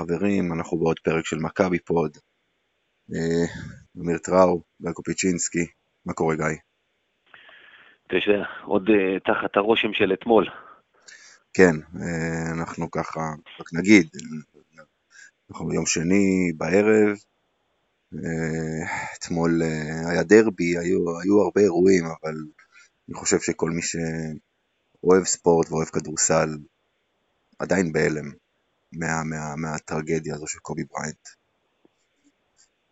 חברים, 0.00 0.52
אנחנו 0.52 0.78
בעוד 0.78 0.98
פרק 0.98 1.26
של 1.26 1.36
מכבי 1.36 1.78
פוד. 1.78 2.16
אה, 3.14 3.46
אמיר 3.98 4.18
טראו, 4.18 4.62
בלקו 4.80 5.02
פיצ'ינסקי, 5.02 5.66
מה 6.06 6.12
קורה 6.12 6.36
גיא? 6.36 6.58
תשע, 8.08 8.42
עוד 8.64 8.88
uh, 8.88 8.92
תחת 9.24 9.56
הרושם 9.56 9.92
של 9.92 10.12
אתמול. 10.12 10.46
כן, 11.54 11.74
uh, 11.94 11.98
אנחנו 12.58 12.90
ככה, 12.90 13.20
רק 13.60 13.66
נגיד, 13.72 14.08
אנחנו 15.50 15.68
ביום 15.68 15.86
שני 15.86 16.52
בערב, 16.56 17.16
אתמול 19.18 19.62
היה 20.10 20.22
דרבי, 20.22 20.78
היו, 20.78 21.20
היו 21.22 21.42
הרבה 21.42 21.60
אירועים, 21.60 22.04
אבל 22.04 22.34
אני 23.08 23.14
חושב 23.14 23.38
שכל 23.40 23.70
מי 23.70 23.82
שאוהב 23.82 25.24
ספורט 25.24 25.70
ואוהב 25.70 25.88
כדורסל 25.88 26.48
עדיין 27.58 27.92
בהלם 27.92 28.30
מה, 28.92 29.24
מה, 29.24 29.56
מהטרגדיה 29.56 30.34
הזו 30.34 30.46
של 30.46 30.58
קובי 30.58 30.84
בריינט. 30.84 31.28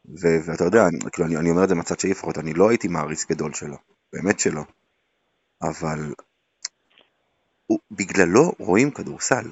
ו- 0.09 0.41
ואתה 0.45 0.65
יודע, 0.65 0.83
כאילו 1.13 1.29
אני, 1.29 1.37
אני 1.37 1.51
אומר 1.51 1.65
את 1.65 1.69
זה 1.69 1.75
מצד 1.75 2.01
שלי 2.01 2.11
לפחות, 2.11 2.39
אני 2.39 2.55
לא 2.55 2.69
הייתי 2.69 2.89
מעריץ 2.89 3.25
גדול 3.25 3.55
שלו, 3.55 3.77
באמת 4.13 4.41
שלא, 4.41 4.63
אבל 5.63 6.15
הוא, 7.67 7.79
בגללו 7.91 8.53
רואים 8.59 8.91
כדורסל. 8.91 9.51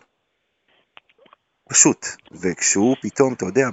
פשוט, 1.68 2.06
וכשהוא 2.32 2.96
פתאום, 3.02 3.32
אתה 3.32 3.44
יודע, 3.44 3.68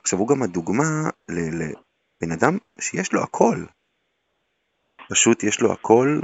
עכשיו 0.00 0.18
הוא 0.18 0.28
גם 0.28 0.42
הדוגמה 0.42 1.10
לבן 1.28 2.32
אדם 2.32 2.58
שיש 2.80 3.12
לו 3.12 3.22
הכל. 3.22 3.64
פשוט 5.08 5.42
יש 5.42 5.60
לו 5.60 5.72
הכל, 5.72 6.20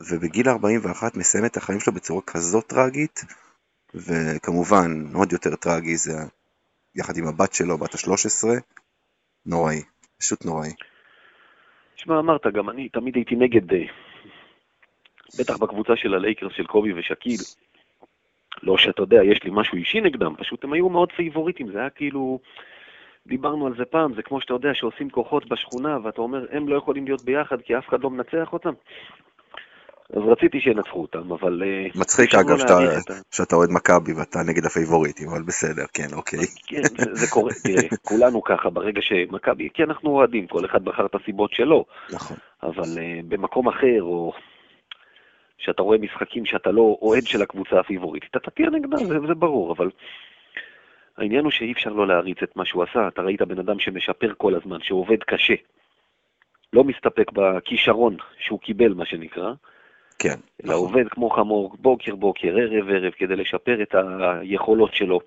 ובגיל 0.00 0.48
41 0.48 1.16
מסיים 1.16 1.44
את 1.44 1.56
החיים 1.56 1.80
שלו 1.80 1.92
בצורה 1.92 2.22
כזאת 2.22 2.66
טראגית, 2.66 3.24
וכמובן, 3.94 4.90
עוד 5.14 5.32
יותר 5.32 5.56
טרגי 5.56 5.96
זה 5.96 6.12
יחד 6.94 7.16
עם 7.16 7.26
הבת 7.26 7.52
שלו, 7.52 7.78
בת 7.78 7.94
ה-13, 7.94 8.48
נוראי, 9.46 9.82
פשוט 10.18 10.44
נוראי. 10.44 10.70
תשמע, 11.94 12.18
אמרת, 12.18 12.46
גם 12.46 12.70
אני 12.70 12.88
תמיד 12.88 13.16
הייתי 13.16 13.36
נגד, 13.36 13.72
אה, 13.72 13.84
בטח 15.38 15.56
בקבוצה 15.56 15.92
של 15.96 16.14
הלייקרס 16.14 16.52
של 16.56 16.66
קובי 16.66 16.92
ושקיל. 16.92 17.40
לא 18.62 18.78
שאתה 18.78 19.02
יודע, 19.02 19.24
יש 19.24 19.44
לי 19.44 19.50
משהו 19.52 19.78
אישי 19.78 20.00
נגדם, 20.00 20.34
פשוט 20.38 20.64
הם 20.64 20.72
היו 20.72 20.88
מאוד 20.88 21.12
פייבוריטים, 21.12 21.72
זה 21.72 21.78
היה 21.78 21.90
כאילו, 21.90 22.40
דיברנו 23.26 23.66
על 23.66 23.74
זה 23.76 23.84
פעם, 23.84 24.14
זה 24.14 24.22
כמו 24.22 24.40
שאתה 24.40 24.54
יודע 24.54 24.70
שעושים 24.74 25.10
כוחות 25.10 25.48
בשכונה, 25.48 25.98
ואתה 26.04 26.20
אומר, 26.20 26.46
הם 26.50 26.68
לא 26.68 26.76
יכולים 26.76 27.04
להיות 27.04 27.24
ביחד 27.24 27.62
כי 27.62 27.78
אף 27.78 27.88
אחד 27.88 28.02
לא 28.02 28.10
מנצח 28.10 28.52
אותם. 28.52 28.72
אז 30.12 30.22
רציתי 30.26 30.60
שינצחו 30.60 31.02
אותם, 31.02 31.32
אבל... 31.32 31.62
אה, 31.62 31.86
מצחיק 31.94 32.34
אגב 32.34 32.58
שאתה, 32.58 33.14
שאתה 33.30 33.56
אוהד 33.56 33.70
מכבי 33.70 34.12
ואתה 34.12 34.38
נגד 34.48 34.64
הפייבוריטים, 34.66 35.28
אבל 35.28 35.42
בסדר, 35.42 35.84
כן, 35.94 36.08
אוקיי. 36.16 36.38
כן, 36.66 36.82
זה, 36.98 37.14
זה 37.14 37.26
קורה, 37.30 37.52
תראה, 37.64 37.88
כולנו 38.02 38.42
ככה 38.42 38.70
ברגע 38.70 39.00
שמכבי, 39.02 39.68
כי 39.74 39.82
אנחנו 39.82 40.10
אוהדים, 40.10 40.46
כל 40.46 40.64
אחד 40.64 40.84
בחר 40.84 41.06
את 41.06 41.14
הסיבות 41.14 41.52
שלו. 41.52 41.84
נכון. 42.12 42.36
אבל 42.62 42.82
uh, 42.82 43.24
במקום 43.28 43.68
אחר, 43.68 44.02
או 44.02 44.32
שאתה 45.58 45.82
רואה 45.82 45.98
משחקים 45.98 46.46
שאתה 46.46 46.70
לא 46.70 46.98
אוהד 47.02 47.26
של 47.26 47.42
הקבוצה 47.42 47.80
הפייבוריטית, 47.80 48.36
אתה 48.36 48.50
תהיה 48.50 48.70
נגדם, 48.70 49.04
זה, 49.04 49.18
זה 49.26 49.34
ברור, 49.34 49.72
אבל... 49.72 49.90
העניין 51.18 51.44
הוא 51.44 51.50
שאי 51.50 51.72
אפשר 51.72 51.90
לא 51.90 52.06
להריץ 52.06 52.42
את 52.42 52.56
מה 52.56 52.64
שהוא 52.64 52.82
עשה, 52.82 53.08
אתה 53.08 53.22
ראית 53.22 53.42
בן 53.42 53.58
אדם 53.58 53.78
שמשפר 53.78 54.32
כל 54.38 54.54
הזמן, 54.54 54.78
שעובד 54.82 55.22
קשה. 55.26 55.54
לא 56.72 56.84
מסתפק 56.84 57.32
בכישרון 57.32 58.16
שהוא 58.38 58.60
קיבל, 58.60 58.94
מה 58.94 59.06
שנקרא, 59.06 59.52
כן. 60.22 60.38
אלא 60.64 60.74
נכון. 60.74 60.86
עובד 60.86 61.08
כמו 61.08 61.30
חמור 61.30 61.76
בוקר 61.78 62.14
בוקר, 62.14 62.48
ערב 62.48 62.88
ערב, 62.88 63.12
כדי 63.12 63.36
לשפר 63.36 63.82
את 63.82 63.94
היכולות 64.40 64.94
שלו. 64.94 65.20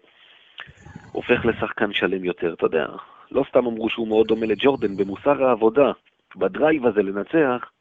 הופך 1.11 1.45
לשחקן 1.45 1.93
שלם 1.93 2.25
יותר, 2.25 2.53
אתה 2.53 2.65
יודע. 2.65 2.85
לא 3.31 3.43
סתם 3.49 3.65
אמרו 3.65 3.89
שהוא 3.89 4.07
מאוד 4.07 4.27
דומה 4.27 4.45
לג'ורדן 4.45 4.97
במוסר 4.97 5.43
העבודה, 5.43 5.91
בדרייב 6.35 6.85
הזה 6.85 7.01
לנצח. 7.01 7.71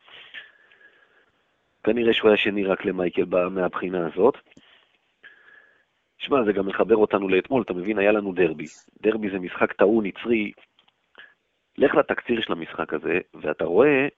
כנראה 1.84 2.14
שהוא 2.14 2.28
היה 2.28 2.36
שני 2.36 2.64
רק 2.64 2.84
למייקל 2.84 3.24
מהבחינה 3.50 4.06
הזאת. 4.06 4.34
שמע, 6.18 6.44
זה 6.44 6.52
גם 6.52 6.66
מחבר 6.66 6.96
אותנו 6.96 7.28
לאתמול, 7.28 7.62
אתה 7.62 7.72
מבין, 7.72 7.98
היה 7.98 8.12
לנו 8.12 8.32
דרבי. 8.32 8.66
דרבי 9.02 9.30
זה 9.30 9.38
משחק 9.38 9.72
טעון, 9.72 10.06
יצרי. 10.06 10.52
לך 11.78 11.94
לתקציר 11.94 12.40
של 12.40 12.52
המשחק 12.52 12.94
הזה, 12.94 13.18
ואתה 13.34 13.64
רואה 13.64 14.08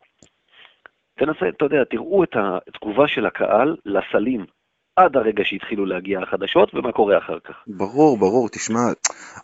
תנסה, 1.19 1.48
אתה 1.48 1.64
יודע, 1.64 1.84
תראו 1.91 2.25
את 2.25 2.36
התגובה 2.36 3.08
של 3.08 3.26
הקהל 3.26 3.76
לסלים 3.84 4.47
עד 4.97 5.16
הרגע 5.16 5.44
שהתחילו 5.44 5.86
להגיע 5.86 6.20
החדשות 6.20 6.75
ומה 6.75 6.92
קורה 6.92 7.19
אחר 7.19 7.38
כך. 7.44 7.54
ברור, 7.66 8.19
ברור, 8.19 8.48
תשמע, 8.48 8.80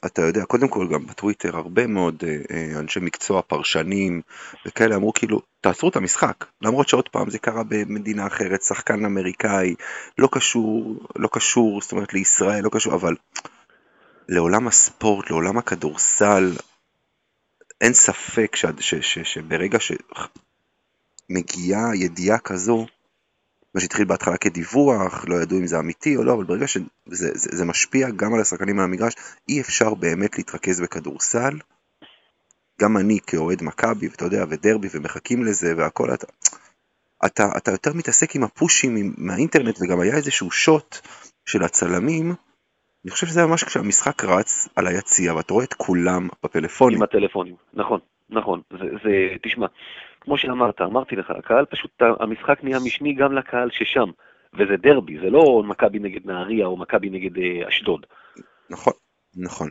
אתה 0.06 0.22
יודע, 0.22 0.44
קודם 0.44 0.68
כל 0.68 0.86
גם 0.92 1.06
בטוויטר 1.06 1.56
הרבה 1.56 1.86
מאוד 1.86 2.24
אה, 2.24 2.36
אה, 2.50 2.80
אנשי 2.80 3.00
מקצוע, 3.00 3.42
פרשנים 3.42 4.20
וכאלה 4.66 4.96
אמרו 4.96 5.12
כאילו, 5.12 5.40
תעצרו 5.60 5.88
את 5.88 5.96
המשחק, 5.96 6.44
למרות 6.62 6.88
שעוד 6.88 7.08
פעם 7.08 7.30
זה 7.30 7.38
קרה 7.38 7.62
במדינה 7.68 8.26
אחרת, 8.26 8.62
שחקן 8.62 9.04
אמריקאי, 9.04 9.74
לא 10.18 10.28
קשור, 10.32 10.96
לא 11.16 11.28
קשור, 11.32 11.80
זאת 11.80 11.92
אומרת 11.92 12.14
לישראל, 12.14 12.64
לא 12.64 12.70
קשור, 12.72 12.94
אבל 12.94 13.14
לעולם 14.28 14.66
הספורט, 14.66 15.30
לעולם 15.30 15.58
הכדורסל, 15.58 16.52
אין 17.80 17.92
ספק 17.92 18.56
ש, 18.56 18.66
ש, 18.80 18.94
ש, 18.94 19.18
שברגע 19.18 19.80
ש... 19.80 19.92
מגיעה 21.30 21.96
ידיעה 21.96 22.38
כזו, 22.38 22.86
מה 23.74 23.80
שהתחיל 23.80 24.04
בהתחלה 24.04 24.36
כדיווח, 24.36 25.24
לא 25.28 25.42
ידעו 25.42 25.58
אם 25.58 25.66
זה 25.66 25.78
אמיתי 25.78 26.16
או 26.16 26.24
לא, 26.24 26.34
אבל 26.34 26.44
ברגע 26.44 26.66
שזה 26.66 26.84
זה, 27.06 27.28
זה 27.34 27.64
משפיע 27.64 28.10
גם 28.10 28.34
על 28.34 28.40
השחקנים 28.40 28.78
על 28.78 28.84
המגרש, 28.84 29.14
אי 29.48 29.60
אפשר 29.60 29.94
באמת 29.94 30.38
להתרכז 30.38 30.80
בכדורסל. 30.80 31.58
גם 32.80 32.96
אני 32.96 33.18
כאוהד 33.26 33.62
מכבי, 33.62 34.08
ואתה 34.08 34.24
יודע, 34.24 34.44
ודרבי, 34.48 34.88
ומחכים 34.92 35.44
לזה 35.44 35.74
והכל, 35.76 36.14
אתה, 36.14 36.26
אתה, 37.26 37.48
אתה 37.56 37.70
יותר 37.70 37.92
מתעסק 37.94 38.36
עם 38.36 38.44
הפושים 38.44 39.14
מהאינטרנט, 39.18 39.78
וגם 39.80 40.00
היה 40.00 40.16
איזשהו 40.16 40.50
שוט 40.50 40.98
של 41.46 41.62
הצלמים, 41.62 42.34
אני 43.04 43.10
חושב 43.10 43.26
שזה 43.26 43.46
ממש 43.46 43.64
כשהמשחק 43.64 44.24
רץ 44.24 44.68
על 44.76 44.86
היציע, 44.86 45.34
ואתה 45.34 45.54
רואה 45.54 45.64
את 45.64 45.74
כולם 45.74 46.28
בפלאפונים. 46.44 46.96
עם 46.96 47.02
הטלפונים, 47.02 47.54
נכון, 47.74 48.00
נכון. 48.30 48.60
זה, 48.70 48.84
זה 49.04 49.10
תשמע, 49.42 49.66
כמו 50.20 50.38
שאמרת, 50.38 50.80
אמרתי 50.80 51.16
לך, 51.16 51.30
הקהל 51.30 51.64
פשוט, 51.64 52.02
המשחק 52.20 52.64
נהיה 52.64 52.78
משני 52.86 53.14
גם 53.14 53.32
לקהל 53.32 53.70
ששם, 53.70 54.10
וזה 54.54 54.76
דרבי, 54.76 55.18
זה 55.18 55.30
לא 55.30 55.62
מכבי 55.66 55.98
נגד 55.98 56.26
נהריה 56.26 56.66
או 56.66 56.76
מכבי 56.76 57.10
נגד 57.10 57.38
אה, 57.38 57.68
אשדוד. 57.68 58.06
נכון, 58.70 58.92
נכון. 59.36 59.68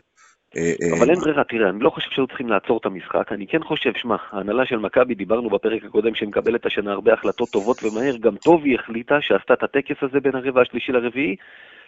אה, 0.57 0.61
אה, 0.61 0.97
אבל 0.97 1.09
אין 1.09 1.19
ברירה, 1.19 1.43
תראה, 1.43 1.69
אני 1.69 1.79
לא 1.79 1.89
חושב 1.89 2.11
שהיו 2.11 2.27
צריכים 2.27 2.49
לעצור 2.49 2.77
את 2.77 2.85
המשחק, 2.85 3.31
אני 3.31 3.47
כן 3.47 3.63
חושב, 3.63 3.93
שמע, 3.95 4.15
ההנהלה 4.31 4.65
של 4.65 4.77
מכבי, 4.77 5.15
דיברנו 5.15 5.49
בפרק 5.49 5.83
הקודם 5.83 6.15
שמקבלת 6.15 6.65
השנה 6.65 6.91
הרבה 6.91 7.13
החלטות 7.13 7.49
טובות 7.49 7.83
ומהר, 7.83 8.17
גם 8.17 8.35
טוב 8.35 8.63
היא 8.63 8.75
החליטה 8.79 9.21
שעשתה 9.21 9.53
את 9.53 9.63
הטקס 9.63 9.95
הזה 10.01 10.19
בין 10.19 10.35
הרבע 10.35 10.61
השלישי 10.61 10.91
לרביעי, 10.91 11.35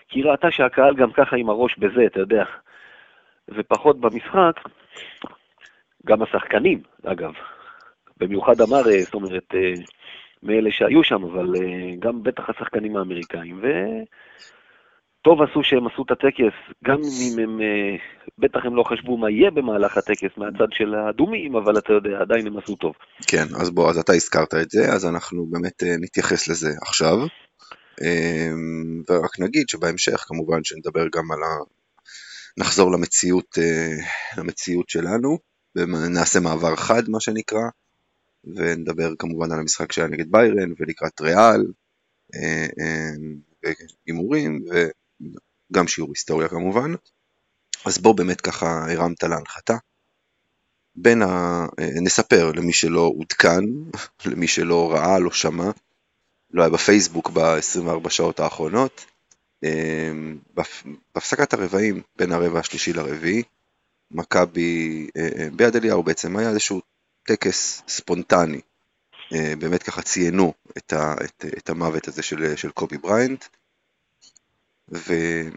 כי 0.07 0.19
היא 0.19 0.25
ראתה 0.25 0.51
שהקהל 0.51 0.95
גם 0.95 1.11
ככה 1.11 1.35
עם 1.35 1.49
הראש 1.49 1.77
בזה, 1.77 2.05
אתה 2.05 2.19
יודע, 2.19 2.43
ופחות 3.49 3.99
במשחק, 3.99 4.53
גם 6.05 6.21
השחקנים, 6.21 6.81
אגב, 7.05 7.33
במיוחד 8.21 8.61
אמר, 8.61 8.89
אה, 8.89 9.03
זאת 9.03 9.13
אומרת, 9.13 9.47
אה, 9.53 9.73
מאלה 10.43 10.69
שהיו 10.71 11.03
שם, 11.03 11.23
אבל 11.23 11.55
אה, 11.55 11.95
גם 11.99 12.23
בטח 12.23 12.43
השחקנים 12.49 12.97
האמריקאים. 12.97 13.61
וטוב 15.21 15.41
עשו 15.41 15.63
שהם 15.63 15.87
עשו 15.87 16.03
את 16.03 16.11
הטקס, 16.11 16.55
גם 16.83 16.97
אם 17.21 17.39
הם, 17.39 17.59
בטח 18.37 18.59
הם 18.63 18.75
לא 18.75 18.83
חשבו 18.83 19.17
מה 19.17 19.29
יהיה 19.29 19.51
במהלך 19.51 19.97
הטקס 19.97 20.37
מהצד 20.37 20.67
של 20.71 20.95
האדומים, 20.95 21.55
אבל 21.55 21.77
אתה 21.77 21.93
יודע, 21.93 22.21
עדיין 22.21 22.47
הם 22.47 22.57
עשו 22.57 22.75
טוב. 22.75 22.93
כן, 23.27 23.45
אז 23.61 23.69
בוא, 23.69 23.89
אז 23.89 23.97
אתה 23.97 24.13
הזכרת 24.13 24.53
את 24.53 24.69
זה, 24.69 24.93
אז 24.93 25.05
אנחנו 25.05 25.45
באמת 25.45 25.83
נתייחס 26.01 26.47
לזה 26.47 26.69
עכשיו. 26.81 27.17
ורק 29.09 29.39
נגיד 29.39 29.69
שבהמשך 29.69 30.25
כמובן 30.27 30.63
שנדבר 30.63 31.05
גם 31.15 31.31
על 31.31 31.43
ה... 31.43 31.81
נחזור 32.57 32.91
למציאות, 32.91 33.57
למציאות 34.37 34.89
שלנו, 34.89 35.37
ונעשה 35.75 36.39
מעבר 36.39 36.75
חד 36.75 37.09
מה 37.09 37.19
שנקרא, 37.19 37.61
ונדבר 38.43 39.15
כמובן 39.19 39.51
על 39.51 39.59
המשחק 39.59 39.91
שהיה 39.91 40.07
נגד 40.07 40.31
ביירן 40.31 40.73
ולקראת 40.79 41.21
ריאל, 41.21 41.65
אה, 42.35 42.67
אה, 42.79 43.71
הימורים 44.05 44.65
וגם 44.69 45.87
שיעור 45.87 46.09
היסטוריה 46.11 46.47
כמובן. 46.47 46.91
אז 47.85 47.97
בוא 47.97 48.15
באמת 48.15 48.41
ככה 48.41 48.91
הרמת 48.91 49.23
להנחתה. 49.23 49.77
בין 50.95 51.21
ה... 51.21 51.65
אה, 51.79 51.89
נספר 52.01 52.51
למי 52.51 52.73
שלא 52.73 53.11
עודכן, 53.17 53.63
למי 54.25 54.47
שלא 54.47 54.91
ראה, 54.93 55.19
לא 55.19 55.31
שמע, 55.31 55.71
לא 56.51 56.61
היה 56.61 56.69
בפייסבוק 56.69 57.29
ב-24 57.29 58.09
שעות 58.09 58.39
האחרונות. 58.39 59.05
בהפסקת 61.15 61.53
הרבעים 61.53 62.01
בין 62.15 62.31
הרבע 62.31 62.59
השלישי 62.59 62.93
לרביעי, 62.93 63.43
מכבי, 64.11 65.07
ביד 65.55 65.75
אליהו 65.75 66.03
בעצם 66.03 66.37
היה 66.37 66.49
איזשהו 66.49 66.81
טקס 67.31 67.81
ספונטני. 67.87 68.61
אה, 69.33 69.53
באמת 69.59 69.83
ככה 69.83 70.01
ציינו 70.01 70.53
את, 70.77 70.93
ה, 70.93 71.13
את, 71.25 71.45
את 71.57 71.69
המוות 71.69 72.07
הזה 72.07 72.23
של, 72.23 72.55
של 72.55 72.71
קובי 72.71 72.97
בריינט. 72.97 73.45
ואני 74.87 75.51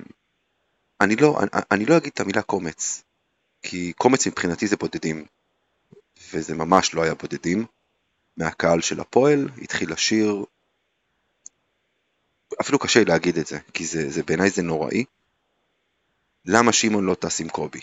אני 1.00 1.16
לא, 1.16 1.40
אני, 1.40 1.62
אני 1.70 1.84
לא 1.86 1.96
אגיד 1.96 2.12
את 2.14 2.20
המילה 2.20 2.42
קומץ, 2.42 3.02
כי 3.62 3.92
קומץ 3.92 4.26
מבחינתי 4.26 4.66
זה 4.66 4.76
בודדים, 4.76 5.26
וזה 6.32 6.54
ממש 6.54 6.94
לא 6.94 7.02
היה 7.02 7.14
בודדים. 7.14 7.66
מהקהל 8.36 8.80
של 8.80 9.00
הפועל 9.00 9.48
התחיל 9.62 9.92
לשיר, 9.92 10.44
אפילו 12.60 12.78
קשה 12.78 12.98
לי 13.00 13.04
להגיד 13.04 13.38
את 13.38 13.46
זה, 13.46 13.58
כי 13.74 13.86
זה, 13.86 14.10
זה 14.10 14.22
בעיניי 14.22 14.50
זה 14.50 14.62
נוראי. 14.62 15.04
למה 16.44 16.72
שמעון 16.72 17.04
לא 17.04 17.14
טס 17.14 17.40
עם 17.40 17.48
קובי? 17.48 17.80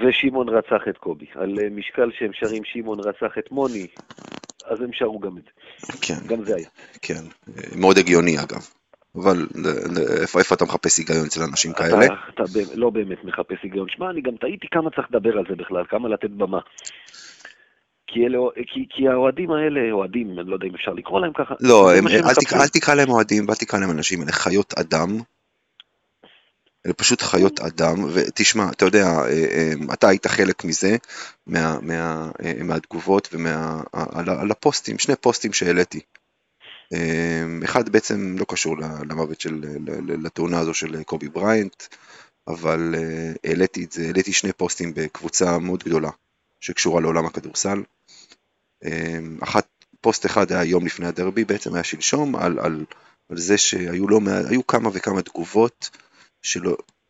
ושמעון 0.00 0.48
רצח 0.48 0.88
את 0.88 0.98
קובי. 0.98 1.26
על 1.34 1.58
אה, 1.62 1.68
משקל 1.70 2.10
שהם 2.18 2.30
שרים 2.32 2.64
שמעון 2.64 3.00
רצח 3.00 3.38
את 3.38 3.50
מוני, 3.50 3.86
אז 4.64 4.80
הם 4.80 4.92
שרו 4.92 5.18
גם 5.18 5.38
את 5.38 5.42
זה. 5.42 5.92
כן. 6.00 6.26
גם 6.26 6.44
זה 6.44 6.56
היה. 6.56 6.68
כן, 7.02 7.22
מאוד 7.76 7.98
הגיוני 7.98 8.36
אגב. 8.38 8.66
אבל 9.16 9.46
איפה, 10.22 10.38
איפה 10.38 10.54
אתה 10.54 10.64
מחפש 10.64 10.98
היגיון 10.98 11.26
אצל 11.26 11.40
אנשים 11.42 11.72
כאלה? 11.72 12.06
אתה, 12.06 12.14
אתה 12.34 12.42
לא 12.74 12.90
באמת 12.90 13.24
מחפש 13.24 13.56
היגיון. 13.62 13.86
שמע, 13.88 14.10
אני 14.10 14.20
גם 14.20 14.36
תהיתי 14.36 14.66
כמה 14.70 14.90
צריך 14.90 15.06
לדבר 15.10 15.38
על 15.38 15.44
זה 15.48 15.54
בכלל, 15.56 15.84
כמה 15.88 16.08
לתת 16.08 16.30
במה. 16.30 16.58
כי, 18.06 18.26
אלה, 18.26 18.38
כי, 18.66 18.86
כי 18.90 19.08
האוהדים 19.08 19.50
האלה, 19.50 19.92
אוהדים, 19.92 20.38
אני 20.38 20.50
לא 20.50 20.54
יודע 20.54 20.66
אם 20.66 20.74
אפשר 20.74 20.92
לקרוא 20.92 21.20
להם 21.20 21.32
ככה. 21.32 21.54
לא, 21.60 21.94
הם, 21.94 22.08
אל, 22.08 22.34
תקרא, 22.34 22.62
אל 22.62 22.68
תקרא 22.68 22.94
להם 22.94 23.10
אוהדים 23.10 23.48
ואל 23.48 23.56
תקרא 23.56 23.78
להם 23.80 23.90
אנשים, 23.90 24.22
אלה 24.22 24.32
חיות 24.32 24.74
אדם. 24.78 25.08
אלה 26.86 26.94
פשוט 26.94 27.22
חיות 27.22 27.60
אדם, 27.60 28.04
ותשמע, 28.12 28.70
אתה 28.70 28.84
יודע, 28.84 29.06
אה, 29.06 29.28
אה, 29.30 29.72
אתה 29.92 30.08
היית 30.08 30.26
חלק 30.26 30.64
מזה, 30.64 30.96
מה, 31.46 31.78
מה, 31.82 32.30
אה, 32.44 32.52
מהתגובות 32.64 33.28
ומה... 33.32 33.82
הפוסטים, 34.50 34.98
שני 34.98 35.16
פוסטים 35.16 35.52
שהעליתי. 35.52 36.00
אחד 37.64 37.88
בעצם 37.88 38.36
לא 38.38 38.44
קשור 38.48 38.76
למוות 39.08 39.40
של, 39.40 39.64
לתאונה 40.08 40.58
הזו 40.58 40.74
של 40.74 41.02
קובי 41.02 41.28
בריינט, 41.28 41.82
אבל 42.48 42.94
העליתי 43.44 43.84
את 43.84 43.92
זה, 43.92 44.02
העליתי 44.02 44.32
שני 44.32 44.52
פוסטים 44.52 44.92
בקבוצה 44.94 45.58
מאוד 45.58 45.84
גדולה 45.84 46.10
שקשורה 46.60 47.00
לעולם 47.00 47.26
הכדורסל. 47.26 47.82
אחת, 49.40 49.66
פוסט 50.00 50.26
אחד 50.26 50.52
היה 50.52 50.64
יום 50.64 50.86
לפני 50.86 51.06
הדרבי, 51.06 51.44
בעצם 51.44 51.74
היה 51.74 51.84
שלשום, 51.84 52.36
על, 52.36 52.58
על, 52.58 52.84
על 53.28 53.36
זה 53.36 53.58
שהיו 53.58 54.08
לא, 54.08 54.20
כמה 54.68 54.90
וכמה 54.92 55.22
תגובות 55.22 55.90
של 56.42 56.60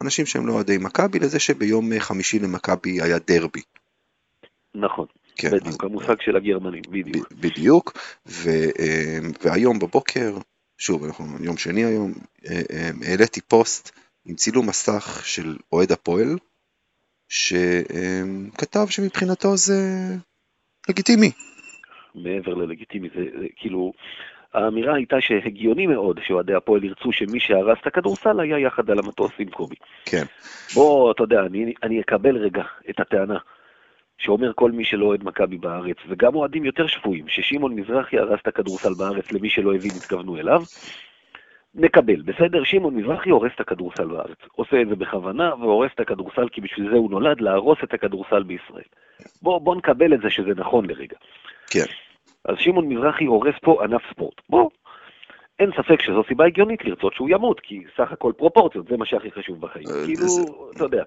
אנשים 0.03 0.27
שהם 0.27 0.47
לא 0.47 0.53
אוהדי 0.53 0.79
מכבי 0.79 1.19
לזה 1.19 1.41
שביום 1.41 1.99
חמישי 1.99 2.39
למכבי 2.39 3.03
היה 3.03 3.19
דרבי. 3.19 3.63
נכון. 4.75 5.07
כן, 5.37 5.51
בדיוק, 5.51 5.85
המושג 5.85 6.15
של 6.21 6.37
הגרמנים, 6.37 6.83
בדיוק. 6.89 7.33
בדיוק, 7.33 7.93
ו, 8.27 8.51
והיום 9.45 9.79
בבוקר, 9.79 10.37
שוב, 10.79 11.05
אנחנו 11.05 11.25
יום 11.41 11.57
שני 11.57 11.85
היום, 11.85 12.13
העליתי 13.07 13.41
פוסט 13.41 13.91
עם 14.25 14.35
צילום 14.35 14.69
מסך 14.69 15.23
של 15.25 15.57
אוהד 15.73 15.93
הפועל, 15.93 16.39
שכתב 17.29 18.87
שמבחינתו 18.89 19.57
זה 19.57 19.75
לגיטימי. 20.89 21.31
מעבר 22.15 22.55
ללגיטימי, 22.55 23.09
זה, 23.15 23.21
זה 23.41 23.47
כאילו, 23.57 23.93
האמירה 24.55 24.95
הייתה 24.95 25.21
שהגיוני 25.21 25.87
מאוד 25.87 26.21
שאוהדי 26.27 26.55
הפועל 26.55 26.85
ירצו 26.85 27.13
שמי 27.13 27.41
שהרס 27.41 27.79
את 27.81 27.87
הכדורסל 27.87 28.41
היה 28.41 28.59
יחד 28.59 28.91
על 28.91 28.99
המטוס 28.99 29.33
עם 29.39 29.51
קובי. 29.51 29.77
כן. 30.05 30.25
בוא, 30.75 31.13
אתה 31.13 31.23
יודע, 31.23 31.41
אני, 31.41 31.73
אני 31.83 32.01
אקבל 32.01 32.37
רגע 32.37 32.63
את 32.91 33.01
הטענה 33.01 33.39
שאומר 34.19 34.53
כל 34.55 34.71
מי 34.71 34.85
שלא 34.85 35.05
אוהד 35.05 35.25
מכבי 35.25 35.59
בארץ, 35.59 35.97
וגם 36.09 36.35
אוהדים 36.35 36.65
יותר 36.65 36.87
שפויים, 36.87 37.29
ששמעון 37.29 37.75
מזרחי 37.75 38.19
הרס 38.19 38.41
את 38.43 38.47
הכדורסל 38.47 38.95
בארץ 38.99 39.33
למי 39.33 39.51
שלא 39.51 39.75
הבין 39.75 39.91
התכוונו 39.97 40.37
אליו, 40.37 40.63
נקבל, 41.75 42.23
בסדר? 42.23 42.65
שמעון 42.65 42.95
מזרחי 42.95 43.31
הורס 43.31 43.53
את 43.55 43.61
הכדורסל 43.61 44.07
בארץ. 44.07 44.39
עושה 44.53 44.83
את 44.83 44.89
זה 44.89 44.97
בכוונה, 44.97 45.55
והורס 45.55 45.91
את 45.95 46.01
הכדורסל 46.01 46.49
כי 46.49 46.61
בשביל 46.61 46.91
זה 46.91 46.97
הוא 46.97 47.11
נולד, 47.11 47.41
להרוס 47.41 47.79
את 47.85 47.95
הכדורסל 47.95 48.43
בישראל. 48.43 48.85
בוא, 49.43 49.59
בוא 49.59 49.77
נקבל 49.77 50.15
את 50.15 50.21
זה 50.21 50.31
שזה 50.31 50.51
נכון 50.57 50.87
לרגע. 50.87 51.17
כן. 51.71 51.85
אז 52.45 52.57
שמעון 52.59 52.89
מזרחי 52.89 53.25
הורס 53.25 53.55
פה 53.63 53.85
ענף 53.85 54.03
ספורט. 54.11 54.41
בוא, 54.49 54.71
אין 55.59 55.71
ספק 55.77 56.03
שזו 56.03 56.23
סיבה 56.29 56.47
הגיונית 56.47 56.85
לרצות 56.85 57.15
שהוא 57.15 57.29
ימות, 57.31 57.61
כי 57.61 57.85
סך 57.97 58.13
הכל 58.13 58.33
פרופורציות, 58.37 58.89
זה 58.89 58.97
מה 58.97 59.07
שהכי 59.07 59.31
חשוב 59.31 59.61
בחיים. 59.61 59.87
אה, 59.89 60.07
כאילו, 60.07 60.27
אתה 60.77 60.85
יודע. 60.85 61.03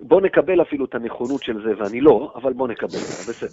בוא 0.00 0.20
נקבל 0.20 0.62
אפילו 0.62 0.84
את 0.84 0.94
הנכונות 0.94 1.42
של 1.42 1.62
זה, 1.62 1.72
ואני 1.78 2.00
לא, 2.00 2.32
אבל 2.34 2.52
בוא 2.52 2.68
נקבל 2.68 2.98
בסדר. 3.28 3.48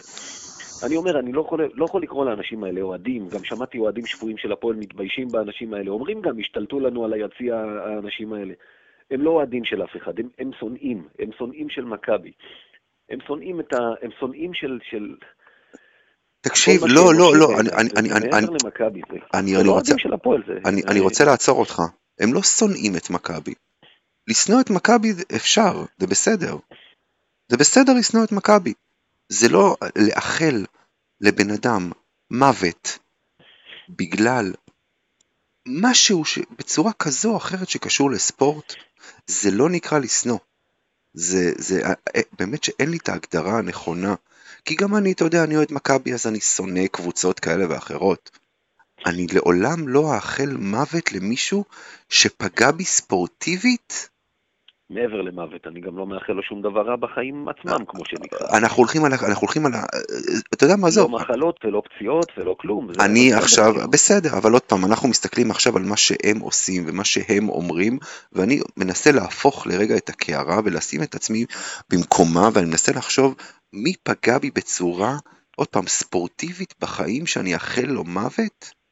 אני 0.87 0.95
אומר, 0.95 1.19
אני 1.19 1.31
לא 1.31 1.41
יכול, 1.41 1.69
לא 1.73 1.85
יכול 1.85 2.01
לקרוא 2.01 2.25
לאנשים 2.25 2.63
האלה 2.63 2.81
אוהדים, 2.81 3.27
גם 3.29 3.43
שמעתי 3.43 3.77
אוהדים 3.77 4.05
שפויים 4.05 4.37
של 4.37 4.51
הפועל 4.51 4.75
מתביישים 4.75 5.27
באנשים 5.27 5.73
האלה, 5.73 5.91
אומרים 5.91 6.21
גם, 6.21 6.39
השתלטו 6.39 6.79
לנו 6.79 7.05
על 7.05 7.13
היציע 7.13 7.55
האנשים 7.55 8.33
האלה. 8.33 8.53
הם 9.11 9.21
לא 9.21 9.29
אוהדים 9.29 9.65
של 9.65 9.83
אף 9.83 9.97
אחד, 9.97 10.19
הם, 10.19 10.29
הם 10.39 10.51
שונאים, 10.59 11.07
הם 11.19 11.29
שונאים 11.37 11.69
של 11.69 11.85
מכבי. 11.85 12.31
הם 13.09 13.19
שונאים 13.27 13.59
את 13.59 13.73
ה... 13.73 13.77
הם 14.01 14.11
שונאים 14.19 14.53
של... 14.53 14.79
של... 14.89 15.15
תקשיב, 16.43 16.85
לא, 16.85 17.13
לא, 17.13 17.35
לא, 17.35 17.59
אני, 17.59 17.69
אני, 17.69 17.89
אני, 17.97 18.11
אני, 18.11 18.29
אני, 18.33 19.55
אני, 20.65 20.83
אני 20.87 20.99
רוצה, 20.99 21.25
לעצור 21.25 21.59
אותך. 21.59 21.81
הם 22.19 22.33
לא 22.33 22.43
שונאים 22.43 22.95
את 22.95 23.09
מכבי. 23.09 23.53
לשנוא 24.27 24.61
את 24.61 24.69
מכבי 24.69 25.13
אפשר, 25.35 25.83
זה 25.97 26.07
בסדר. 26.07 26.57
זה 27.47 27.57
בסדר 27.57 27.93
לשנוא 27.93 28.23
את 28.23 28.31
מכבי. 28.31 28.73
זה 29.29 29.49
לא 29.49 29.75
לאחל 29.95 30.65
לבן 31.21 31.51
אדם 31.51 31.91
מוות 32.31 32.97
בגלל 33.89 34.53
משהו 35.67 36.25
שבצורה 36.25 36.93
כזו 36.93 37.31
או 37.31 37.37
אחרת 37.37 37.69
שקשור 37.69 38.11
לספורט, 38.11 38.73
זה 39.27 39.51
לא 39.51 39.69
נקרא 39.69 39.99
לשנוא. 39.99 40.39
זה, 41.13 41.51
זה, 41.57 41.81
אה, 41.85 42.21
באמת 42.39 42.63
שאין 42.63 42.89
לי 42.89 42.97
את 42.97 43.09
ההגדרה 43.09 43.57
הנכונה. 43.57 44.15
כי 44.65 44.75
גם 44.75 44.95
אני, 44.95 45.11
אתה 45.11 45.23
יודע, 45.23 45.43
אני 45.43 45.57
אוהד 45.57 45.71
מכבי 45.71 46.13
אז 46.13 46.27
אני 46.27 46.39
שונא 46.39 46.87
קבוצות 46.87 47.39
כאלה 47.39 47.65
ואחרות. 47.69 48.29
אני 49.05 49.27
לעולם 49.27 49.87
לא 49.87 50.15
אאחל 50.15 50.57
מוות 50.59 51.11
למישהו 51.11 51.65
שפגע 52.09 52.71
בי 52.71 52.85
ספורטיבית 52.85 54.09
מעבר 54.89 55.21
למוות, 55.21 55.67
אני 55.67 55.81
גם 55.81 55.97
לא 55.97 56.07
מאחל 56.07 56.33
לו 56.33 56.43
שום 56.43 56.61
דבר 56.61 56.81
רע 56.81 56.95
בחיים 56.95 57.49
עצמם, 57.49 57.85
כמו 57.87 58.05
שנקרא. 58.05 58.57
אנחנו 58.57 58.77
הולכים 58.77 59.05
על, 59.05 59.11
אנחנו 59.11 59.41
הולכים 59.41 59.65
על, 59.65 59.71
אתה 60.53 60.65
יודע 60.65 60.75
מה 60.75 60.89
זה? 60.89 61.01
לא 61.01 61.09
מחלות 61.09 61.59
ולא 61.65 61.81
פציעות 61.85 62.31
ולא 62.37 62.55
כלום. 62.59 62.87
אני 62.99 63.33
עכשיו, 63.33 63.73
בסדר, 63.91 64.37
אבל 64.37 64.51
עוד 64.51 64.61
פעם, 64.61 64.85
אנחנו 64.85 65.09
מסתכלים 65.09 65.51
עכשיו 65.51 65.77
על 65.77 65.83
מה 65.83 65.97
שהם 65.97 66.39
עושים 66.39 66.83
ומה 66.87 67.03
שהם 67.03 67.49
אומרים, 67.49 67.97
ואני 68.31 68.59
מנסה 68.77 69.11
להפוך 69.11 69.67
לרגע 69.67 69.97
את 69.97 70.09
הקערה 70.09 70.59
ולשים 70.65 71.03
את 71.03 71.15
עצמי 71.15 71.45
במקומה, 71.89 72.49
ואני 72.53 72.65
מנסה 72.65 72.91
לחשוב 72.91 73.35
מי 73.73 73.93
פגע 74.03 74.37
בי 74.37 74.51
בצורה, 74.55 75.17
עוד 75.55 75.67
פעם, 75.67 75.87
ספורטיבית 75.87 76.73
בחיים 76.81 77.25
שאני 77.25 77.53
אאחל 77.53 77.85
לו 77.85 78.03
מוות? 78.03 78.82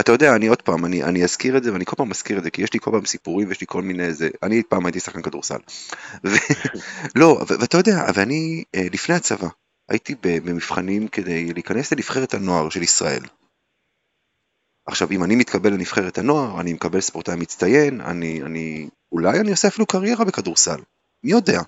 אתה 0.00 0.12
יודע, 0.12 0.36
אני 0.36 0.46
עוד 0.46 0.62
פעם, 0.62 0.84
אני, 0.84 1.02
אני 1.04 1.24
אזכיר 1.24 1.56
את 1.56 1.64
זה, 1.64 1.72
ואני 1.72 1.84
כל 1.84 1.96
פעם 1.96 2.08
מזכיר 2.08 2.38
את 2.38 2.42
זה, 2.42 2.50
כי 2.50 2.62
יש 2.62 2.72
לי 2.72 2.80
כל 2.80 2.90
פעם 2.90 3.04
סיפורים 3.04 3.48
ויש 3.48 3.60
לי 3.60 3.66
כל 3.70 3.82
מיני 3.82 4.12
זה, 4.12 4.28
אני 4.42 4.62
פעם 4.62 4.86
הייתי 4.86 5.00
שחקן 5.00 5.22
כדורסל. 5.22 5.58
ו, 6.24 6.28
לא, 7.20 7.44
ואתה 7.48 7.76
יודע, 7.76 8.04
ואני 8.14 8.64
אה, 8.74 8.86
לפני 8.92 9.14
הצבא, 9.14 9.48
הייתי 9.88 10.14
במבחנים 10.20 11.08
כדי 11.08 11.52
להיכנס 11.52 11.92
לנבחרת 11.92 12.34
הנוער 12.34 12.68
של 12.68 12.82
ישראל. 12.82 13.22
עכשיו, 14.86 15.10
אם 15.10 15.24
אני 15.24 15.36
מתקבל 15.36 15.72
לנבחרת 15.72 16.18
הנוער, 16.18 16.60
אני 16.60 16.72
מקבל 16.72 17.00
ספורטאי 17.00 17.36
מצטיין, 17.36 18.00
אני, 18.00 18.42
אני, 18.42 18.88
אולי 19.12 19.40
אני 19.40 19.50
עושה 19.50 19.68
אפילו 19.68 19.86
קריירה 19.86 20.24
בכדורסל, 20.24 20.80
מי 21.24 21.30
יודע? 21.30 21.60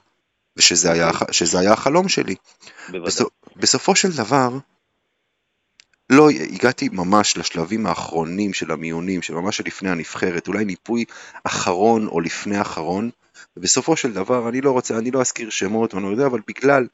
ושזה 0.57 0.93
היה, 0.93 1.11
היה 1.59 1.73
החלום 1.73 2.09
שלי. 2.09 2.35
בסופ, 3.05 3.29
בסופו 3.57 3.95
של 3.95 4.17
דבר, 4.17 4.59
לא, 6.11 6.31
הגעתי 6.31 6.89
ממש 6.89 7.37
לשלבים 7.37 7.87
האחרונים 7.87 8.53
של 8.53 8.71
המיונים, 8.71 9.23
של 9.23 9.35
ממש 9.35 9.61
לפני 9.61 9.91
הנבחרת, 9.91 10.49
אולי 10.49 10.65
ניפוי 10.65 11.05
אחרון 11.45 12.07
או 12.07 12.21
לפני 12.21 12.61
אחרון, 12.61 13.11
ובסופו 13.57 13.97
של 13.97 14.13
דבר, 14.13 14.49
אני 14.49 14.61
לא 14.61 14.71
רוצה, 14.71 14.99
אני 14.99 15.11
לא 15.11 15.21
אזכיר 15.21 15.51
שמות 15.51 15.95
ואני 15.95 16.07
לא 16.07 16.11
יודע, 16.11 16.27
אבל 16.27 16.41
בגלל 16.49 16.87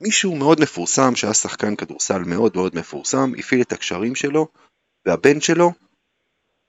מישהו 0.00 0.36
מאוד 0.36 0.60
מפורסם, 0.60 1.16
שהיה 1.16 1.34
שחקן 1.34 1.76
כדורסל 1.76 2.18
מאוד 2.18 2.52
מאוד 2.56 2.76
מפורסם, 2.76 3.32
הפעיל 3.38 3.60
את 3.62 3.72
הקשרים 3.72 4.14
שלו, 4.14 4.48
והבן 5.06 5.40
שלו 5.40 5.72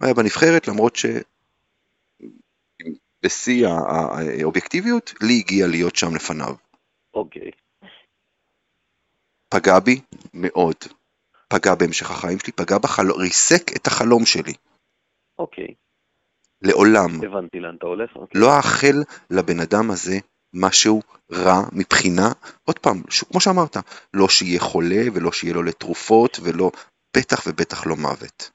היה 0.01 0.13
בנבחרת, 0.13 0.67
למרות 0.67 0.95
ש... 0.95 1.05
בשיא 3.23 3.67
האובייקטיביות, 3.67 5.13
לי 5.21 5.39
הגיע 5.39 5.67
להיות 5.67 5.95
שם 5.95 6.15
לפניו. 6.15 6.55
אוקיי. 7.13 7.51
פגע 9.49 9.79
בי 9.79 10.01
מאוד. 10.33 10.75
פגע 11.47 11.75
בהמשך 11.75 12.11
החיים 12.11 12.39
שלי, 12.39 12.51
פגע 12.51 12.77
בחלום, 12.77 13.19
ריסק 13.19 13.75
את 13.75 13.87
החלום 13.87 14.25
שלי. 14.25 14.53
אוקיי. 15.39 15.67
לעולם. 16.61 17.23
הבנתי 17.23 17.59
לאן 17.59 17.75
אתה 17.77 17.85
הולך. 17.85 18.15
אוקיי. 18.15 18.41
לא 18.41 18.57
אאחל 18.57 19.03
לבן 19.29 19.59
אדם 19.59 19.91
הזה 19.91 20.17
משהו 20.53 21.01
רע 21.31 21.61
מבחינה, 21.71 22.31
עוד 22.63 22.79
פעם, 22.79 23.01
ש... 23.09 23.23
כמו 23.23 23.39
שאמרת, 23.39 23.77
לא 24.13 24.29
שיהיה 24.29 24.59
חולה 24.59 25.03
ולא 25.13 25.31
שיהיה 25.31 25.53
לו 25.53 25.63
לתרופות 25.63 26.39
ולא, 26.43 26.71
בטח 27.17 27.43
ובטח 27.47 27.87
לא 27.87 27.95
מוות. 27.95 28.51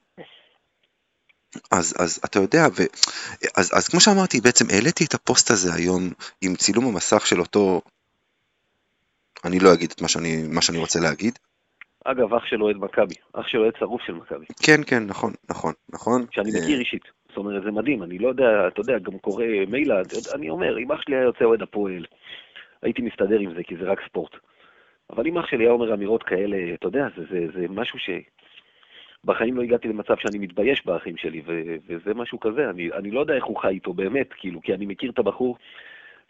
אז, 1.71 1.93
אז 1.99 2.19
אתה 2.25 2.39
יודע, 2.39 2.67
ו, 2.75 2.83
אז, 3.55 3.71
אז 3.73 3.87
כמו 3.87 3.99
שאמרתי, 3.99 4.41
בעצם 4.41 4.65
העליתי 4.69 5.05
את 5.05 5.13
הפוסט 5.13 5.51
הזה 5.51 5.73
היום 5.73 6.09
עם 6.41 6.55
צילום 6.55 6.87
המסך 6.87 7.27
של 7.27 7.39
אותו, 7.39 7.81
אני 9.45 9.59
לא 9.59 9.73
אגיד 9.73 9.91
את 9.91 10.01
מה 10.01 10.07
שאני, 10.07 10.43
מה 10.43 10.61
שאני 10.61 10.77
רוצה 10.77 10.99
להגיד. 10.99 11.39
אגב, 12.03 12.33
אח 12.33 12.45
שלו 12.45 12.65
אוהד 12.65 12.77
מכבי, 12.77 13.15
אח 13.33 13.47
שלו 13.47 13.61
אוהד 13.61 13.73
שרוף 13.79 14.01
של 14.01 14.13
מכבי. 14.13 14.45
כן, 14.65 14.81
כן, 14.87 15.03
נכון, 15.07 15.33
נכון, 15.49 15.73
נכון. 15.93 16.25
שאני 16.31 16.49
מכיר 16.49 16.79
אישית. 16.79 17.03
זאת 17.27 17.37
אומרת, 17.37 17.63
זה 17.63 17.71
מדהים, 17.71 18.03
אני 18.03 18.17
לא 18.19 18.27
יודע, 18.27 18.67
אתה 18.67 18.81
יודע, 18.81 18.99
גם 18.99 19.17
קורה 19.17 19.45
מילא, 19.67 19.95
אני 20.35 20.49
אומר, 20.49 20.77
אם 20.77 20.91
אח 20.91 21.01
שלי 21.01 21.15
היה 21.15 21.23
יוצא 21.23 21.45
אוהד 21.45 21.61
הפועל, 21.61 22.05
הייתי 22.81 23.01
מסתדר 23.01 23.39
עם 23.39 23.53
זה, 23.53 23.63
כי 23.63 23.75
זה 23.77 23.83
רק 23.83 24.01
ספורט. 24.07 24.31
אבל 25.09 25.27
אם 25.27 25.37
אח 25.37 25.47
שלי 25.47 25.63
היה 25.63 25.71
אומר 25.71 25.93
אמירות 25.93 26.23
כאלה, 26.23 26.57
אתה 26.73 26.87
יודע, 26.87 27.07
זה, 27.17 27.23
זה, 27.31 27.39
זה 27.53 27.65
משהו 27.69 27.99
ש... 27.99 28.09
בחיים 29.25 29.57
לא 29.57 29.61
הגעתי 29.61 29.87
למצב 29.87 30.13
שאני 30.17 30.39
מתבייש 30.39 30.85
באחים 30.85 31.17
שלי, 31.17 31.41
ו- 31.45 31.75
וזה 31.87 32.13
משהו 32.13 32.39
כזה, 32.39 32.69
אני, 32.69 32.89
אני 32.93 33.11
לא 33.11 33.19
יודע 33.19 33.33
איך 33.33 33.45
הוא 33.45 33.57
חי 33.61 33.67
איתו 33.67 33.93
באמת, 33.93 34.33
כאילו, 34.37 34.61
כי 34.61 34.73
אני 34.73 34.85
מכיר 34.85 35.11
את 35.11 35.19
הבחור, 35.19 35.57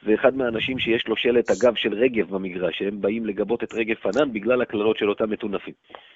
זה 0.06 0.14
אחד 0.14 0.36
מהאנשים 0.36 0.80
שיש 0.80 1.08
לו 1.08 1.16
שלט 1.16 1.50
הגב 1.50 1.76
של 1.76 1.94
רגב 1.94 2.30
במגרש, 2.30 2.78
שהם 2.78 3.02
באים 3.02 3.26
לגבות 3.26 3.64
את 3.64 3.74
רגב 3.74 3.96
פנן 3.96 4.34
בגלל 4.34 4.62
הקללות 4.62 4.98
של 4.98 5.10
אותם 5.10 5.30
מטונפים. 5.30 5.74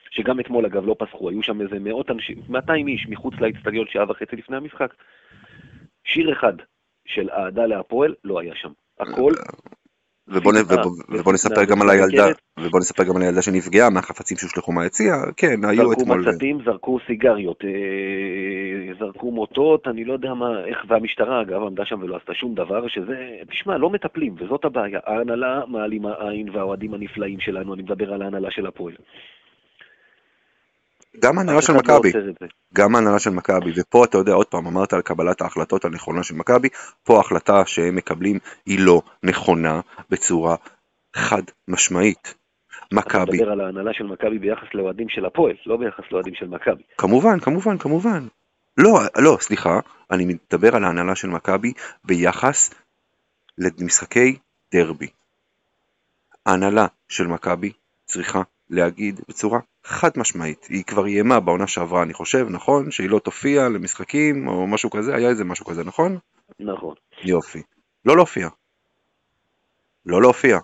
שגם 0.10 0.40
אתמול, 0.40 0.66
אגב, 0.66 0.86
לא 0.86 0.96
פסחו, 1.00 1.30
היו 1.30 1.44
שם 1.44 1.62
איזה 1.62 1.80
מאות 1.80 2.12
אנשים, 2.12 2.38
200 2.50 2.88
איש 2.88 3.08
מחוץ 3.10 3.34
לאצטדיון 3.40 3.88
שעה 3.90 4.12
וחצי 4.12 4.36
לפני 4.36 4.58
המשחק. 4.58 4.94
שיר 6.04 6.34
אחד 6.34 6.54
של 7.06 7.30
אהדה 7.30 7.66
להפועל 7.66 8.16
לא 8.24 8.40
היה 8.40 8.56
שם. 8.56 8.72
הכל 9.00 9.32
ובוא, 10.30 10.54
ובוא, 10.70 10.92
ובוא 11.10 11.34
נספר 11.34 11.64
גם 11.64 11.82
על 11.82 11.90
הילדה, 11.90 12.26
ובוא 12.60 12.80
נספר 12.80 13.04
גם 13.04 13.16
על 13.16 13.22
הילדה 13.22 13.42
שנפגעה 13.42 13.90
מהחפצים 13.90 14.38
שהושלכו 14.38 14.72
מהיציע, 14.72 15.14
כן, 15.38 15.66
היו 15.66 15.94
אתמול... 15.94 16.24
זרקו 16.24 16.32
מצתים, 16.32 16.60
זרקו 16.66 17.00
סיגריות, 17.08 17.64
אה, 17.64 18.94
זרקו 19.00 19.32
מוטות, 19.32 19.88
אני 19.88 20.06
לא 20.06 20.14
יודע 20.14 20.34
מה, 20.34 20.66
איך, 20.66 20.78
והמשטרה 20.88 21.42
אגב 21.42 21.62
עמדה 21.64 21.86
שם 21.86 22.00
ולא 22.02 22.16
עשתה 22.16 22.34
שום 22.34 22.56
דבר, 22.56 22.88
שזה, 22.88 23.16
תשמע, 23.50 23.78
לא 23.78 23.90
מטפלים, 23.90 24.36
וזאת 24.40 24.66
הבעיה. 24.66 25.00
ההנהלה 25.06 25.62
מעלימה 25.68 26.14
עין 26.20 26.50
והאוהדים 26.50 26.94
הנפלאים 26.94 27.40
שלנו, 27.40 27.74
אני 27.74 27.82
מדבר 27.84 28.14
על 28.14 28.22
ההנהלה 28.22 28.52
של 28.52 28.68
הפועל. 28.68 28.94
גם 31.20 31.38
ההנהלה 31.38 31.62
של 31.62 31.74
לא 31.74 31.80
מכבי, 31.80 32.12
גם 32.74 32.96
ההנהלה 32.96 33.20
של 33.20 33.30
מכבי, 33.30 33.72
ופה 33.78 34.06
אתה 34.06 34.18
יודע, 34.18 34.34
עוד 34.34 34.46
פעם, 34.46 34.68
אמרת 34.68 34.94
על 34.94 35.02
קבלת 35.02 35.42
ההחלטות 35.42 35.86
הנכונה 35.86 36.24
של 36.24 36.36
מכבי, 36.36 36.70
פה 37.04 37.18
ההחלטה 37.18 37.66
שהם 37.66 37.96
מקבלים 37.96 38.40
היא 38.66 38.80
לא 38.80 39.02
נכונה 39.24 39.82
בצורה 40.10 40.56
חד 41.16 41.44
משמעית. 41.68 42.34
מכבי. 42.92 43.22
אתה 43.22 43.32
מדבר 43.32 43.52
על 43.52 43.62
ההנהלה 43.62 43.94
של 43.94 44.04
מכבי 44.04 44.40
ביחס 44.40 44.68
לאוהדים 44.74 45.10
של 45.10 45.26
הפועל, 45.26 45.56
לא 45.66 45.78
ביחס 45.78 46.04
לאוהדים 46.12 46.34
של 46.36 46.48
מכבי. 46.48 46.84
כמובן, 46.98 47.40
כמובן, 47.40 47.78
כמובן. 47.78 48.28
לא, 48.78 49.00
לא, 49.18 49.38
סליחה, 49.42 49.80
אני 50.12 50.26
מדבר 50.26 50.76
על 50.76 50.84
ההנהלה 50.84 51.16
של 51.16 51.28
מכבי 51.28 51.74
ביחס 52.04 52.74
למשחקי 53.58 54.38
דרבי. 54.74 55.08
ההנהלה 56.46 56.88
של 57.10 57.28
מכבי 57.28 57.72
צריכה 58.06 58.42
להגיד 58.70 59.22
בצורה 59.28 59.60
חד 59.84 60.10
משמעית, 60.18 60.66
היא 60.70 60.84
כבר 60.84 61.06
איימה 61.06 61.40
בעונה 61.40 61.68
שעברה 61.68 62.04
אני 62.04 62.14
חושב, 62.14 62.48
נכון? 62.50 62.92
שהיא 62.92 63.10
לא 63.10 63.20
תופיע 63.20 63.70
למשחקים 63.70 64.48
או 64.48 64.68
משהו 64.68 64.90
כזה, 64.90 65.16
היה 65.16 65.30
איזה 65.30 65.44
משהו 65.44 65.66
כזה, 65.66 65.84
נכון? 65.84 66.18
נכון. 66.60 66.96
יופי. 67.24 67.62
לא 68.06 68.16
להופיע. 68.16 68.50
לא 70.06 70.22
להופיע. 70.22 70.60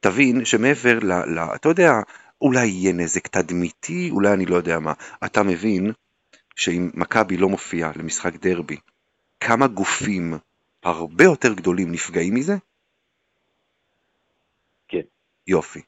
תבין 0.00 0.44
שמעבר 0.44 0.98
ל... 0.98 1.12
ל 1.12 1.38
אתה 1.54 1.68
יודע, 1.68 1.92
אולי 2.40 2.66
יהיה 2.66 2.92
נזק 2.92 3.26
תדמיתי, 3.26 4.10
אולי 4.10 4.32
אני 4.32 4.46
לא 4.46 4.56
יודע 4.56 4.78
מה. 4.78 4.92
אתה 5.24 5.42
מבין 5.42 5.92
שאם 6.56 6.90
מכבי 6.94 7.36
לא 7.36 7.48
מופיע 7.48 7.90
למשחק 7.96 8.36
דרבי, 8.36 8.76
כמה 9.40 9.66
גופים 9.66 10.38
הרבה 10.82 11.24
יותר 11.24 11.54
גדולים 11.54 11.92
נפגעים 11.92 12.34
מזה? 12.34 12.56
כן. 14.88 15.00
יופי. 15.46 15.80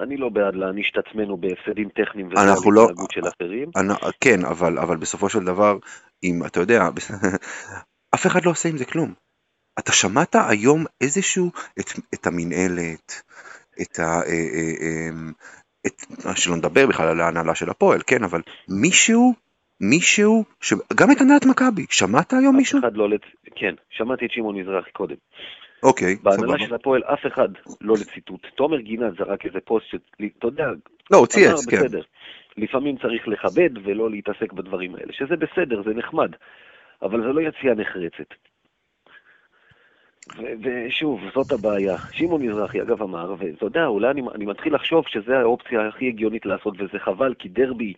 אני 0.00 0.16
לא 0.16 0.28
בעד 0.28 0.54
להעניש 0.54 0.92
את 0.92 1.06
עצמנו 1.06 1.36
בהפסדים 1.36 1.88
טכניים 1.88 2.26
ובהתנהגות 2.26 2.74
לא, 2.74 2.88
של 3.12 3.20
אחרים. 3.28 3.70
אני, 3.76 3.94
כן, 4.20 4.44
אבל, 4.44 4.78
אבל 4.78 4.96
בסופו 4.96 5.28
של 5.28 5.44
דבר, 5.44 5.78
אם 6.24 6.42
אתה 6.46 6.60
יודע, 6.60 6.82
אף 8.14 8.26
אחד 8.26 8.44
לא 8.44 8.50
עושה 8.50 8.68
עם 8.68 8.76
זה 8.76 8.84
כלום. 8.84 9.14
אתה 9.78 9.92
שמעת 9.92 10.36
היום 10.48 10.84
איזשהו, 11.00 11.50
את, 11.80 11.86
את 12.14 12.26
המינהלת, 12.26 13.22
את 13.82 13.98
ה... 13.98 14.02
אה, 14.02 14.48
אה, 14.54 14.72
אה, 14.80 15.30
את, 15.86 16.36
שלא 16.36 16.56
נדבר 16.56 16.86
בכלל 16.86 17.08
על 17.08 17.20
ההנהלה 17.20 17.54
של 17.54 17.70
הפועל, 17.70 18.00
כן, 18.06 18.24
אבל 18.24 18.40
מישהו, 18.68 19.34
מישהו, 19.80 20.44
ש... 20.60 20.72
גם 20.94 21.10
את 21.10 21.20
הנהלת 21.20 21.46
מכבי, 21.46 21.86
שמעת 21.90 22.32
היום 22.32 22.56
מישהו? 22.56 22.78
אחד 22.78 22.96
לא, 22.96 23.10
לצ... 23.10 23.22
כן, 23.56 23.74
שמעתי 23.90 24.26
את 24.26 24.30
שמעון 24.30 24.56
מזרחי 24.60 24.90
קודם. 24.90 25.16
אוקיי, 25.82 26.16
סבבה. 26.16 26.36
בהנהלה 26.36 26.66
של 26.66 26.74
הפועל 26.74 27.02
אף 27.04 27.26
אחד 27.26 27.48
לא 27.80 27.94
לציטוט. 27.94 28.46
תומר 28.54 28.80
גינת 28.80 29.12
זרק 29.18 29.46
איזה 29.46 29.58
פוסט 29.64 29.86
שאתה 29.86 30.46
יודע, 30.46 30.66
לא, 31.10 31.16
הוא 31.16 31.26
צייץ, 31.26 31.66
כן. 31.66 31.76
בסדר. 31.76 32.02
לפעמים 32.56 32.96
צריך 32.96 33.28
לכבד 33.28 33.70
ולא 33.84 34.10
להתעסק 34.10 34.52
בדברים 34.52 34.94
האלה, 34.94 35.12
שזה 35.12 35.36
בסדר, 35.36 35.82
זה 35.82 35.90
נחמד, 35.94 36.30
אבל 37.02 37.22
זה 37.22 37.28
לא 37.28 37.40
יציאה 37.40 37.74
נחרצת. 37.74 38.34
ושוב, 40.38 41.20
זאת 41.34 41.52
הבעיה. 41.52 41.96
שמעון 42.12 42.46
מזרחי, 42.46 42.82
אגב, 42.82 43.02
אמר, 43.02 43.34
ואתה 43.38 43.66
יודע, 43.66 43.86
אולי 43.86 44.10
אני, 44.10 44.22
אני 44.34 44.46
מתחיל 44.46 44.74
לחשוב 44.74 45.04
שזו 45.08 45.32
האופציה 45.32 45.88
הכי 45.88 46.08
הגיונית 46.08 46.46
לעשות, 46.46 46.74
וזה 46.78 46.98
חבל, 47.04 47.34
כי 47.38 47.48
דרבי 47.48 47.92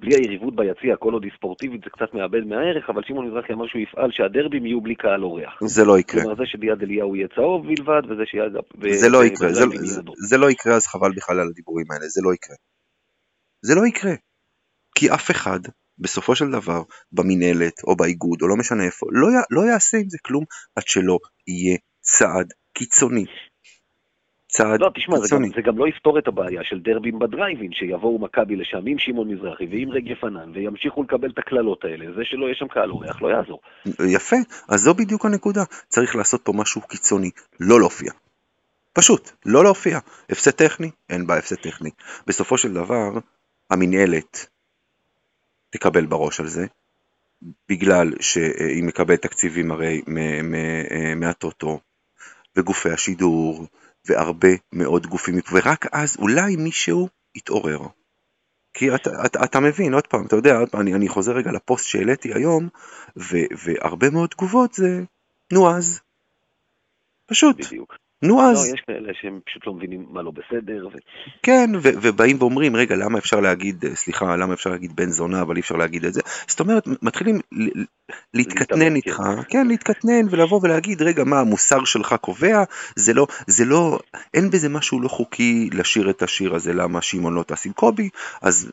בלי 0.00 0.14
היריבות 0.14 0.56
ביציע, 0.56 0.96
כל 0.96 1.12
עוד 1.12 1.24
היא 1.24 1.32
ספורטיבית 1.36 1.80
זה 1.84 1.90
קצת 1.90 2.14
מאבד 2.14 2.44
מהערך, 2.44 2.90
אבל 2.90 3.02
שמעון 3.06 3.26
מזרחי 3.26 3.52
אמר 3.52 3.66
שהוא 3.66 3.82
יפעל 3.82 4.10
שהדרבים 4.12 4.66
יהיו 4.66 4.80
בלי 4.80 4.94
קהל 4.94 5.22
אורח. 5.22 5.58
זה 5.62 5.84
לא 5.84 5.98
יקרה. 5.98 6.22
כלומר 6.22 6.36
זה 6.36 6.46
שביד 6.46 6.82
אליהו 6.82 7.16
יהיה 7.16 7.28
צהוב 7.34 7.66
בלבד, 7.66 8.02
וזה 8.08 8.22
שיד... 8.26 8.52
זה 9.00 9.08
לא 9.08 9.24
יקרה, 9.24 9.52
זה, 9.52 9.64
זה, 9.80 10.00
זה 10.28 10.38
לא 10.38 10.50
יקרה, 10.50 10.74
אז 10.76 10.86
חבל 10.86 11.12
בכלל 11.16 11.40
על 11.40 11.48
הדיבורים 11.48 11.86
האלה, 11.90 12.06
זה 12.08 12.20
לא 12.24 12.34
יקרה. 12.34 12.56
זה 13.62 13.74
לא 13.74 13.86
יקרה. 13.86 14.12
כי 14.94 15.10
אף 15.14 15.30
אחד, 15.30 15.60
בסופו 15.98 16.36
של 16.36 16.50
דבר, 16.50 16.82
במינהלת 17.12 17.84
או 17.86 17.96
באיגוד, 17.96 18.42
או 18.42 18.48
לא 18.48 18.56
משנה 18.56 18.84
איפה, 18.84 19.06
לא, 19.10 19.28
לא 19.50 19.60
יעשה 19.70 19.96
עם 19.98 20.08
זה 20.08 20.18
כלום 20.26 20.44
עד 20.76 20.84
שלא 20.86 21.18
יהיה 21.46 21.78
צעד 22.00 22.52
קיצוני 22.72 23.24
צעד 24.52 24.80
לא, 24.80 24.90
תשמע, 24.94 25.16
זה 25.18 25.36
גם, 25.36 25.42
זה 25.56 25.62
גם 25.62 25.78
לא 25.78 25.88
יפתור 25.88 26.18
את 26.18 26.28
הבעיה 26.28 26.60
של 26.64 26.80
דרבים 26.80 27.18
בדרייבין, 27.18 27.72
שיבואו 27.72 28.18
מכבי 28.18 28.56
לשם 28.56 28.86
עם 28.86 28.98
שמעון 28.98 29.28
מזרחי 29.28 29.66
ועם 29.66 29.90
רגב 29.90 30.14
פנן, 30.14 30.50
וימשיכו 30.54 31.02
לקבל 31.02 31.30
את 31.30 31.38
הקללות 31.38 31.84
האלה. 31.84 32.04
זה 32.16 32.22
שלא 32.24 32.46
יהיה 32.46 32.54
שם 32.54 32.68
קהל 32.68 32.90
אורח 32.90 33.22
לא 33.22 33.28
יעזור. 33.28 33.60
יפה, 34.14 34.36
אז 34.68 34.80
זו 34.80 34.94
בדיוק 34.94 35.24
הנקודה. 35.24 35.60
צריך 35.88 36.16
לעשות 36.16 36.40
פה 36.44 36.52
משהו 36.56 36.80
קיצוני, 36.80 37.30
לא 37.60 37.80
להופיע. 37.80 38.12
פשוט, 38.92 39.30
לא 39.46 39.64
להופיע. 39.64 39.98
הפסד 40.30 40.50
טכני, 40.50 40.90
אין 41.10 41.26
בה 41.26 41.38
הפסד 41.38 41.56
טכני. 41.56 41.90
בסופו 42.26 42.58
של 42.58 42.72
דבר, 42.72 43.10
המינהלת 43.70 44.46
תקבל 45.72 46.06
בראש 46.06 46.40
על 46.40 46.48
זה, 46.48 46.66
בגלל 47.68 48.12
שהיא 48.20 48.84
מקבלת 48.84 49.22
תקציבים 49.22 49.70
הרי 49.70 50.02
מהטוטו, 51.16 51.80
וגופי 52.56 52.90
השידור, 52.90 53.66
והרבה 54.04 54.48
מאוד 54.72 55.06
גופים, 55.06 55.34
ורק 55.52 55.86
אז 55.92 56.16
אולי 56.16 56.56
מישהו 56.56 57.08
יתעורר. 57.34 57.80
כי 58.74 58.94
אתה, 58.94 59.10
אתה, 59.26 59.44
אתה 59.44 59.60
מבין, 59.60 59.94
עוד 59.94 60.06
פעם, 60.06 60.26
אתה 60.26 60.36
יודע, 60.36 60.56
עוד 60.56 60.68
פעם, 60.68 60.80
אני, 60.80 60.94
אני 60.94 61.08
חוזר 61.08 61.32
רגע 61.32 61.52
לפוסט 61.52 61.86
שהעליתי 61.86 62.34
היום, 62.34 62.68
ו, 63.16 63.36
והרבה 63.64 64.10
מאוד 64.10 64.28
תגובות 64.28 64.74
זה, 64.74 65.00
נו 65.52 65.70
אז. 65.70 66.00
פשוט. 67.26 67.56
בדיוק. 67.66 67.96
נו 68.22 68.42
אז. 68.42 68.68
לא, 68.68 68.74
יש 68.74 68.80
כאלה 68.86 69.12
שהם 69.20 69.40
פשוט 69.46 69.66
לא 69.66 69.74
מבינים 69.74 70.06
מה 70.10 70.22
לא 70.22 70.30
בסדר. 70.30 70.86
ו... 70.86 70.90
כן, 71.42 71.70
ו- 71.82 71.96
ובאים 72.02 72.36
ואומרים, 72.40 72.76
רגע, 72.76 72.96
למה 72.96 73.18
אפשר 73.18 73.40
להגיד, 73.40 73.84
סליחה, 73.94 74.36
למה 74.36 74.54
אפשר 74.54 74.70
להגיד 74.70 74.96
בן 74.96 75.10
זונה, 75.10 75.42
אבל 75.42 75.56
אי 75.56 75.60
אפשר 75.60 75.76
להגיד 75.76 76.04
את 76.04 76.14
זה? 76.14 76.20
זאת 76.46 76.60
אומרת, 76.60 76.84
מתחילים 77.02 77.40
להתקטנן 78.34 78.96
איתך, 78.96 79.16
כן. 79.16 79.42
כן, 79.48 79.66
להתקטנן 79.66 80.26
ולבוא 80.30 80.60
ולהגיד, 80.62 81.02
רגע, 81.02 81.24
מה, 81.24 81.40
המוסר 81.40 81.84
שלך 81.84 82.14
קובע? 82.20 82.64
זה 82.96 83.14
לא, 83.14 83.26
זה 83.46 83.64
לא, 83.64 83.98
אין 84.34 84.50
בזה 84.50 84.68
משהו 84.68 85.00
לא 85.00 85.08
חוקי 85.08 85.70
לשיר 85.72 86.10
את 86.10 86.22
השיר 86.22 86.54
הזה, 86.54 86.72
למה 86.72 87.02
שמעון 87.02 87.34
לא 87.34 87.42
טס 87.42 87.66
עם 87.66 87.72
קובי, 87.72 88.08
אז 88.42 88.72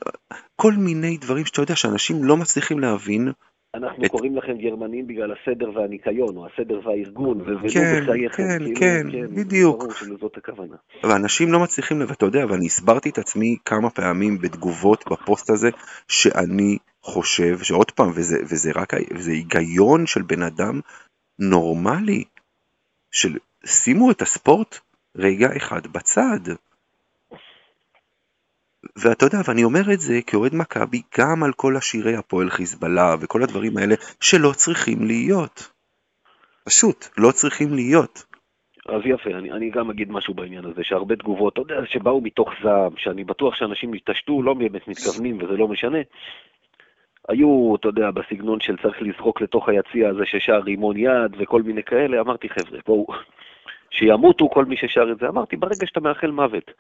כל 0.56 0.74
מיני 0.74 1.18
דברים 1.18 1.46
שאתה 1.46 1.62
יודע 1.62 1.76
שאנשים 1.76 2.24
לא 2.24 2.38
מצליחים 2.38 2.80
להבין. 2.80 3.32
אנחנו 3.76 4.06
את... 4.06 4.12
קוראים 4.12 4.36
לכם 4.36 4.58
גרמנים 4.58 5.08
בגלל 5.08 5.32
הסדר 5.32 5.72
והניקיון, 5.76 6.38
או 6.38 6.48
הסדר 6.48 6.80
והארגון, 6.88 7.42
ובנו 7.42 7.70
כן, 7.74 8.02
בחייכם. 8.04 8.38
כן, 8.38 8.60
כאילו, 8.60 8.80
כן, 8.80 9.08
כן, 9.12 9.36
בדיוק. 9.36 9.80
ברור 9.80 9.94
שזאת 9.94 10.38
הכוונה. 10.38 10.76
ואנשים 11.04 11.52
לא 11.52 11.60
מצליחים, 11.60 12.02
ואתה 12.08 12.26
יודע, 12.26 12.46
ואני 12.50 12.66
הסברתי 12.66 13.10
את 13.10 13.18
עצמי 13.18 13.58
כמה 13.66 13.90
פעמים 13.90 14.38
בתגובות 14.38 15.04
בפוסט 15.12 15.50
הזה, 15.50 15.70
שאני 16.08 16.78
חושב, 17.02 17.58
שעוד 17.64 17.92
פעם, 17.92 18.10
וזה, 18.16 18.38
וזה 18.44 18.72
רק, 18.76 18.94
וזה 19.16 19.32
היגיון 19.32 20.06
של 20.06 20.22
בן 20.22 20.42
אדם 20.42 20.80
נורמלי, 21.40 22.24
של 23.12 23.38
שימו 23.66 24.12
את 24.12 24.22
הספורט 24.22 24.80
רגע 25.16 25.50
אחד 25.58 25.88
בצד. 25.88 26.40
ואתה 28.96 29.26
יודע, 29.26 29.38
ואני 29.48 29.64
אומר 29.64 29.94
את 29.94 30.00
זה 30.00 30.20
כאוהד 30.28 30.56
מכבי 30.56 31.02
גם 31.18 31.44
על 31.44 31.54
כל 31.54 31.78
השירי 31.78 32.16
הפועל 32.16 32.50
חיזבאללה 32.50 33.16
וכל 33.22 33.44
הדברים 33.44 33.78
האלה 33.78 33.96
שלא 34.22 34.52
צריכים 34.52 34.98
להיות. 35.08 35.72
פשוט, 36.66 37.06
לא 37.18 37.32
צריכים 37.32 37.74
להיות. 37.74 38.24
אז 38.88 39.02
יפה, 39.06 39.30
אני, 39.30 39.52
אני 39.52 39.70
גם 39.70 39.90
אגיד 39.90 40.12
משהו 40.12 40.34
בעניין 40.34 40.66
הזה, 40.66 40.84
שהרבה 40.84 41.16
תגובות, 41.16 41.54
אתה 41.54 41.62
יודע, 41.62 41.86
שבאו 41.86 42.22
מתוך 42.22 42.50
זעם, 42.64 42.92
שאני 42.98 43.24
בטוח 43.24 43.56
שאנשים 43.56 43.94
התעשתו, 43.94 44.44
לא 44.44 44.54
באמת 44.54 44.88
מתכוונים 44.88 45.38
וזה 45.38 45.58
לא 45.58 45.68
משנה. 45.68 45.98
היו, 47.28 47.76
אתה 47.76 47.88
יודע, 47.88 48.12
בסגנון 48.12 48.60
של 48.60 48.78
צריך 48.78 49.02
לזרוק 49.02 49.42
לתוך 49.42 49.70
היציע 49.70 50.10
הזה 50.10 50.26
ששר 50.26 50.60
רימון 50.60 50.98
יד 50.98 51.32
וכל 51.38 51.62
מיני 51.62 51.84
כאלה, 51.84 52.22
אמרתי, 52.22 52.50
חבר'ה, 52.50 52.80
בואו, 52.88 53.08
שימותו 53.92 54.50
כל 54.50 54.66
מי 54.66 54.78
ששר 54.78 55.12
את 55.12 55.20
זה. 55.20 55.28
אמרתי, 55.28 55.56
ברגע 55.56 55.86
שאתה 55.86 56.00
מאחל 56.00 56.32
מוות 56.32 56.72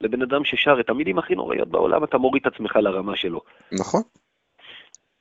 לבן 0.00 0.22
אדם 0.22 0.44
ששר 0.44 0.80
את 0.80 0.90
המילים 0.90 1.18
הכי 1.18 1.34
נוראיות 1.34 1.68
בעולם, 1.68 2.04
אתה 2.04 2.18
מוריד 2.18 2.46
את 2.46 2.54
עצמך 2.54 2.76
לרמה 2.76 3.16
שלו. 3.16 3.40
נכון. 3.72 4.02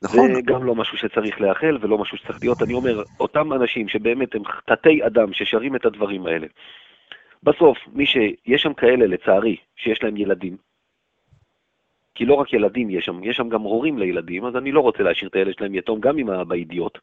נכון. 0.01 0.33
זה 0.33 0.41
גם 0.41 0.63
לא 0.63 0.75
משהו 0.75 0.97
שצריך 0.97 1.41
לאחל 1.41 1.77
ולא 1.81 1.97
משהו 1.97 2.17
שצריך 2.17 2.39
להיות. 2.41 2.61
אני 2.61 2.73
אומר, 2.73 3.03
אותם 3.19 3.53
אנשים 3.53 3.87
שבאמת 3.87 4.35
הם 4.35 4.41
תתי 4.65 5.05
אדם 5.05 5.33
ששרים 5.33 5.75
את 5.75 5.85
הדברים 5.85 6.25
האלה, 6.25 6.47
בסוף, 7.43 7.77
מי 7.93 8.05
ש... 8.05 8.17
יש 8.45 8.61
שם 8.61 8.73
כאלה, 8.73 9.07
לצערי, 9.07 9.55
שיש 9.75 10.03
להם 10.03 10.17
ילדים, 10.17 10.57
כי 12.15 12.25
לא 12.25 12.33
רק 12.33 12.53
ילדים 12.53 12.89
יש 12.89 13.05
שם, 13.05 13.23
יש 13.23 13.37
שם 13.37 13.49
גם 13.49 13.61
הורים 13.61 13.97
לילדים, 13.97 14.45
אז 14.45 14.55
אני 14.55 14.71
לא 14.71 14.79
רוצה 14.79 15.03
להשאיר 15.03 15.29
את 15.29 15.35
הילד 15.35 15.53
שלהם 15.57 15.75
יתום 15.75 15.99
גם 15.99 16.17
אם 16.17 16.29
האבא 16.29 16.55
אידיוט. 16.55 16.97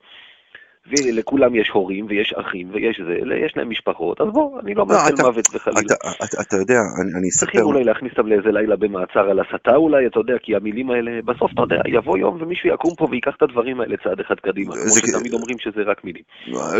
ולכולם 0.91 1.55
יש 1.55 1.69
הורים 1.69 2.07
ויש 2.09 2.33
אחים 2.33 2.71
ויש 2.73 3.01
זה, 3.07 3.15
יש 3.47 3.53
להם 3.57 3.71
משפחות, 3.71 4.21
אז 4.21 4.27
בוא, 4.33 4.61
אני 4.61 4.75
לא, 4.75 4.85
לא 4.89 4.95
מאחל 4.95 5.15
מוות 5.23 5.49
וחלילה. 5.55 5.81
אתה, 5.81 6.25
אתה, 6.25 6.43
אתה 6.43 6.57
יודע, 6.57 6.81
אני, 7.01 7.29
אספר... 7.29 7.47
צריכים 7.47 7.61
אולי 7.61 7.85
להכניס 7.85 8.13
אותם 8.13 8.29
לאיזה 8.29 8.53
לילה 8.53 8.77
במעצר 8.77 9.31
על 9.31 9.41
הסתה 9.41 9.77
אולי, 9.77 10.07
אתה 10.07 10.21
יודע, 10.21 10.35
כי 10.43 10.57
המילים 10.57 10.91
האלה, 10.91 11.11
בסוף 11.25 11.51
אתה 11.53 11.63
יודע, 11.63 11.77
יבוא 11.87 12.19
יום 12.19 12.43
ומישהו 12.43 12.69
יקום 12.75 12.95
פה 12.97 13.07
ויקח 13.11 13.33
את 13.37 13.43
הדברים 13.43 13.81
האלה 13.81 13.97
צעד 14.05 14.21
אחד 14.21 14.35
קדימה, 14.35 14.75
כמו 14.75 14.97
שתמיד 14.97 15.33
אומרים 15.33 15.59
שזה 15.59 15.83
רק 15.87 16.05
מילים. 16.05 16.23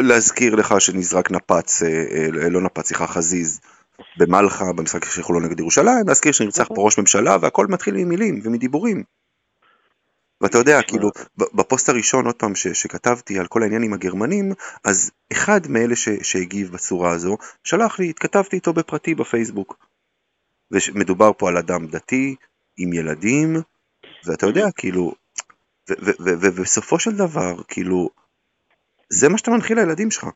להזכיר 0.09 0.55
לך 0.55 0.81
שנזרק 0.81 1.31
נפץ, 1.31 1.83
אה, 1.83 1.89
אה, 1.89 2.49
לא 2.51 2.61
נפץ, 2.61 2.87
סליחה, 2.87 3.07
חזיז. 3.07 3.61
במלחה, 4.19 4.65
במשחק 4.77 5.05
של 5.05 5.23
חולון 5.23 5.45
נגד 5.45 5.61
ירושלים, 5.61 6.05
להזכיר 6.09 6.33
שנרצח 6.33 6.65
נכון. 6.65 6.77
פה 6.77 6.83
ראש 6.83 6.99
ממשלה 6.99 7.37
והכל 7.41 7.67
מתחיל 7.71 7.95
ממילים 7.95 8.41
ומדיבורים. 8.45 9.03
ואתה 10.41 10.59
יודע, 10.59 10.83
כאילו, 10.83 11.11
בפוסט 11.37 11.89
הראשון, 11.89 12.27
עוד 12.27 12.35
פעם, 12.35 12.55
ש, 12.55 12.67
שכתבתי 12.69 13.39
על 13.39 13.47
כל 13.47 13.63
העניין 13.63 13.83
עם 13.83 13.93
הגרמנים, 13.93 14.53
אז 14.85 15.11
אחד 15.33 15.61
מאלה 15.69 15.97
ש, 15.97 16.09
שהגיב 16.23 16.73
בצורה 16.73 17.11
הזו, 17.11 17.37
שלח 17.65 17.99
לי, 17.99 18.11
התכתבתי 18.11 18.57
איתו 18.57 18.73
בפרטי 18.73 19.15
בפייסבוק. 19.15 19.87
ומדובר 20.71 21.31
פה 21.39 21.49
על 21.49 21.57
אדם 21.57 21.87
דתי, 21.87 22.37
עם 22.77 22.93
ילדים, 22.93 23.57
ואתה 24.25 24.47
יודע, 24.47 24.67
כאילו, 24.77 25.13
ובסופו 26.21 26.99
של 26.99 27.17
דבר, 27.17 27.63
כאילו, 27.69 28.11
זה 29.09 29.29
מה 29.29 29.39
שאתה 29.39 29.51
מנחיל 29.51 29.81
לילדים 29.81 30.11
שלך. 30.11 30.27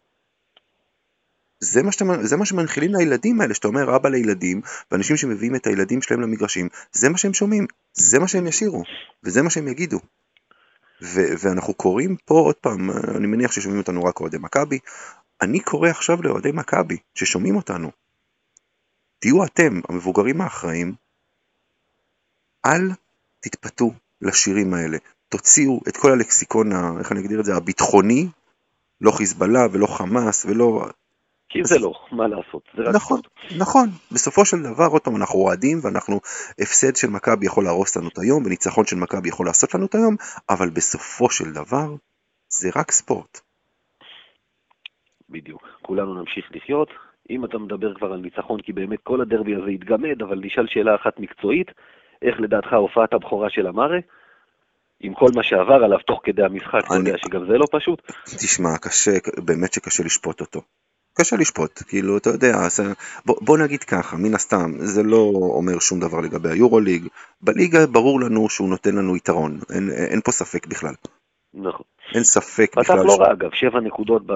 זה 1.60 1.82
מה, 1.82 1.92
שאתה, 1.92 2.04
זה 2.22 2.36
מה 2.36 2.46
שמנחילים 2.46 2.94
לילדים 2.94 3.40
האלה, 3.40 3.54
שאתה 3.54 3.68
אומר 3.68 3.96
אבא 3.96 4.08
לילדים, 4.08 4.60
ואנשים 4.90 5.16
שמביאים 5.16 5.54
את 5.54 5.66
הילדים 5.66 6.02
שלהם 6.02 6.20
למגרשים, 6.20 6.68
זה 6.92 7.08
מה 7.08 7.18
שהם 7.18 7.34
שומעים, 7.34 7.66
זה 7.92 8.18
מה 8.18 8.28
שהם 8.28 8.46
ישירו, 8.46 8.82
וזה 9.24 9.42
מה 9.42 9.50
שהם 9.50 9.68
יגידו. 9.68 10.00
ו- 11.02 11.32
ואנחנו 11.38 11.74
קוראים 11.74 12.16
פה 12.24 12.34
עוד 12.34 12.54
פעם, 12.54 12.90
אני 12.90 13.26
מניח 13.26 13.52
ששומעים 13.52 13.80
אותנו 13.80 14.04
רק 14.04 14.20
אוהדי 14.20 14.38
מכבי, 14.40 14.78
אני 15.42 15.60
קורא 15.60 15.88
עכשיו 15.88 16.22
לאוהדי 16.22 16.52
מכבי 16.52 16.96
ששומעים 17.14 17.56
אותנו. 17.56 17.90
תהיו 19.18 19.44
אתם, 19.44 19.80
המבוגרים 19.88 20.40
האחראים, 20.40 20.94
אל 22.66 22.90
תתפתו 23.40 23.92
לשירים 24.22 24.74
האלה. 24.74 24.98
תוציאו 25.28 25.80
את 25.88 25.96
כל 25.96 26.12
הלקסיקון, 26.12 26.98
איך 26.98 27.12
אני 27.12 27.20
אגדיר 27.20 27.40
את 27.40 27.44
זה, 27.44 27.56
הביטחוני, 27.56 28.28
לא 29.00 29.10
חיזבאללה 29.10 29.66
ולא 29.72 29.86
חמאס 29.86 30.44
ולא... 30.44 30.88
כי 31.50 31.64
זה 31.64 31.78
לא, 31.78 31.92
מה 32.12 32.28
לעשות, 32.28 32.62
זה 32.76 32.82
רק 32.82 32.94
נכון, 32.94 33.20
נכון, 33.58 33.88
בסופו 34.12 34.44
של 34.44 34.56
דבר, 34.62 34.86
עוד 34.86 35.02
פעם, 35.02 35.16
אנחנו 35.16 35.38
אוהדים 35.38 35.78
ואנחנו, 35.82 36.20
הפסד 36.60 36.96
של 36.96 37.08
מכבי 37.10 37.46
יכול 37.46 37.64
להרוס 37.64 37.96
לנו 37.96 38.08
את 38.08 38.18
היום, 38.18 38.46
וניצחון 38.46 38.84
של 38.84 38.96
מכבי 38.96 39.28
יכול 39.28 39.46
לעשות 39.46 39.74
לנו 39.74 39.86
את 39.86 39.94
היום, 39.94 40.16
אבל 40.50 40.70
בסופו 40.70 41.30
של 41.30 41.52
דבר, 41.52 41.94
זה 42.48 42.70
רק 42.76 42.90
ספורט. 42.90 43.40
בדיוק, 45.28 45.62
כולנו 45.82 46.14
נמשיך 46.14 46.44
לחיות. 46.50 46.88
אם 47.30 47.44
אתה 47.44 47.58
מדבר 47.58 47.94
כבר 47.94 48.12
על 48.12 48.20
ניצחון, 48.20 48.60
כי 48.60 48.72
באמת 48.72 48.98
כל 49.02 49.20
הדרבי 49.20 49.54
הזה 49.54 49.70
התגמד, 49.70 50.22
אבל 50.22 50.38
נשאל 50.42 50.66
שאלה 50.66 50.94
אחת 50.94 51.20
מקצועית, 51.20 51.70
איך 52.22 52.40
לדעתך 52.40 52.72
הופעת 52.72 53.12
הבכורה 53.12 53.50
של 53.50 53.66
אמרה? 53.66 53.98
עם 55.00 55.14
כל 55.14 55.28
מה 55.34 55.42
שעבר 55.42 55.84
עליו 55.84 55.98
תוך 55.98 56.20
כדי 56.24 56.42
המשחק, 56.42 56.80
אני... 56.90 56.98
יודע 56.98 57.18
שגם 57.18 57.46
זה 57.46 57.58
לא 57.58 57.66
פשוט? 57.72 58.02
תשמע, 58.24 58.78
קשה, 58.82 59.10
באמת 59.44 59.72
שקשה 59.72 60.02
לשפוט 60.04 60.40
אותו. 60.40 60.60
קשה 61.14 61.36
לשפוט, 61.36 61.82
כאילו, 61.88 62.16
אתה 62.16 62.30
יודע, 62.30 62.68
זה, 62.68 62.82
בוא, 63.26 63.36
בוא 63.40 63.58
נגיד 63.58 63.84
ככה, 63.84 64.16
מן 64.16 64.34
הסתם, 64.34 64.72
זה 64.78 65.02
לא 65.02 65.30
אומר 65.34 65.78
שום 65.78 66.00
דבר 66.00 66.20
לגבי 66.20 66.48
היורוליג, 66.48 67.06
בליגה 67.40 67.86
ברור 67.86 68.20
לנו 68.20 68.48
שהוא 68.48 68.68
נותן 68.68 68.96
לנו 68.96 69.16
יתרון, 69.16 69.58
אין, 69.74 69.90
אין 69.90 70.20
פה 70.20 70.32
ספק 70.32 70.66
בכלל. 70.66 70.94
נכון. 71.54 71.86
אין 72.14 72.24
ספק 72.24 72.70
בכלל. 72.76 72.96
פתח 72.96 73.04
לא 73.06 73.16
רע, 73.20 73.32
אגב, 73.32 73.50
שבע 73.52 73.80
נקודות 73.80 74.26
ב... 74.26 74.32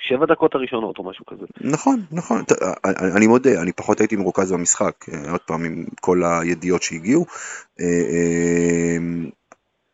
שבע 0.00 0.26
דקות 0.26 0.54
הראשונות 0.54 0.98
או 0.98 1.04
משהו 1.04 1.26
כזה. 1.26 1.46
נכון, 1.60 2.00
נכון, 2.12 2.42
אני, 2.84 3.12
אני 3.16 3.26
מודה, 3.26 3.62
אני 3.62 3.72
פחות 3.72 4.00
הייתי 4.00 4.16
מרוכז 4.16 4.52
במשחק, 4.52 4.94
אה, 5.12 5.30
עוד 5.30 5.40
פעם 5.40 5.64
עם 5.64 5.84
כל 6.00 6.22
הידיעות 6.24 6.82
שהגיעו. 6.82 7.26
אה, 7.80 7.84
אה, 7.84 8.96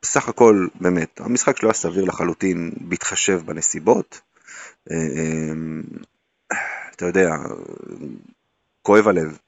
בסך 0.02 0.28
הכל, 0.28 0.66
באמת, 0.80 1.20
המשחק 1.20 1.56
שלו 1.56 1.68
היה 1.68 1.74
סביר 1.74 2.04
לחלוטין, 2.04 2.72
בהתחשב 2.80 3.40
בנסיבות. 3.46 4.20
אמ, 4.90 5.82
אתה 6.96 7.06
יודע, 7.06 7.30
כואב 8.82 9.08
הלב. 9.08 9.38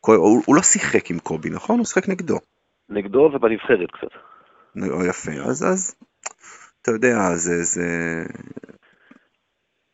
הוא, 0.00 0.42
הוא 0.46 0.56
לא 0.56 0.62
שיחק 0.62 1.10
עם 1.10 1.18
קובי, 1.18 1.50
נכון? 1.50 1.78
הוא 1.78 1.86
שיחק 1.86 2.08
נגדו. 2.08 2.38
נגדו 2.88 3.30
ובנבחרת 3.34 3.90
קצת. 3.90 4.10
יפה, 5.08 5.32
אז, 5.32 5.64
אז 5.64 5.94
אתה 6.82 6.90
יודע, 6.90 7.36
זה... 7.36 7.62
זה... 7.62 7.84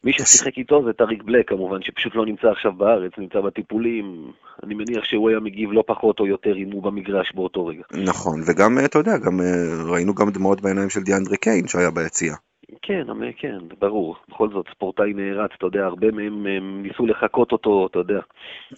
מי 0.04 0.12
ששיחק 0.12 0.58
איתו 0.58 0.84
זה 0.84 0.92
טאריק 0.92 1.22
בלק 1.22 1.48
כמובן, 1.48 1.82
שפשוט 1.82 2.14
לא 2.14 2.26
נמצא 2.26 2.48
עכשיו 2.48 2.72
בארץ, 2.72 3.12
נמצא 3.18 3.40
בטיפולים. 3.40 4.32
אני 4.62 4.74
מניח 4.74 5.04
שהוא 5.04 5.30
היה 5.30 5.40
מגיב 5.40 5.72
לא 5.72 5.84
פחות 5.86 6.20
או 6.20 6.26
יותר 6.26 6.56
אם 6.56 6.72
הוא 6.72 6.82
במגרש 6.82 7.32
באותו 7.34 7.66
רגע. 7.66 7.82
נכון, 8.04 8.40
וגם, 8.46 8.78
אתה 8.84 8.98
יודע, 8.98 9.18
גם 9.18 9.40
אה, 9.40 9.92
ראינו 9.92 10.14
גם 10.14 10.30
דמעות 10.30 10.60
בעיניים 10.60 10.90
של 10.90 11.00
דיאנדרי 11.00 11.36
קיין 11.36 11.68
שהיה 11.68 11.90
ביציאה. 11.90 12.36
כן, 12.82 13.06
כן, 13.38 13.58
ברור. 13.78 14.16
בכל 14.28 14.48
זאת, 14.52 14.66
ספורטאי 14.74 15.12
נערץ, 15.14 15.50
אתה 15.58 15.66
יודע, 15.66 15.84
הרבה 15.84 16.10
מהם 16.10 16.46
הם 16.46 16.82
ניסו 16.82 17.06
לחקות 17.06 17.52
אותו, 17.52 17.86
אתה 17.90 17.98
יודע. 17.98 18.20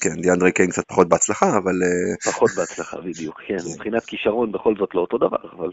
כן, 0.00 0.22
דיאנדרי 0.22 0.52
קיין 0.52 0.70
קצת 0.70 0.82
פחות 0.88 1.08
בהצלחה, 1.08 1.46
אבל... 1.46 1.72
אה, 1.82 2.32
פחות 2.32 2.50
בהצלחה, 2.56 3.00
בדיוק, 3.00 3.40
כן. 3.46 3.58
כן. 3.58 3.64
מבחינת 3.74 4.04
כישרון 4.04 4.52
בכל 4.52 4.74
זאת 4.78 4.94
לא 4.94 5.00
אותו 5.00 5.18
דבר, 5.18 5.50
אבל... 5.58 5.70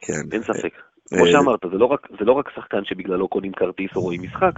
כן. 0.00 0.22
אין 0.32 0.42
ספק. 0.42 0.72
כמו 1.08 1.24
אה, 1.26 1.30
שאמרת, 1.32 1.60
זה 1.72 1.78
לא, 1.78 1.86
רק, 1.86 2.08
זה 2.18 2.24
לא 2.24 2.32
רק 2.32 2.50
שחקן 2.54 2.84
שבגללו 2.84 3.28
קונים 3.28 3.52
כרטיס 3.52 3.90
או 3.96 4.00
רואים 4.00 4.22
משחק, 4.22 4.52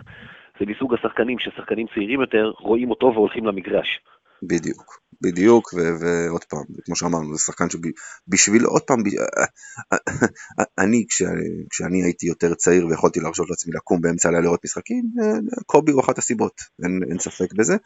זה 0.60 0.66
מסוג 0.66 0.94
השחקנים 0.94 1.38
ששחקנים 1.38 1.86
צעירים 1.94 2.20
יותר 2.20 2.52
רואים 2.60 2.90
אותו 2.90 3.06
והולכים 3.14 3.46
למגרש. 3.46 4.00
בדיוק, 4.42 5.00
בדיוק, 5.20 5.74
ועוד 6.00 6.44
פעם, 6.44 6.64
כמו 6.84 6.96
שאמרנו, 6.96 7.36
זה 7.36 7.44
שחקן 7.44 7.66
שבשביל, 7.70 8.64
עוד 8.64 8.82
פעם, 8.82 9.02
אני, 10.78 11.04
כשאני 11.70 12.02
הייתי 12.02 12.26
יותר 12.26 12.54
צעיר 12.54 12.86
ויכולתי 12.86 13.20
להרשות 13.20 13.50
לעצמי 13.50 13.72
לקום 13.72 14.00
באמצע 14.00 14.28
הלילה 14.28 14.44
לראות 14.44 14.64
משחקים, 14.64 15.04
קובי 15.66 15.92
הוא 15.92 16.00
אחת 16.00 16.18
הסיבות, 16.18 16.60
אין, 16.84 17.00
אין 17.10 17.18
ספק 17.18 17.52
בזה, 17.52 17.76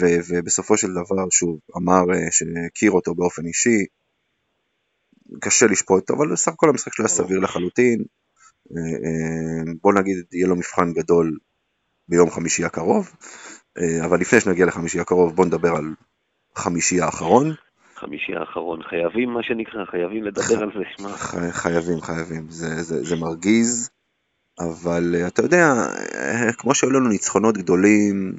ו, 0.00 0.06
ובסופו 0.28 0.76
של 0.76 0.90
דבר, 0.90 1.28
שוב, 1.30 1.58
אמר 1.76 2.14
אה, 2.14 2.26
שהכיר 2.30 2.90
אותו 2.90 3.14
באופן 3.14 3.46
אישי, 3.46 3.84
קשה 5.40 5.66
לשפוט, 5.66 6.10
אבל 6.10 6.36
סך 6.36 6.52
הכל 6.52 6.68
המשחק 6.68 6.92
שלו 6.92 7.04
היה 7.06 7.14
סביר 7.14 7.38
לחלוטין, 7.38 8.04
אה, 8.76 8.82
אה, 8.82 9.72
בוא 9.82 9.92
נגיד, 9.92 10.16
יהיה 10.32 10.46
לו 10.46 10.56
מבחן 10.56 10.92
גדול 10.92 11.38
ביום 12.08 12.30
חמישי 12.30 12.64
הקרוב. 12.64 13.10
אה, 13.78 14.04
אבל 14.04 14.20
לפני 14.20 14.40
שנגיע 14.40 14.66
לחמישי 14.66 15.00
הקרוב, 15.00 15.36
בוא 15.36 15.44
נדבר 15.44 15.76
על 15.76 15.94
חמישי 16.58 17.00
האחרון. 17.00 17.54
חמישי 17.96 18.32
האחרון, 18.36 18.82
חייבים 18.82 19.30
מה 19.30 19.42
שנקרא, 19.42 19.84
חייבים 19.84 20.24
לדבר 20.24 20.62
על 20.62 20.70
זה, 20.74 20.84
שמע. 20.96 21.08
חייבים, 21.52 22.00
חייבים, 22.00 22.48
זה, 22.48 22.82
זה, 22.82 23.04
זה 23.04 23.16
מרגיז, 23.16 23.90
אבל 24.60 25.14
אה, 25.14 25.26
אתה 25.26 25.42
יודע, 25.42 25.74
אה, 26.14 26.52
כמו 26.52 26.74
שהיו 26.74 26.90
לנו 26.90 27.08
ניצחונות 27.08 27.58
גדולים, 27.58 28.32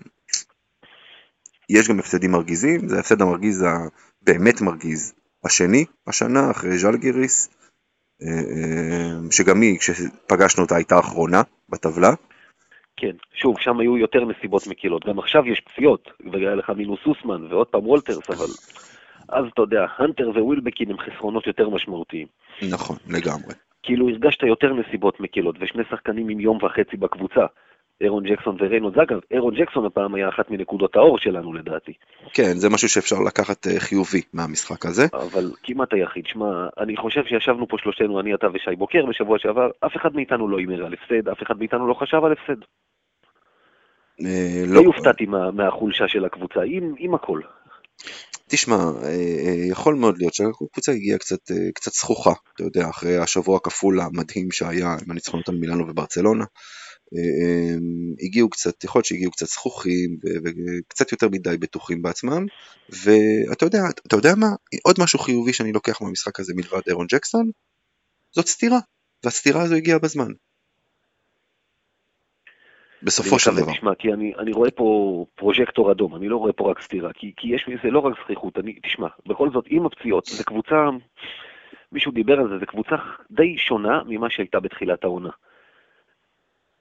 יש 1.69 1.89
גם 1.89 1.99
הפסדים 1.99 2.31
מרגיזים, 2.31 2.87
זה 2.87 2.97
ההפסד 2.97 3.21
המרגיז 3.21 3.65
הבאמת 3.65 4.61
מרגיז, 4.61 5.13
השני, 5.45 5.85
השנה, 6.07 6.51
אחרי 6.51 6.77
ז'לגיריס, 6.77 7.49
שגם 9.31 9.61
היא, 9.61 9.79
כשפגשנו 9.79 10.63
אותה, 10.63 10.75
הייתה 10.75 10.99
אחרונה 10.99 11.41
בטבלה. 11.69 12.13
כן, 12.99 13.15
שוב, 13.33 13.59
שם 13.59 13.79
היו 13.79 13.97
יותר 13.97 14.25
נסיבות 14.25 14.67
מקלות. 14.67 15.05
גם 15.05 15.19
עכשיו 15.19 15.47
יש 15.47 15.59
פציעות, 15.59 16.11
והיה 16.31 16.55
לך 16.55 16.69
מינוס 16.69 16.99
זוסמן, 17.03 17.45
ועוד 17.49 17.67
פעם 17.67 17.87
וולטרס, 17.87 18.29
אבל 18.29 18.45
אז 19.29 19.45
אתה 19.53 19.61
יודע, 19.61 19.85
הנטר 19.97 20.29
ווילבקין 20.29 20.91
הם 20.91 20.97
חסרונות 20.97 21.47
יותר 21.47 21.69
משמעותיים. 21.69 22.27
נכון, 22.69 22.97
לגמרי. 23.09 23.53
כאילו 23.83 24.09
הרגשת 24.09 24.43
יותר 24.43 24.73
נסיבות 24.73 25.19
מקלות, 25.19 25.55
ושני 25.59 25.83
שחקנים 25.89 26.29
עם 26.29 26.39
יום 26.39 26.57
וחצי 26.63 26.97
בקבוצה. 26.97 27.45
ארון 28.01 28.23
ג'קסון 28.23 28.55
וריינולדס. 28.59 28.97
אגב, 28.97 29.19
ארון 29.31 29.53
ג'קסון 29.55 29.85
הפעם 29.85 30.15
היה 30.15 30.29
אחת 30.29 30.51
מנקודות 30.51 30.95
האור 30.95 31.17
שלנו 31.19 31.53
לדעתי. 31.53 31.93
כן, 32.33 32.53
זה 32.55 32.69
משהו 32.69 32.89
שאפשר 32.89 33.15
לקחת 33.27 33.67
אה, 33.67 33.79
חיובי 33.79 34.21
מהמשחק 34.33 34.85
הזה. 34.85 35.05
אבל 35.13 35.51
כמעט 35.63 35.93
היחיד. 35.93 36.23
שמע, 36.27 36.67
אני 36.79 36.97
חושב 36.97 37.21
שישבנו 37.25 37.67
פה 37.67 37.77
שלושתנו, 37.79 38.19
אני, 38.19 38.33
אתה 38.33 38.47
ושי 38.53 38.75
בוקר 38.77 39.05
בשבוע 39.09 39.39
שעבר, 39.39 39.69
אף 39.85 39.95
אחד 39.95 40.15
מאיתנו 40.15 40.47
לא 40.47 40.57
הימר 40.57 40.85
על 40.85 40.93
הפסד, 40.93 41.29
אף 41.29 41.43
אחד 41.43 41.57
מאיתנו 41.59 41.87
לא 41.87 41.93
חשב 41.93 42.21
על 42.23 42.31
הפסד. 42.31 42.61
אה, 44.25 44.63
לא 44.67 44.79
הופתעתי 44.79 45.25
מה, 45.25 45.51
מהחולשה 45.51 46.07
של 46.07 46.25
הקבוצה, 46.25 46.59
עם, 46.99 47.13
הכל. 47.13 47.41
תשמע, 48.49 48.75
אה, 49.03 49.69
יכול 49.71 49.95
מאוד 49.95 50.17
להיות 50.17 50.33
שהקבוצה 50.33 50.91
הגיעה 50.91 51.17
קצת, 51.17 51.51
קצת 51.73 51.91
זכוכה, 51.91 52.33
אתה 52.53 52.63
יודע, 52.63 52.89
אחרי 52.89 53.17
השבוע 53.17 53.57
הכפול 53.57 53.99
המדהים 53.99 54.51
שהיה 54.51 54.87
עם 54.87 55.11
הניצחונות 55.11 55.49
על 55.49 55.55
מילאנו 55.55 55.87
וברצלונה. 55.87 56.45
אמ, 57.13 58.13
הגיעו 58.21 58.49
קצת, 58.49 58.83
יכול 58.83 58.99
להיות 58.99 59.05
שהגיעו 59.05 59.31
קצת 59.31 59.45
זכוכים 59.45 60.17
וקצת 60.43 61.11
יותר 61.11 61.27
מדי 61.31 61.57
בטוחים 61.59 62.01
בעצמם 62.01 62.45
ואתה 62.89 63.65
יודע, 63.65 63.79
אתה 64.07 64.15
יודע 64.15 64.29
מה, 64.37 64.47
עוד 64.83 64.95
משהו 64.99 65.19
חיובי 65.19 65.53
שאני 65.53 65.71
לוקח 65.71 66.01
מהמשחק 66.01 66.39
הזה 66.39 66.53
מלבד 66.55 66.81
אירון 66.87 67.07
ג'קסון 67.11 67.51
זאת 68.31 68.47
סתירה, 68.47 68.79
והסתירה 69.23 69.61
הזו 69.61 69.75
הגיעה 69.75 69.99
בזמן. 69.99 70.31
בסופו 73.03 73.39
של 73.39 73.51
דבר. 73.51 73.71
תשמע, 73.71 73.95
כי 73.95 74.13
אני, 74.13 74.33
אני 74.39 74.51
רואה 74.51 74.71
פה 74.71 75.25
פרוז'קטור 75.35 75.91
אדום, 75.91 76.15
אני 76.15 76.29
לא 76.29 76.37
רואה 76.37 76.53
פה 76.53 76.71
רק 76.71 76.81
סתירה, 76.81 77.13
כי, 77.13 77.33
כי 77.37 77.47
יש, 77.47 77.69
זה 77.83 77.89
לא 77.91 77.99
רק 77.99 78.13
זכיחות, 78.23 78.57
אני, 78.57 78.79
תשמע, 78.83 79.07
בכל 79.25 79.49
זאת, 79.51 79.65
עם 79.67 79.85
הפציעות, 79.85 80.25
זו 80.25 80.43
קבוצה, 80.43 80.75
מישהו 81.91 82.11
דיבר 82.11 82.39
על 82.39 82.49
זה, 82.49 82.59
זו 82.59 82.65
קבוצה 82.65 82.95
די 83.31 83.57
שונה 83.57 84.01
ממה 84.07 84.29
שהייתה 84.29 84.59
בתחילת 84.59 85.03
העונה. 85.03 85.29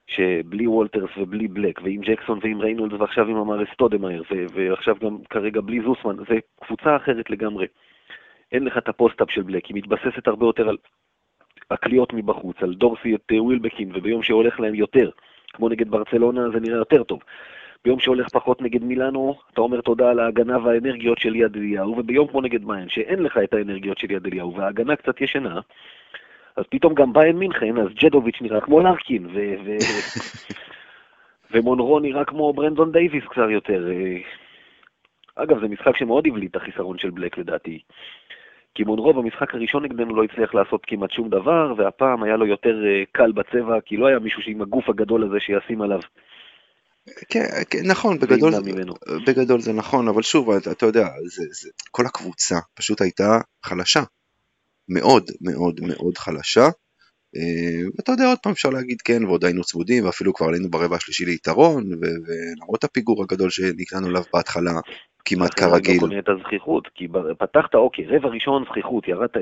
שבלי 0.09 0.67
וולטרס 0.67 1.09
ובלי 1.17 1.47
בלק, 1.47 1.81
ועם 1.83 2.01
ג'קסון 2.01 2.39
ועם 2.41 2.61
ריינולדס 2.61 2.99
ועכשיו 2.99 3.27
עם 3.27 3.37
אמארה 3.37 3.63
סטודמאייר, 3.73 4.23
ועכשיו 4.53 4.95
גם 5.03 5.17
כרגע 5.29 5.61
בלי 5.61 5.81
זוסמן, 5.81 6.15
זה 6.29 6.35
קבוצה 6.65 6.95
אחרת 6.95 7.29
לגמרי. 7.29 7.67
אין 8.51 8.63
לך 8.63 8.77
את 8.77 8.89
ה 8.89 8.94
post-up 8.94 9.31
של 9.31 9.41
בלק, 9.41 9.65
היא 9.65 9.75
מתבססת 9.75 10.27
הרבה 10.27 10.45
יותר 10.45 10.69
על 10.69 10.77
הקליעות 11.71 12.13
מבחוץ, 12.13 12.57
על 12.61 12.73
דורסי 12.73 13.15
את 13.15 13.31
אה, 13.31 13.43
ווילבקין, 13.43 13.91
וביום 13.93 14.23
שהולך 14.23 14.59
להם 14.59 14.75
יותר, 14.75 15.09
כמו 15.53 15.69
נגד 15.69 15.89
ברצלונה 15.91 16.49
זה 16.49 16.59
נראה 16.59 16.77
יותר 16.77 17.03
טוב. 17.03 17.19
ביום 17.85 17.99
שהולך 17.99 18.29
פחות 18.29 18.61
נגד 18.61 18.83
מילאנו, 18.83 19.35
אתה 19.53 19.61
אומר 19.61 19.81
תודה 19.81 20.09
על 20.09 20.19
ההגנה 20.19 20.57
והאנרגיות 20.57 21.17
של 21.17 21.35
יד 21.35 21.55
אליהו, 21.55 21.97
וביום 21.97 22.27
כמו 22.27 22.41
נגד 22.41 22.63
באיירן, 22.63 22.89
שאין 22.89 23.19
לך 23.23 23.39
את 23.43 23.53
האנרגיות 23.53 23.97
של 23.97 24.11
יד 24.11 24.25
אליהו, 24.25 24.55
וההגנה 24.55 24.95
קצת 24.95 25.21
ישנה, 25.21 25.59
אז 26.55 26.63
פתאום 26.69 26.93
גם 26.93 27.13
ביין 27.13 27.35
מינכן, 27.35 27.77
אז 27.77 27.87
ג'דוביץ' 28.03 28.41
נראה 28.41 28.61
כמו 28.61 28.79
לארקין, 28.79 29.25
ו... 29.25 29.39
ו... 29.65 29.69
ומונרו 31.51 31.99
נראה 31.99 32.25
כמו 32.25 32.53
ברנדון 32.53 32.91
דייוויס 32.91 33.23
קצר 33.29 33.49
יותר. 33.49 33.87
אגב, 35.35 35.59
זה 35.61 35.67
משחק 35.67 35.97
שמאוד 35.97 36.27
הבליט 36.27 36.51
את 36.51 36.55
החיסרון 36.55 36.97
של 36.97 37.09
בלק 37.09 37.37
לדעתי. 37.37 37.79
כי 38.75 38.83
מונרו 38.83 39.13
במשחק 39.13 39.53
הראשון 39.53 39.83
נגדנו 39.85 40.15
לא 40.15 40.23
הצליח 40.23 40.53
לעשות 40.55 40.81
כמעט 40.87 41.11
שום 41.11 41.29
דבר, 41.29 41.73
והפעם 41.77 42.23
היה 42.23 42.37
לו 42.37 42.45
יותר 42.45 42.85
אה, 42.85 43.03
קל 43.11 43.31
בצבע, 43.31 43.81
כי 43.85 43.97
לא 43.97 44.07
היה 44.07 44.19
מישהו 44.19 44.41
עם 44.47 44.61
הגוף 44.61 44.89
הגדול 44.89 45.23
הזה 45.23 45.39
שישים 45.39 45.81
עליו. 45.81 45.99
כן, 47.29 47.45
כן 47.69 47.79
נכון, 47.85 48.19
בגדול, 48.19 48.53
בגדול 49.27 49.59
זה 49.59 49.73
נכון, 49.73 50.07
אבל 50.07 50.21
שוב, 50.21 50.51
אתה, 50.51 50.71
אתה 50.71 50.85
יודע, 50.85 51.05
זה, 51.05 51.43
זה, 51.51 51.69
כל 51.91 52.05
הקבוצה 52.05 52.55
פשוט 52.75 53.01
הייתה 53.01 53.39
חלשה. 53.65 53.99
מאוד 54.89 55.31
מאוד 55.41 55.81
מאוד 55.81 56.17
חלשה. 56.17 56.69
אה, 57.35 57.87
ואתה 57.97 58.11
יודע, 58.11 58.27
עוד 58.27 58.37
פעם 58.43 58.51
אפשר 58.51 58.69
להגיד 58.69 59.01
כן, 59.01 59.25
ועוד 59.25 59.45
היינו 59.45 59.63
צמודים, 59.63 60.05
ואפילו 60.05 60.33
כבר 60.33 60.47
עלינו 60.47 60.69
ברבע 60.69 60.95
השלישי 60.95 61.25
ליתרון, 61.25 61.83
ולמרות 61.83 62.83
הפיגור 62.83 63.23
הגדול 63.23 63.49
שנקלענו 63.49 64.07
אליו 64.07 64.23
בהתחלה, 64.33 64.71
כמעט 65.25 65.59
כרגיל. 65.59 65.95
לא 65.95 65.99
קונה 65.99 66.19
את 66.19 66.29
הזכיחות, 66.29 66.87
כי 66.95 67.07
פתחת, 67.37 67.75
אוקיי, 67.75 68.05
רבע 68.07 68.29
ראשון 68.29 68.63
זכיחות, 68.71 69.07
ירדת 69.07 69.35
25-12 69.35 69.41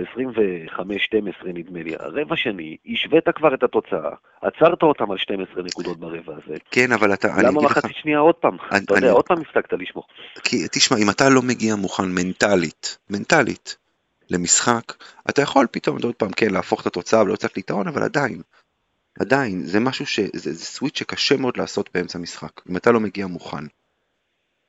נדמה 1.46 1.84
לי, 1.84 1.96
הרבע 2.00 2.36
שני, 2.36 2.78
השווית 2.94 3.30
כבר 3.36 3.54
את 3.54 3.64
התוצאה, 3.64 4.12
עצרת 4.42 4.84
אותם 4.84 5.12
על 5.12 5.18
12 5.18 5.64
נקודות 5.64 6.00
ברבע 6.00 6.34
הזה. 6.34 6.56
כן, 6.72 6.92
אבל 6.92 7.14
אתה, 7.14 7.28
למה 7.44 7.62
מחצית 7.62 7.96
שנייה 8.02 8.20
עוד 8.20 8.36
פעם? 8.36 8.58
אני, 8.72 8.80
אתה 8.86 8.94
יודע, 8.94 9.08
אני... 9.08 9.16
עוד 9.16 9.26
פעם 9.26 9.38
הפסקת 9.42 9.74
לשמור. 9.80 10.04
כי 10.44 10.58
תשמע, 10.72 10.98
אם 10.98 11.10
אתה 11.10 11.30
לא 11.30 11.42
מגיע 11.42 11.76
מוכן 11.76 12.10
מנטלית, 12.16 12.98
מנטלית, 13.10 13.78
למשחק, 14.30 14.94
אתה 15.30 15.42
יכול 15.42 15.68
פתאום 15.72 15.98
עוד 16.04 16.16
פעם 16.16 16.32
כן 16.32 16.52
להפוך 16.52 16.82
את 16.82 16.88
התוצאה 16.88 17.22
ולא 17.22 17.36
צריך 17.36 17.54
ליתרון, 17.56 17.88
אבל 17.88 18.04
עדיין, 18.04 18.42
עדיין, 19.20 19.66
זה 19.66 19.80
משהו 19.80 20.06
ש... 20.06 20.20
זה, 20.20 20.54
זה 20.54 20.66
סוויץ' 20.66 20.98
שקשה 21.00 21.38
מאוד 21.38 21.58
לעשות 21.58 21.90
באמצע 21.94 22.20
משחק, 22.20 22.62
אם 22.70 22.78
אתה 22.78 22.92
לא 22.92 23.00
מגיע 23.00 23.28
מוכן. 23.28 23.66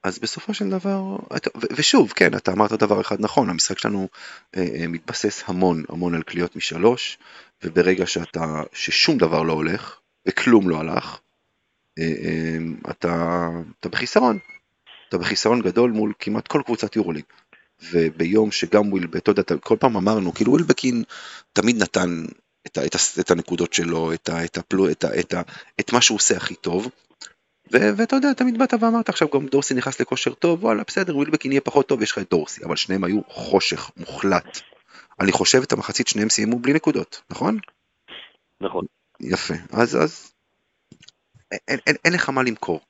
אז 0.05 0.19
בסופו 0.19 0.55
של 0.55 0.71
דבר, 0.71 1.17
אתה, 1.37 1.51
ו, 1.57 1.61
ושוב, 1.77 2.13
כן, 2.13 2.35
אתה 2.35 2.53
אמרת 2.53 2.73
דבר 2.73 3.01
אחד 3.01 3.17
נכון, 3.21 3.51
המשחק 3.51 3.79
שלנו 3.79 4.09
אה, 4.57 4.67
אה, 4.75 4.87
מתבסס 4.89 5.43
המון 5.47 5.85
המון 5.89 6.15
על 6.15 6.23
קליעות 6.23 6.57
משלוש, 6.57 7.19
וברגע 7.65 8.07
שאתה, 8.07 8.63
ששום 8.73 9.19
דבר 9.19 9.43
לא 9.43 9.53
הולך, 9.53 9.99
וכלום 10.29 10.69
לא 10.69 10.81
הלך, 10.81 11.19
אה, 11.99 12.05
אה, 12.05 12.91
אתה, 12.91 13.49
אתה 13.81 13.89
בחיסרון. 13.89 14.39
אתה 15.09 15.19
בחיסרון 15.19 15.63
גדול 15.63 15.91
מול 15.91 16.13
כמעט 16.19 16.49
כל 16.49 16.63
קבוצת 16.65 16.97
יורוליג. 16.97 17.25
וביום 17.93 18.51
שגם 18.51 18.93
ווילבק, 18.93 19.17
אתה 19.17 19.31
יודע, 19.31 19.43
כל 19.61 19.77
פעם 19.81 19.97
אמרנו, 19.97 20.35
כאילו 20.35 20.53
ווילבקין 20.53 21.05
תמיד 21.53 21.83
נתן 21.83 22.25
את, 22.67 22.79
את, 22.79 22.97
את 23.21 23.31
הנקודות 23.31 23.73
שלו, 23.73 24.13
את, 24.13 24.31
את, 24.45 24.59
הפלו, 24.59 24.91
את, 24.91 25.05
את, 25.05 25.35
את 25.81 25.93
מה 25.93 26.01
שהוא 26.01 26.17
עושה 26.17 26.37
הכי 26.37 26.55
טוב. 26.55 26.89
ו- 27.73 27.97
ואתה 27.97 28.17
יודע, 28.17 28.33
תמיד 28.33 28.59
באת 28.59 28.75
ואמרת, 28.81 29.09
עכשיו 29.09 29.29
גם 29.35 29.47
דורסי 29.47 29.75
נכנס 29.75 30.01
לכושר 30.01 30.35
טוב, 30.35 30.65
וואלה, 30.65 30.83
בסדר, 30.87 31.17
ווילבקין 31.17 31.53
יהיה 31.53 31.61
פחות 31.61 31.89
טוב, 31.89 32.03
יש 32.03 32.13
לך 32.13 32.19
את 32.19 32.31
דורסי, 32.31 32.65
אבל 32.65 32.77
שניהם 32.77 33.05
היו 33.05 33.21
חושך 33.29 33.91
מוחלט. 33.97 34.61
אני 35.21 35.33
חושב 35.33 35.63
את 35.63 35.73
המחצית 35.73 36.09
שניהם 36.09 36.29
סיימו 36.29 36.59
בלי 36.59 36.73
נקודות, 36.73 37.23
נכון? 37.31 37.59
נכון. 38.61 38.85
יפה, 39.21 39.55
אז, 39.73 39.97
אז 39.97 40.33
אין, 41.53 41.79
אין, 41.87 41.97
אין 42.05 42.13
לך 42.13 42.29
מה 42.29 42.43
למכור. 42.43 42.81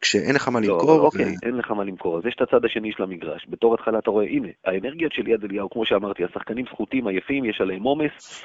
כשאין 0.00 0.34
לך 0.34 0.48
מה 0.48 0.60
לא, 0.60 0.66
למכור. 0.66 0.98
לא, 0.98 1.02
אוקיי, 1.02 1.24
ו... 1.24 1.46
אין 1.46 1.56
לך 1.56 1.70
מה 1.70 1.84
למכור. 1.84 2.18
אז 2.18 2.26
יש 2.26 2.34
את 2.34 2.40
הצד 2.40 2.64
השני 2.64 2.92
של 2.92 3.02
המגרש. 3.02 3.46
בתור 3.48 3.74
התחלה 3.74 3.98
אתה 3.98 4.10
רואה, 4.10 4.24
הנה, 4.24 4.48
האנרגיות 4.64 5.12
של 5.12 5.28
יד 5.28 5.44
אליהו, 5.44 5.70
כמו 5.70 5.86
שאמרתי, 5.86 6.24
השחקנים 6.24 6.66
סחוטים, 6.66 7.06
עייפים, 7.06 7.44
יש 7.44 7.60
עליהם 7.60 7.82
עומס, 7.82 8.44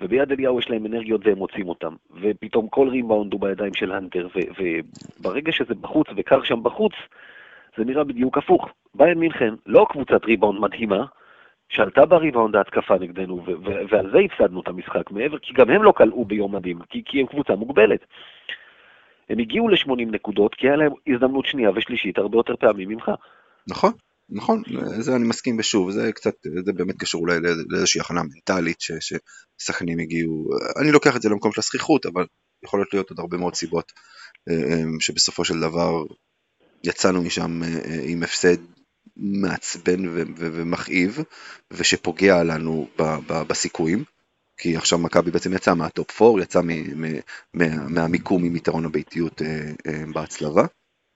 וביד 0.00 0.32
אליהו 0.32 0.58
יש 0.58 0.70
להם 0.70 0.86
אנרגיות 0.86 1.26
והם 1.26 1.38
מוצאים 1.38 1.68
אותם. 1.68 1.94
ופתאום 2.20 2.68
כל 2.68 2.88
ריבאונד 2.88 3.32
הוא 3.32 3.40
בידיים 3.40 3.74
של 3.74 3.92
הנטר, 3.92 4.28
וברגע 4.58 5.52
שזה 5.52 5.74
בחוץ 5.74 6.06
וקר 6.16 6.42
שם 6.42 6.62
בחוץ, 6.62 6.92
זה 7.76 7.84
נראה 7.84 8.04
בדיוק 8.04 8.38
הפוך. 8.38 8.68
באיירן 8.94 9.18
מינכן, 9.18 9.54
לא 9.66 9.86
קבוצת 9.90 10.24
ריבאונד 10.24 10.60
מדהימה, 10.60 11.04
שעלתה 11.68 12.06
בריבאונד 12.06 12.56
ההתקפה 12.56 12.94
נגדנו, 13.00 13.44
ועל 13.90 14.10
זה 14.10 14.18
הפסדנו 14.18 14.60
את 14.60 14.68
המשחק 14.68 15.10
מעבר, 15.10 15.38
כי 15.38 15.54
גם 15.54 15.70
הם 15.70 15.82
לא 15.82 15.92
כלאו 15.92 16.24
ביום 16.24 16.54
מדהים, 16.54 16.78
כי, 16.90 17.02
כי 17.04 17.20
הם 17.20 17.26
קבוצה 17.26 17.54
מוגבלת. 17.54 18.04
הם 19.32 19.38
הגיעו 19.38 19.68
ל-80 19.68 20.12
נקודות, 20.12 20.54
כי 20.54 20.66
היה 20.66 20.76
להם 20.76 20.92
הזדמנות 21.06 21.46
שנייה 21.46 21.70
ושלישית 21.70 22.18
הרבה 22.18 22.38
יותר 22.38 22.56
פעמים 22.56 22.88
ממך. 22.88 23.10
נכון, 23.68 23.92
נכון, 24.30 24.62
זה 24.98 25.16
אני 25.16 25.24
מסכים 25.28 25.56
ושוב, 25.58 25.90
זה 25.90 26.12
קצת, 26.12 26.34
זה 26.64 26.72
באמת 26.72 26.96
קשור 26.98 27.20
אולי 27.20 27.38
לאיזושהי 27.68 28.00
הכנה 28.00 28.22
מנטלית 28.22 28.78
שסכנים 28.80 29.98
הגיעו, 29.98 30.50
אני 30.82 30.92
לוקח 30.92 31.16
את 31.16 31.22
זה 31.22 31.28
למקום 31.28 31.52
של 31.52 31.60
הזכיחות, 31.60 32.06
אבל 32.06 32.24
יכולות 32.64 32.88
להיות 32.92 33.10
עוד 33.10 33.20
הרבה 33.20 33.36
מאוד 33.36 33.54
סיבות 33.54 33.92
אה, 34.50 34.54
אה, 34.54 34.82
שבסופו 35.00 35.44
של 35.44 35.60
דבר 35.60 36.04
יצאנו 36.84 37.22
משם 37.22 37.62
אה, 37.62 37.68
עם 38.04 38.22
הפסד 38.22 38.56
מעצבן 39.16 40.00
ומכאיב 40.36 41.18
ושפוגע 41.70 42.42
לנו 42.42 42.88
בסיכויים. 43.48 44.04
כי 44.56 44.76
עכשיו 44.76 44.98
מכבי 44.98 45.30
בעצם 45.30 45.52
יצאה 45.52 45.74
מהטופ 45.74 46.22
4, 46.22 46.42
יצאה 46.42 46.62
מהמיקום 47.88 48.44
עם 48.44 48.56
יתרון 48.56 48.84
הביתיות 48.84 49.42
אה, 49.42 49.46
אה, 49.86 50.04
בהצלבה. 50.14 50.62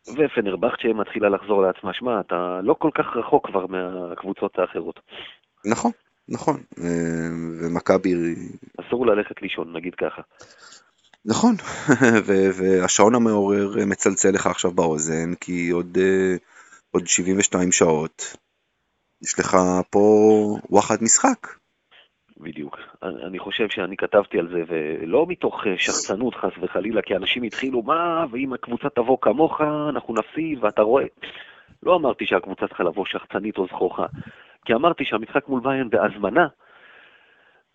ופנרבכצ'ה 0.08 0.88
מתחילה 0.94 1.28
לחזור 1.28 1.62
לעצמה, 1.62 1.90
שמע, 1.94 2.20
אתה 2.20 2.60
לא 2.62 2.76
כל 2.78 2.90
כך 2.94 3.04
רחוק 3.16 3.46
כבר 3.46 3.66
מהקבוצות 3.66 4.58
האחרות. 4.58 5.00
נכון, 5.64 5.90
נכון, 6.28 6.60
אה, 6.78 7.28
ומכבי... 7.60 8.14
אסור 8.80 9.06
ללכת 9.06 9.42
לישון, 9.42 9.76
נגיד 9.76 9.94
ככה. 9.94 10.22
נכון, 11.24 11.54
והשעון 12.56 13.14
המעורר 13.14 13.86
מצלצל 13.86 14.30
לך 14.30 14.46
עכשיו 14.46 14.70
באוזן, 14.70 15.34
כי 15.40 15.70
עוד, 15.70 15.98
עוד 16.90 17.06
72 17.06 17.72
שעות 17.72 18.36
יש 19.22 19.38
לך 19.38 19.56
פה 19.90 20.00
וואחד 20.70 20.96
משחק. 21.02 21.46
בדיוק. 22.40 22.78
אני 23.02 23.38
חושב 23.38 23.68
שאני 23.68 23.96
כתבתי 23.96 24.38
על 24.38 24.48
זה, 24.48 24.62
ולא 24.68 25.26
מתוך 25.28 25.66
אה, 25.66 25.74
שחצנות 25.78 26.34
חס 26.34 26.52
וחלילה, 26.60 27.02
כי 27.02 27.16
אנשים 27.16 27.42
התחילו, 27.42 27.82
מה, 27.82 28.24
ואם 28.30 28.52
הקבוצה 28.52 28.88
תבוא 28.88 29.18
כמוך, 29.20 29.60
אנחנו 29.88 30.14
נפסיד, 30.14 30.64
ואתה 30.64 30.82
רואה. 30.82 31.04
לא 31.82 31.96
אמרתי 31.96 32.26
שהקבוצה 32.26 32.68
צריכה 32.68 32.84
לבוא 32.84 33.04
שחצנית 33.04 33.58
או 33.58 33.66
זכוכה. 33.66 34.06
כי 34.64 34.74
אמרתי 34.74 35.04
שהמשחק 35.04 35.48
מול 35.48 35.60
ביירן 35.60 35.90
בהזמנה, 35.90 36.46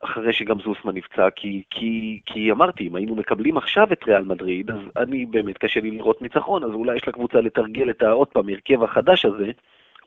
אחרי 0.04 0.34
שגם 0.34 0.60
זוסמן 0.60 0.96
נפצע, 0.96 1.30
כי, 1.36 1.64
כי, 1.70 2.20
כי 2.26 2.52
אמרתי, 2.52 2.88
אם 2.88 2.96
היינו 2.96 3.16
מקבלים 3.16 3.58
עכשיו 3.58 3.94
את 3.94 4.04
ריאל 4.04 4.24
מדריד, 4.24 4.72
אז 4.72 4.80
אני 4.98 5.26
באמת 5.26 5.58
קשה 5.58 5.80
לי 5.80 5.92
לראות 5.92 6.22
ניצחון, 6.22 6.64
אז 6.64 6.70
אולי 6.72 6.96
יש 6.96 7.08
לקבוצה 7.08 7.42
לתרגל 7.42 7.90
את 7.90 8.02
העוד 8.02 8.28
פעם, 8.28 8.50
הרכב 8.50 8.84
החדש 8.84 9.26
הזה, 9.26 9.52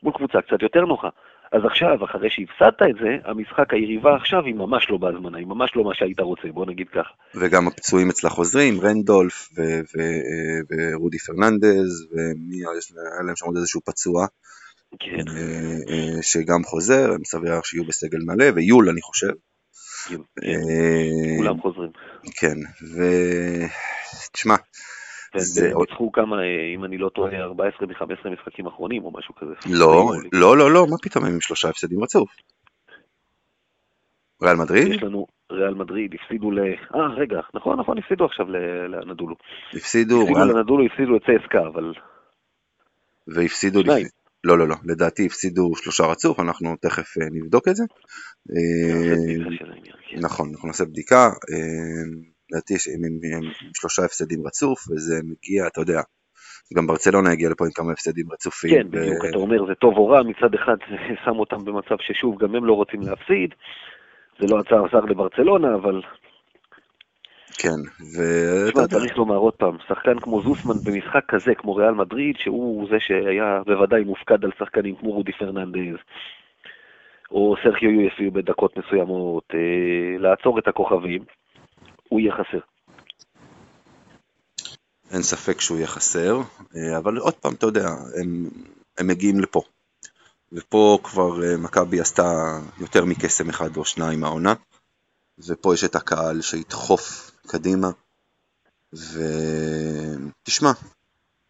מול 0.03 0.13
קבוצה 0.13 0.41
קצת 0.41 0.61
יותר 0.61 0.85
נוחה. 0.85 1.09
אז 1.51 1.61
עכשיו, 1.65 2.05
אחרי 2.05 2.29
שהפסדת 2.29 2.81
את 2.89 2.95
זה, 3.01 3.17
המשחק 3.25 3.73
היריבה 3.73 4.15
עכשיו 4.15 4.45
היא 4.45 4.55
ממש 4.55 4.87
לא 4.89 4.97
בהזמנה, 4.97 5.37
היא 5.37 5.47
ממש 5.47 5.71
לא 5.75 5.83
מה 5.83 5.95
שהיית 5.95 6.19
רוצה, 6.19 6.47
בוא 6.53 6.65
נגיד 6.65 6.87
ככה. 6.89 7.13
וגם 7.35 7.67
הפצועים 7.67 8.09
אצלה 8.09 8.29
חוזרים, 8.29 8.81
רנדולף 8.81 9.49
ורודי 9.91 11.17
פרננדז, 11.17 12.07
ומי, 12.11 12.55
היה 12.55 13.23
להם 13.25 13.35
שם 13.35 13.45
עוד 13.45 13.55
איזשהו 13.57 13.81
פצוע. 13.81 14.25
כן. 14.99 15.27
אה, 15.37 15.77
אה, 15.89 16.21
שגם 16.21 16.63
חוזר, 16.63 17.15
אני 17.15 17.25
סביר 17.25 17.61
שיהיו 17.63 17.85
בסגל 17.85 18.19
מלא, 18.25 18.45
ויול 18.55 18.89
אני 18.89 19.01
חושב. 19.01 19.31
כן, 20.09 20.15
אה, 20.43 21.37
כולם 21.37 21.61
חוזרים. 21.61 21.91
כן, 22.39 22.57
ותשמע, 24.31 24.55
זה 25.39 25.71
ניצחו 25.79 26.11
כמה, 26.11 26.35
אם 26.75 26.85
אני 26.85 26.97
לא 26.97 27.09
טועה, 27.09 27.41
14 27.41 27.87
מ-15 27.87 28.29
משחקים 28.29 28.67
אחרונים 28.67 29.03
או 29.03 29.11
משהו 29.11 29.35
כזה. 29.35 29.53
לא, 29.79 30.11
לא, 30.33 30.57
לא, 30.57 30.71
לא, 30.71 30.87
מה 30.89 30.97
פתאום 31.01 31.25
הם 31.25 31.33
עם 31.33 31.41
שלושה 31.41 31.69
הפסדים 31.69 32.03
רצוף? 32.03 32.29
ריאל 34.43 34.55
מדריד? 34.55 34.87
יש 34.87 35.03
לנו 35.03 35.27
ריאל 35.51 35.73
מדריד, 35.73 36.15
הפסידו 36.21 36.51
ל... 36.51 36.59
אה, 36.95 37.07
רגע, 37.17 37.39
נכון, 37.53 37.79
נכון, 37.79 37.97
הפסידו 37.97 38.25
עכשיו 38.25 38.45
לנדולו. 38.89 39.35
הפסידו... 39.73 40.21
הפסידו 40.21 40.45
לנדולו, 40.45 40.85
הפסידו 40.85 41.11
לצסקה, 41.15 41.67
אבל... 41.67 41.93
והפסידו... 43.27 43.81
שניים. 43.81 44.07
לא, 44.43 44.57
לא, 44.57 44.67
לא, 44.67 44.75
לדעתי 44.83 45.25
הפסידו 45.25 45.71
שלושה 45.75 46.03
רצוף, 46.03 46.39
אנחנו 46.39 46.75
תכף 46.81 47.17
אה, 47.17 47.27
נבדוק 47.31 47.67
את 47.67 47.75
זה. 47.75 47.83
אה, 48.51 49.15
כן. 50.09 50.19
נכון, 50.21 50.49
אנחנו 50.51 50.67
נעשה 50.67 50.85
בדיקה. 50.85 51.29
לדעתי 52.51 52.73
עם 52.73 53.51
שלושה 53.79 54.01
הפסדים 54.05 54.39
רצוף, 54.47 54.79
וזה 54.91 55.15
מגיע, 55.23 55.67
אתה 55.67 55.81
יודע, 55.81 56.01
גם 56.77 56.87
ברצלונה 56.87 57.31
הגיע 57.31 57.49
לפה 57.49 57.65
עם 57.65 57.71
כמה 57.71 57.91
הפסדים 57.91 58.25
רצופים. 58.31 58.71
כן, 58.71 58.87
בדיוק, 58.91 59.25
אתה 59.29 59.37
אומר 59.37 59.65
זה 59.67 59.75
טוב 59.75 59.97
או 59.97 60.07
רע, 60.07 60.23
מצד 60.23 60.53
אחד 60.55 60.75
זה 60.89 60.95
שם 61.25 61.39
אותם 61.39 61.65
במצב 61.65 61.95
ששוב, 61.99 62.43
גם 62.43 62.55
הם 62.55 62.65
לא 62.65 62.73
רוצים 62.73 63.01
להפסיד. 63.01 63.53
זה 64.39 64.47
לא 64.49 64.59
עצר 64.59 64.83
זר 64.91 65.05
לברצלונה, 65.05 65.75
אבל... 65.75 66.01
כן, 67.57 67.79
ו... 68.15 68.21
תשמע, 68.69 68.87
צריך 68.87 69.17
לומר 69.17 69.35
עוד 69.35 69.53
פעם, 69.53 69.77
שחקן 69.87 70.19
כמו 70.19 70.41
זוסמן 70.41 70.75
במשחק 70.85 71.25
כזה, 71.27 71.55
כמו 71.55 71.75
ריאל 71.75 71.93
מדריד, 71.93 72.35
שהוא 72.37 72.87
זה 72.89 72.99
שהיה 72.99 73.61
בוודאי 73.65 74.03
מופקד 74.03 74.45
על 74.45 74.51
שחקנים 74.59 74.95
כמו 74.95 75.11
רודי 75.11 75.31
פרננדז, 75.31 75.97
או 77.31 77.55
סרחיו 77.63 77.89
יויפי 77.91 78.29
בדקות 78.29 78.77
מסוימות, 78.77 79.43
אה, 79.53 80.17
לעצור 80.19 80.59
את 80.59 80.67
הכוכבים. 80.67 81.21
הוא 82.15 82.19
יהיה 82.19 82.33
חסר. 82.33 82.59
אין 85.11 85.23
ספק 85.23 85.61
שהוא 85.61 85.77
יהיה 85.77 85.87
חסר, 85.87 86.41
אה, 86.75 86.97
אבל 86.97 87.17
עוד 87.17 87.33
פעם, 87.33 87.53
אתה 87.53 87.65
יודע, 87.65 87.87
הם, 88.21 88.49
הם 88.97 89.07
מגיעים 89.07 89.39
לפה. 89.39 89.61
ופה 90.51 90.99
כבר 91.03 91.43
אה, 91.43 91.57
מכבי 91.57 91.99
עשתה 92.01 92.59
יותר 92.79 93.05
מקסם 93.05 93.49
אחד 93.49 93.77
או 93.77 93.85
שניים 93.85 94.19
מהעונה, 94.19 94.53
ופה 95.39 95.73
יש 95.73 95.83
את 95.83 95.95
הקהל 95.95 96.41
שידחוף 96.41 97.31
קדימה, 97.47 97.89
ותשמע, 98.93 100.71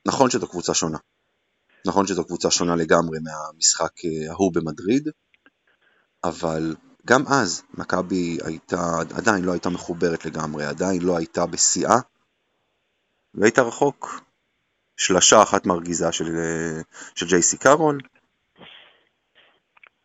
נכון 0.05 0.29
שזו 0.29 0.47
קבוצה 0.47 0.73
שונה. 0.73 0.97
נכון 1.85 2.07
שזו 2.07 2.25
קבוצה 2.25 2.51
שונה 2.51 2.75
לגמרי 2.75 3.19
מהמשחק 3.23 4.05
אה, 4.05 4.31
ההוא 4.31 4.53
במדריד, 4.53 5.09
אבל 6.23 6.75
גם 7.07 7.21
אז 7.27 7.63
מכבי 7.77 8.37
הייתה, 8.45 8.77
עדיין 9.17 9.45
לא 9.45 9.51
הייתה 9.51 9.69
מחוברת 9.69 10.25
לגמרי, 10.25 10.65
עדיין 10.65 11.01
לא 11.01 11.17
הייתה 11.17 11.45
בשיאה, 11.45 11.97
והייתה 13.33 13.61
רחוק. 13.61 14.25
שלשה 14.97 15.43
אחת 15.43 15.65
מרגיזה 15.65 16.11
של, 16.11 16.25
של 17.15 17.25
ג'ייסי 17.25 17.57
קארול. 17.57 17.99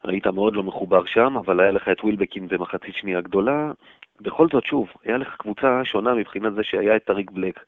היית 0.05 0.27
מאוד 0.27 0.55
לא 0.55 0.63
מחובר 0.63 1.05
שם, 1.07 1.37
אבל 1.37 1.61
היה 1.61 1.71
לך 1.71 1.89
את 1.93 2.05
ווילבקין 2.05 2.49
במחצית 2.49 2.95
שנייה 2.95 3.21
גדולה. 3.21 3.73
בכל 4.21 4.47
זאת, 4.53 4.65
שוב, 4.65 4.89
היה 5.05 5.17
לך 5.17 5.37
קבוצה 5.39 5.81
שונה 5.85 6.15
מבחינת 6.15 6.55
זה 6.55 6.61
שהיה 6.65 6.97
את 6.97 7.05
טאריק 7.05 7.31
בלק, 7.31 7.61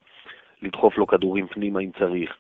לדחוף 0.63 0.99
לו 0.99 1.07
כדורים 1.07 1.47
פנימה 1.47 1.81
אם 1.81 1.91
צריך. 1.99 2.31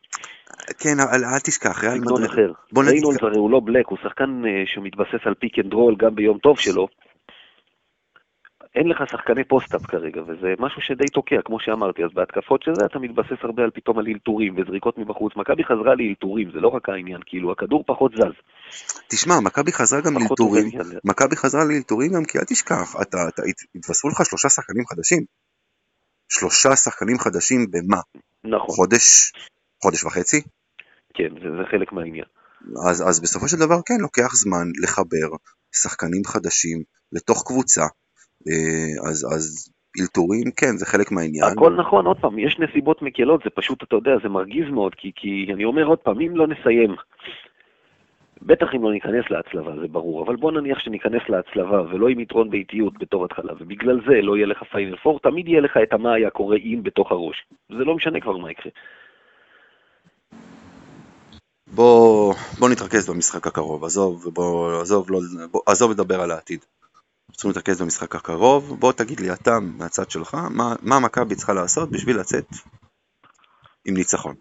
כן, 0.79 1.01
אל 1.01 1.38
תשכח, 1.45 1.85
ריאל 1.85 1.99
מדריד... 1.99 2.31
אחר. 2.31 2.53
בוא 2.73 2.83
נגיד... 2.83 2.95
ריינולדס 2.95 3.23
הרי 3.23 3.38
הוא 3.38 3.51
לא 3.51 3.61
בלק, 3.65 3.87
הוא 3.87 3.99
שחקן 4.03 4.43
אה, 4.47 4.62
שמתבסס 4.67 5.27
על 5.27 5.35
pick 5.35 5.59
and 5.59 5.72
roll 5.72 5.96
גם 5.99 6.15
ביום 6.15 6.38
טוב 6.38 6.59
שלו. 6.59 6.88
אין 8.75 8.88
לך 8.88 8.99
שחקני 9.11 9.45
post-up 9.44 9.87
כרגע, 9.87 10.23
וזה 10.23 10.55
משהו 10.59 10.81
שדי 10.83 11.05
תוקע, 11.05 11.37
כמו 11.45 11.61
שאמרתי, 11.61 12.05
אז 12.05 12.11
בהתקפות 12.15 12.62
של 12.62 12.75
זה 12.75 12.85
אתה 12.87 12.99
מתבסס 12.99 13.41
הרבה 13.43 13.62
על 13.62 13.71
פתאום 13.71 13.99
על 13.99 14.07
אילתורים 14.07 14.55
וזריקות 14.57 14.99
מבחוץ. 14.99 15.33
מכבי 15.37 15.65
חזרה 15.65 15.95
לאילתורים, 15.95 16.51
זה 16.55 16.61
לא 16.61 16.69
רק 16.69 16.88
העניין, 16.88 17.21
כאילו, 17.27 17.53
הכדור 17.53 17.85
פחות 17.87 18.12
זז. 18.12 18.35
תשמע, 19.09 19.35
מכבי 19.45 19.73
חזרה 19.73 20.01
גם 20.01 20.15
לאילתורים, 20.19 20.69
מכבי 21.05 21.37
חזרה 21.37 21.65
לאילתורים 21.65 22.12
גם 22.12 22.25
כי 22.25 22.38
אל 22.38 22.45
תשכח, 22.45 22.97
אתה, 23.03 23.17
אתה, 23.29 23.43
התווספו 23.75 24.09
לך 24.09 24.25
שלושה 24.25 24.49
שחקנים 24.49 24.85
חדשים. 24.87 25.25
שלושה 26.29 26.77
שחקנים 26.77 27.19
חדשים 27.19 27.67
במה? 27.71 28.01
נכון. 28.45 28.75
חודש, 28.77 29.33
חודש 29.83 30.05
וחצי? 30.05 30.40
כן, 31.14 31.29
זה, 31.42 31.49
זה 31.57 31.64
חלק 31.71 31.92
מהעניין. 31.92 32.25
אז, 32.90 33.03
אז 33.09 33.21
בסופו 33.21 33.49
של 33.49 33.57
דבר 33.57 33.81
כן, 33.87 34.01
לוקח 34.01 34.35
זמן 34.35 34.66
לחבר 34.83 35.37
שחקנים 35.83 36.23
חדשים 36.27 36.79
לתוך 37.12 37.42
קבוצה, 37.47 37.87
אה, 38.49 39.09
אז, 39.09 39.27
אז 39.35 39.73
אלתורים, 40.01 40.51
כן, 40.57 40.77
זה 40.77 40.87
חלק 40.87 41.12
מהעניין. 41.12 41.45
הכל 41.53 41.75
נכון, 41.75 42.07
עוד 42.07 42.16
פעם, 42.21 42.38
יש 42.38 42.59
נסיבות 42.59 43.03
מקלות, 43.03 43.40
זה 43.45 43.51
פשוט, 43.51 43.83
אתה 43.83 43.97
יודע, 43.97 44.12
זה 44.23 44.29
מרגיז 44.29 44.68
מאוד, 44.71 44.95
כי, 44.95 45.12
כי 45.16 45.47
אני 45.55 45.64
אומר 45.64 45.85
עוד 45.85 45.99
פעם, 45.99 46.21
אם 46.21 46.37
לא 46.37 46.47
נסיים, 46.47 46.95
בטח 48.42 48.75
אם 48.75 48.83
לא 48.83 48.92
ניכנס 48.92 49.25
להצלבה, 49.31 49.73
זה 49.81 49.88
ברור, 49.88 50.25
אבל 50.25 50.37
בוא 50.37 50.53
נניח 50.53 50.79
שניכנס 50.79 51.23
להצלבה 51.29 51.83
ולא 51.83 52.09
עם 52.09 52.21
יתרון 52.21 52.51
באיטיות 52.51 52.99
בתור 52.99 53.25
התחלה, 53.25 53.53
ובגלל 53.61 54.01
זה 54.09 54.23
לא 54.23 54.37
יהיה 54.37 54.47
לך 54.47 54.62
פיינל 54.73 54.97
פור, 54.97 55.21
תמיד 55.21 55.49
יהיה 55.49 55.61
לך 55.61 55.79
את 55.83 55.92
המה 55.92 56.14
היה 56.14 56.31
קורה 56.31 56.57
אם 56.57 56.81
בתוך 56.83 57.12
הראש. 57.12 57.47
זה 57.68 57.85
לא 57.85 57.95
משנה 57.95 58.21
כבר 58.21 58.37
מה 58.37 58.51
יקרה. 58.51 58.73
בוא, 61.74 62.35
בוא 62.58 62.68
נתרכז 62.68 63.11
במשחק 63.11 63.46
הקרוב, 63.46 63.85
עזוב, 63.85 64.28
בוא, 64.35 64.80
עזוב, 64.80 65.11
לא, 65.11 65.18
בוא, 65.50 65.61
עזוב 65.66 65.90
לדבר 65.90 66.20
על 66.20 66.30
העתיד. 66.30 66.64
צריכים 67.32 67.50
להתרכז 67.50 67.82
במשחק 67.82 68.14
הקרוב, 68.14 68.76
בוא 68.80 68.92
תגיד 68.92 69.20
לי 69.20 69.32
אתה 69.32 69.58
מהצד 69.61 70.11
שלך, 70.11 70.35
מה, 70.35 70.74
מה 70.82 71.00
מכבי 71.00 71.35
צריכה 71.35 71.52
לעשות 71.52 71.90
בשביל 71.90 72.18
לצאת 72.18 72.46
עם 73.87 73.94
ניצחון. 73.94 74.35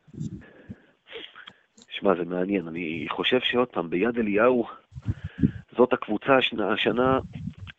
שמע, 1.89 2.15
זה 2.15 2.25
מעניין, 2.25 2.67
אני 2.67 3.05
חושב 3.09 3.39
שעוד 3.43 3.67
פעם, 3.67 3.89
ביד 3.89 4.17
אליהו, 4.17 4.65
זאת 5.77 5.93
הקבוצה 5.93 6.37
השנה, 6.37 6.73
השנה, 6.73 7.19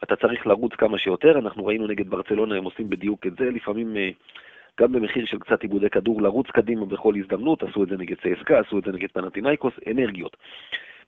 אתה 0.05 0.17
צריך 0.17 0.47
לרוץ 0.47 0.73
כמה 0.79 0.99
שיותר, 0.99 1.39
אנחנו 1.39 1.67
ראינו 1.67 1.87
נגד 1.87 2.09
ברצלונה, 2.11 2.57
הם 2.57 2.65
עושים 2.65 2.91
בדיוק 2.91 3.27
את 3.27 3.33
זה, 3.39 3.45
לפעמים 3.45 3.97
אה, 3.97 4.11
גם 4.81 4.93
במחיר 4.93 5.27
של 5.27 5.39
קצת 5.39 5.63
עיבודי 5.63 5.91
כדור, 5.91 6.23
לרוץ 6.23 6.47
קדימה 6.47 6.87
בכל 6.87 7.15
הזדמנות, 7.17 7.63
עשו 7.63 7.83
את 7.83 7.89
זה 7.89 7.97
נגד 7.97 8.17
צסקה, 8.17 8.61
עשו 8.61 8.79
את 8.79 8.85
זה 8.85 8.93
נגד 8.93 9.09
פנטינאיקוס, 9.13 9.73
אנרגיות. 9.91 10.37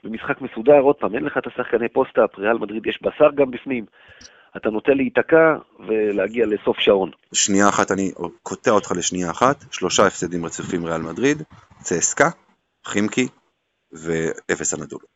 במשחק 0.05 0.40
מסודר, 0.40 0.81
עוד 0.81 0.96
פעם, 0.96 1.14
אין 1.14 1.24
לך 1.24 1.38
את 1.38 1.46
השחקני 1.46 1.88
פוסט-אפ, 1.88 2.38
ריאל 2.38 2.59
מדריד 2.59 2.87
יש 2.87 2.98
בשר 3.03 3.31
גם 3.35 3.50
בפנים. 3.50 3.85
אתה 4.57 4.70
נוטה 4.70 4.94
להיתקע 4.94 5.57
ולהגיע 5.87 6.46
לסוף 6.46 6.79
שעון. 6.79 7.11
שנייה 7.35 7.68
אחת, 7.68 7.90
אני 7.90 8.12
קוטע 8.42 8.70
אותך 8.70 8.92
לשנייה 8.98 9.31
אחת, 9.31 9.64
שלושה 9.72 10.07
הפסדים 10.07 10.44
רצופים 10.44 10.87
ריאל 10.87 11.03
מדריד, 11.03 11.42
צסקה, 11.79 12.29
חימקי 12.87 13.29
ואפס 13.92 14.74
הנדולו. 14.74 15.07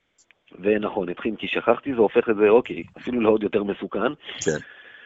ונכון, 0.61 1.11
את 1.11 1.19
חימקי 1.19 1.47
שכחתי, 1.49 1.95
זה 1.95 2.01
הופך 2.01 2.29
את 2.31 2.37
זה, 2.37 2.49
אוקיי, 2.49 2.83
אפילו 2.99 3.21
לעוד 3.21 3.43
יותר 3.43 3.65
מסוכן. 3.65 4.13
כן. 4.45 4.59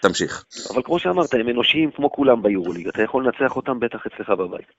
תמשיך. 0.03 0.45
אבל 0.75 0.83
כמו 0.83 0.99
שאמרת, 0.99 1.35
הם 1.35 1.49
אנושיים 1.49 1.91
כמו 1.91 2.13
כולם 2.13 2.43
ביורוליג, 2.43 2.89
אתה 2.89 3.03
יכול 3.03 3.25
לנצח 3.25 3.57
אותם 3.57 3.81
בטח 3.81 4.07
אצלך 4.07 4.31
בבית. 4.31 4.73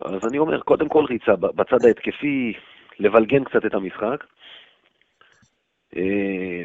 אז 0.00 0.28
אני 0.28 0.38
אומר, 0.38 0.60
קודם 0.60 0.88
כל 0.88 1.04
ריצה, 1.04 1.36
בצד 1.36 1.84
ההתקפי, 1.84 2.52
לבלגן 2.98 3.44
קצת 3.44 3.66
את 3.66 3.74
המשחק. 3.74 4.24
אה, 5.96 6.62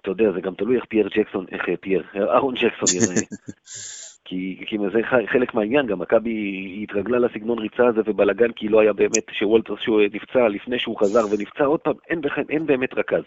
אתה 0.00 0.10
יודע, 0.10 0.32
זה 0.32 0.40
גם 0.40 0.54
תלוי 0.54 0.76
איך 0.76 0.84
פייר 0.84 1.08
ג'קסון, 1.08 1.46
איך 1.52 1.68
אה, 1.68 1.76
פייר, 1.76 2.04
אהרון 2.16 2.54
ג'קסון 2.54 2.88
יראה. 2.96 3.22
כי, 4.24 4.64
כי 4.66 4.76
זה 4.92 5.00
חלק 5.26 5.54
מהעניין, 5.54 5.86
גם 5.86 5.98
מכבי 5.98 6.34
התרגלה 6.82 7.18
לסגנון 7.18 7.58
ריצה 7.58 7.86
הזה 7.86 8.00
ובלאגן, 8.06 8.52
כי 8.52 8.68
לא 8.68 8.80
היה 8.80 8.92
באמת, 8.92 9.24
שוולטרס 9.32 9.78
שהוא 9.80 10.00
נפצע 10.12 10.48
לפני 10.48 10.78
שהוא 10.78 11.00
חזר 11.00 11.24
ונפצע 11.30 11.64
עוד 11.64 11.80
פעם, 11.80 11.94
אין, 12.10 12.20
אין 12.48 12.66
באמת 12.66 12.94
רכז. 12.94 13.22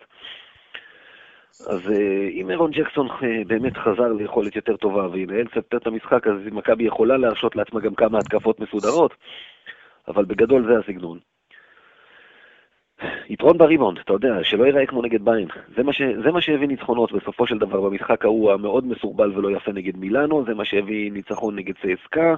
אז 1.62 1.90
אה, 1.90 2.28
אם 2.34 2.50
אירון 2.50 2.72
ג'קסון 2.72 3.08
אה, 3.08 3.44
באמת 3.48 3.78
חזר 3.78 4.14
ליכולת 4.14 4.56
יותר 4.56 4.78
טובה 4.78 5.08
וינהל 5.08 5.48
קצת 5.48 5.56
יותר 5.56 5.78
את 5.78 5.88
המשחק, 5.88 6.28
אז 6.28 6.36
מכבי 6.52 6.84
יכולה 6.84 7.18
להרשות 7.18 7.56
לעצמה 7.56 7.80
גם 7.80 7.96
כמה 7.96 8.18
התקפות 8.18 8.60
מסודרות, 8.60 9.14
אבל 10.08 10.26
בגדול 10.26 10.66
זה 10.68 10.80
הסגנון. 10.80 11.20
יתרון 13.30 13.58
בריבאונד, 13.58 14.00
אתה 14.00 14.14
יודע, 14.14 14.44
שלא 14.44 14.66
ייראה 14.66 14.86
כמו 14.86 15.02
נגד 15.02 15.26
ביין. 15.26 15.48
זה 15.76 15.84
מה, 15.84 15.94
ש... 15.94 16.02
זה 16.24 16.32
מה 16.32 16.42
שהביא 16.42 16.68
ניצחונות 16.68 17.12
בסופו 17.12 17.48
של 17.48 17.58
דבר 17.58 17.82
במשחק 17.82 18.26
ההוא 18.26 18.52
המאוד 18.52 18.86
מסורבל 18.88 19.38
ולא 19.38 19.58
יפה 19.58 19.72
נגד 19.72 19.98
מילאנו, 19.98 20.46
זה 20.46 20.54
מה 20.54 20.66
שהביא 20.66 21.12
ניצחון 21.12 21.56
נגד 21.56 21.74
צסקה. 21.76 22.36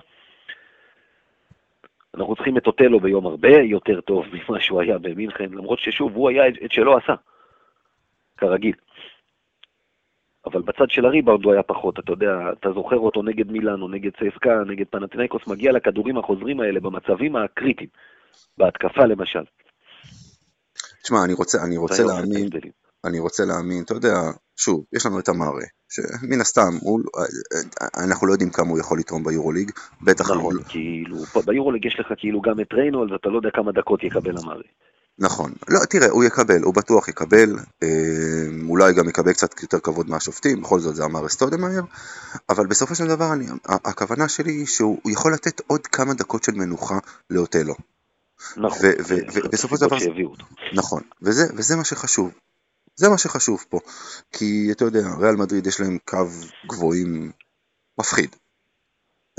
אנחנו 2.16 2.36
צריכים 2.36 2.58
את 2.58 2.68
אוטלו 2.68 3.00
ביום 3.00 3.26
הרבה 3.26 3.58
יותר 3.62 4.02
טוב 4.02 4.26
ממה 4.34 4.60
שהוא 4.60 4.82
היה 4.82 4.98
במינכן, 4.98 5.52
למרות 5.52 5.80
ששוב, 5.80 6.16
הוא 6.16 6.30
היה 6.30 6.48
את 6.48 6.72
שלא 6.72 6.98
עשה, 6.98 7.14
כרגיל. 8.38 8.74
אבל 10.48 10.62
בצד 10.62 10.90
של 10.90 11.06
הריבאונד 11.06 11.46
הוא 11.46 11.54
היה 11.54 11.64
פחות, 11.64 12.00
אתה 12.00 12.12
יודע, 12.12 12.34
אתה 12.60 12.70
זוכר 12.74 12.98
אותו 12.98 13.24
נגד 13.24 13.52
מילאנו, 13.52 13.88
נגד 13.88 14.12
צסקה, 14.12 14.64
נגד 14.68 14.86
פנטינאיקוס, 14.90 15.48
מגיע 15.48 15.72
לכדורים 15.72 16.18
החוזרים 16.18 16.60
האלה 16.60 16.80
במצבים 16.80 17.36
הקריטיים, 17.36 17.90
בהתקפה 18.58 19.06
למשל. 19.06 19.44
תשמע, 21.04 21.18
אני 21.26 21.34
רוצה, 21.34 21.58
אני 21.64 21.78
רוצה 21.78 22.04
להאמין, 22.04 22.50
אני 23.06 23.20
רוצה 23.20 23.44
להאמין, 23.46 23.84
אתה 23.84 23.94
יודע, 23.94 24.16
שוב, 24.58 24.86
יש 24.96 25.06
לנו 25.06 25.20
את 25.20 25.30
המארה, 25.30 25.66
שמן 25.90 26.42
הסתם, 26.42 26.72
הוא, 26.82 27.00
אנחנו 28.06 28.28
לא 28.28 28.32
יודעים 28.32 28.50
כמה 28.50 28.70
הוא 28.70 28.80
יכול 28.80 29.00
לתרום 29.00 29.24
ביורוליג, 29.24 29.72
בטח... 30.02 30.32
נכון, 30.32 30.56
לא... 30.56 30.62
כאילו, 30.70 31.18
ביורוליג 31.46 31.86
יש 31.86 32.00
לך 32.00 32.08
כאילו 32.18 32.42
גם 32.42 32.60
את 32.60 32.74
ריינולד, 32.74 33.14
אתה 33.14 33.30
לא 33.30 33.38
יודע 33.38 33.50
כמה 33.54 33.72
דקות 33.72 34.04
יקבל 34.04 34.38
המארה. 34.44 34.64
נכון, 35.20 35.54
לא, 35.68 35.80
תראה, 35.90 36.10
הוא 36.10 36.24
יקבל, 36.24 36.64
הוא 36.64 36.74
בטוח 36.74 37.08
יקבל, 37.08 37.56
אה, 37.84 37.88
אולי 38.70 38.94
גם 38.94 39.10
יקבל 39.10 39.34
קצת 39.34 39.62
יותר 39.62 39.80
כבוד 39.80 40.10
מהשופטים, 40.10 40.62
בכל 40.62 40.80
זאת 40.80 40.96
זה 40.96 41.06
אמר 41.06 41.26
אסטודמאייר, 41.26 41.84
אבל 42.50 42.68
בסופו 42.68 42.96
של 42.96 43.08
דבר 43.08 43.34
אני, 43.34 43.48
הכוונה 43.66 44.30
שלי 44.30 44.52
היא 44.52 44.66
שהוא 44.66 45.12
יכול 45.12 45.34
לתת 45.34 45.62
עוד 45.68 45.88
כמה 45.88 46.14
דקות 46.14 46.44
של 46.44 46.52
מנוחה 46.52 47.00
לאוטלו. 47.30 47.76
נכון, 48.58 48.80
ובסופו 49.08 49.78
של 49.78 49.86
דבר, 49.86 49.98
נכון, 50.74 51.02
וזה, 51.22 51.44
וזה 51.56 51.76
מה 51.76 51.84
שחשוב, 51.84 52.32
זה 52.96 53.10
מה 53.10 53.18
שחשוב 53.18 53.66
פה, 53.70 53.80
כי 54.32 54.70
אתה 54.72 54.86
יודע, 54.86 55.08
ריאל 55.20 55.36
מדריד 55.36 55.68
יש 55.68 55.80
להם 55.80 55.98
קו 56.06 56.28
גבוהים 56.68 57.32
מפחיד, 58.00 58.36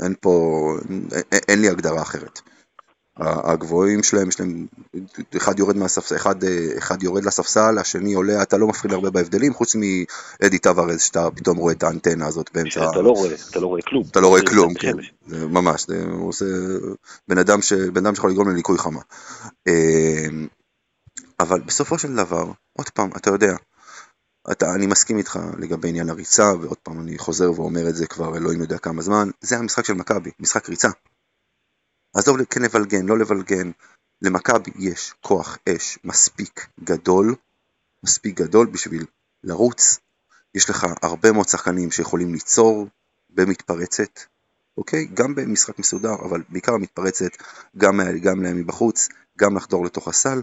אין 0.03 0.15
פה, 0.21 0.75
אין, 0.89 1.07
אין 1.49 1.61
לי 1.61 1.69
הגדרה 1.69 2.01
אחרת. 2.01 2.41
הגבוהים 3.19 4.03
שלהם, 4.03 4.29
יש 4.29 4.39
להם, 4.39 4.65
אחד 5.37 5.59
יורד 5.59 5.77
מהספסל, 5.77 6.15
אחד, 6.15 6.35
אחד 6.77 7.03
יורד 7.03 7.25
לספסל, 7.25 7.77
השני 7.77 8.13
עולה, 8.13 8.41
אתה 8.41 8.57
לא 8.57 8.67
מפחיד 8.67 8.93
הרבה 8.93 9.09
בהבדלים, 9.09 9.53
חוץ 9.53 9.75
מאדי 9.75 10.59
טווארז, 10.59 11.01
שאתה 11.01 11.27
פתאום 11.35 11.57
רואה 11.57 11.73
את 11.73 11.83
האנטנה 11.83 12.27
הזאת 12.27 12.49
באמצע... 12.53 12.89
אתה 12.91 13.01
לא 13.01 13.11
רואה, 13.11 13.31
אתה 13.49 13.59
לא 13.59 13.67
רואה 13.67 13.81
כלום. 13.81 14.03
אתה 14.11 14.19
לא 14.19 14.27
רואה 14.27 14.41
כלום, 14.41 14.73
כן, 14.73 14.93
זה 15.27 15.47
ממש, 15.47 15.85
זה, 15.87 16.03
הוא 16.11 16.29
עושה, 16.29 16.45
בן 17.27 17.37
אדם, 17.37 17.61
ש, 17.61 17.73
בן 17.73 18.05
אדם 18.05 18.15
שיכול 18.15 18.31
לגרום 18.31 18.49
לליקוי 18.49 18.77
חמה. 18.77 19.01
אמ, 19.67 20.47
אבל 21.39 21.61
בסופו 21.61 21.97
של 21.99 22.15
דבר, 22.15 22.51
עוד 22.77 22.89
פעם, 22.89 23.09
אתה 23.17 23.29
יודע, 23.29 23.55
אתה, 24.51 24.73
אני 24.75 24.87
מסכים 24.87 25.17
איתך 25.17 25.39
לגבי 25.57 25.89
עניין 25.89 26.09
הריצה, 26.09 26.53
ועוד 26.61 26.77
פעם 26.77 26.99
אני 26.99 27.17
חוזר 27.17 27.51
ואומר 27.51 27.89
את 27.89 27.95
זה 27.95 28.07
כבר 28.07 28.37
אלוהים 28.37 28.61
יודע 28.61 28.77
כמה 28.77 29.01
זמן, 29.01 29.29
זה 29.41 29.57
המשחק 29.57 29.85
של 29.85 29.93
מכבי, 29.93 30.31
משחק 30.39 30.69
ריצה. 30.69 30.89
עזוב 32.15 32.43
כן 32.43 32.61
לבלגן, 32.61 33.05
לא 33.05 33.17
לבלגן, 33.17 33.71
למכבי 34.21 34.71
יש 34.79 35.13
כוח 35.21 35.57
אש 35.69 35.99
מספיק 36.03 36.67
גדול, 36.83 37.35
מספיק 38.03 38.41
גדול 38.41 38.67
בשביל 38.67 39.05
לרוץ, 39.43 39.99
יש 40.55 40.69
לך 40.69 40.85
הרבה 41.03 41.31
מאוד 41.31 41.47
שחקנים 41.47 41.91
שיכולים 41.91 42.33
ליצור 42.33 42.87
במתפרצת, 43.29 44.19
אוקיי? 44.77 45.05
גם 45.13 45.35
במשחק 45.35 45.79
מסודר, 45.79 46.13
אבל 46.25 46.43
בעיקר 46.49 46.77
מתפרצת, 46.77 47.31
גם, 47.77 47.99
גם 48.23 48.43
להם 48.43 48.57
מבחוץ, 48.57 49.09
גם 49.37 49.57
לחדור 49.57 49.85
לתוך 49.85 50.07
הסל. 50.07 50.41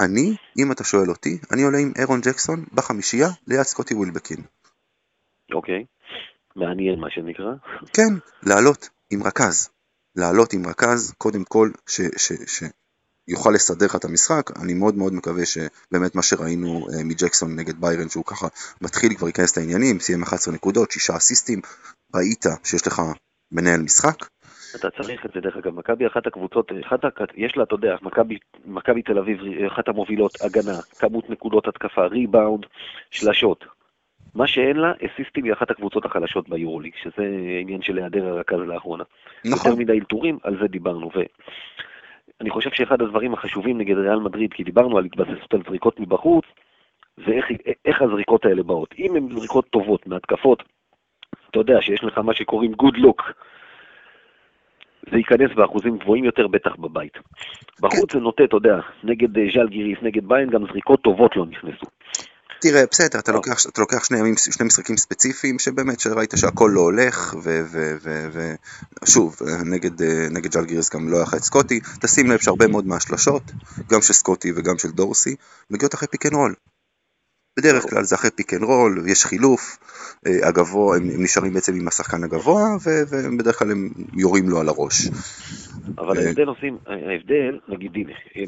אני, 0.00 0.36
אם 0.58 0.72
אתה 0.72 0.84
שואל 0.84 1.10
אותי, 1.10 1.38
אני 1.52 1.62
עולה 1.62 1.78
עם 1.78 1.92
אירון 1.98 2.20
ג'קסון 2.20 2.64
בחמישייה 2.72 3.28
ליד 3.46 3.62
סקוטי 3.62 3.94
ווילבקין. 3.94 4.38
אוקיי, 5.52 5.84
מעניין 6.56 7.00
מה 7.00 7.10
שנקרא. 7.10 7.52
כן, 7.92 8.12
לעלות 8.42 8.88
עם 9.10 9.22
רכז. 9.22 9.70
לעלות 10.16 10.52
עם 10.52 10.66
רכז, 10.66 11.14
קודם 11.18 11.44
כל, 11.44 11.70
שיוכל 11.86 13.50
לסדר 13.54 13.86
לך 13.86 13.96
את 13.96 14.04
המשחק, 14.04 14.50
אני 14.62 14.74
מאוד 14.74 14.94
מאוד 14.94 15.12
מקווה 15.12 15.44
שבאמת 15.46 16.14
מה 16.14 16.22
שראינו 16.22 16.86
uh, 16.90 17.04
מג'קסון 17.04 17.56
נגד 17.56 17.80
ביירן, 17.80 18.08
שהוא 18.08 18.24
ככה 18.24 18.46
מתחיל 18.80 19.14
כבר 19.14 19.26
להיכנס 19.26 19.58
לעניינים, 19.58 20.00
סיים 20.00 20.22
11 20.22 20.54
נקודות, 20.54 20.90
6 20.90 21.10
אסיסטים, 21.10 21.60
ראית 22.14 22.44
שיש 22.64 22.86
לך 22.86 23.02
מנהל 23.52 23.80
משחק. 23.82 24.16
אתה 24.76 24.88
צריך 24.90 25.26
את 25.26 25.30
זה, 25.34 25.40
דרך 25.40 25.56
אגב, 25.56 25.74
מכבי 25.74 26.06
אחת 26.06 26.26
הקבוצות, 26.26 26.72
אחת, 26.86 27.00
יש 27.36 27.56
לה, 27.56 27.62
אתה 27.62 27.74
יודע, 27.74 27.96
מכבי 28.64 29.02
תל 29.02 29.18
אביב, 29.18 29.38
אחת 29.72 29.88
המובילות, 29.88 30.32
הגנה, 30.40 30.78
כמות 30.98 31.30
נקודות 31.30 31.68
התקפה, 31.68 32.06
ריבאונד, 32.06 32.66
שלשות. 33.10 33.64
מה 34.34 34.46
שאין 34.46 34.76
לה, 34.76 34.92
אסיסטים 34.92 35.44
היא 35.44 35.52
אחת 35.52 35.70
הקבוצות 35.70 36.04
החלשות 36.04 36.48
ביורוליג, 36.48 36.92
שזה 37.02 37.22
עניין 37.60 37.82
של 37.82 37.98
היעדר 37.98 38.28
הרכז 38.28 38.58
לאחרונה. 38.58 39.04
נכון. 39.44 39.70
יותר 39.70 39.80
מדי 39.80 39.92
אלתורים, 39.92 40.38
על 40.42 40.58
זה 40.60 40.68
דיברנו. 40.68 41.10
ואני 41.14 42.50
חושב 42.50 42.70
שאחד 42.70 43.02
הדברים 43.02 43.34
החשובים 43.34 43.78
נגד 43.78 43.98
ריאל 43.98 44.18
מדריד, 44.18 44.52
כי 44.52 44.64
דיברנו 44.64 44.98
על 44.98 45.04
התבססות 45.04 45.54
על 45.54 45.62
זריקות 45.68 46.00
מבחוץ, 46.00 46.44
זה 47.16 47.32
איך, 47.32 47.46
איך 47.84 48.02
הזריקות 48.02 48.44
האלה 48.44 48.62
באות. 48.62 48.94
אם 48.98 49.16
הן 49.16 49.28
זריקות 49.38 49.68
טובות, 49.70 50.06
מהתקפות, 50.06 50.62
אתה 51.50 51.60
יודע 51.60 51.80
שיש 51.80 52.04
לך 52.04 52.18
מה 52.18 52.34
שקוראים 52.34 52.72
good 52.72 52.96
look, 52.96 53.32
זה 55.10 55.16
ייכנס 55.16 55.50
באחוזים 55.54 55.98
גבוהים 55.98 56.24
יותר, 56.24 56.46
בטח 56.46 56.76
בבית. 56.76 57.18
בחוץ 57.80 58.12
זה 58.12 58.20
נוטה, 58.20 58.44
אתה 58.44 58.56
יודע, 58.56 58.80
נגד 59.04 59.52
ז'אל 59.54 59.68
גיריס, 59.68 59.98
נגד 60.02 60.28
ביין, 60.28 60.50
גם 60.50 60.66
זריקות 60.66 61.02
טובות 61.02 61.36
לא 61.36 61.46
נכנסו. 61.46 61.86
תראה, 62.62 62.84
בסדר, 62.90 63.18
אתה 63.18 63.32
לוקח, 63.32 63.66
אתה 63.66 63.80
לוקח 63.80 64.04
שני, 64.04 64.18
ימים, 64.18 64.34
שני 64.36 64.66
משחקים 64.66 64.96
ספציפיים 64.96 65.58
שבאמת 65.58 66.00
שראית 66.00 66.34
שהכל 66.36 66.70
לא 66.74 66.80
הולך, 66.80 67.34
ושוב, 69.02 69.36
נגד, 69.64 70.02
נגד 70.30 70.52
ג'לגיריס 70.52 70.90
גם 70.90 71.08
לא 71.08 71.16
היה 71.16 71.22
לך 71.22 71.34
את 71.34 71.42
סקוטי, 71.42 71.80
תשים 72.00 72.30
לב 72.30 72.38
שהרבה 72.38 72.66
מאוד 72.66 72.86
מהשלשות, 72.86 73.42
גם 73.90 74.02
של 74.02 74.12
סקוטי 74.12 74.52
וגם 74.56 74.78
של 74.78 74.90
דורסי, 74.90 75.36
מגיעות 75.70 75.94
אחרי 75.94 76.08
pick 76.08 76.26
and 76.26 76.34
roll. 76.34 76.54
בדרך 77.58 77.82
כלל 77.90 78.02
זה 78.02 78.14
אחרי 78.14 78.30
pick 78.30 78.54
and 78.54 78.62
roll, 78.62 79.02
יש 79.06 79.24
חילוף, 79.24 79.78
אה, 80.26 80.48
הגבוה, 80.48 80.96
הם, 80.96 81.02
הם 81.14 81.22
נשארים 81.22 81.52
בעצם 81.52 81.72
עם 81.80 81.88
השחקן 81.88 82.24
הגבוה, 82.24 82.62
ובדרך 82.82 83.58
כלל 83.58 83.70
הם 83.70 83.88
יורים 84.16 84.48
לו 84.48 84.60
על 84.60 84.68
הראש. 84.68 85.08
אבל 85.98 86.18
אה, 86.18 86.26
ההבדל 86.26 86.48
עושים, 86.48 86.78
ההבדל, 86.86 87.58
נגיד, 87.68 87.92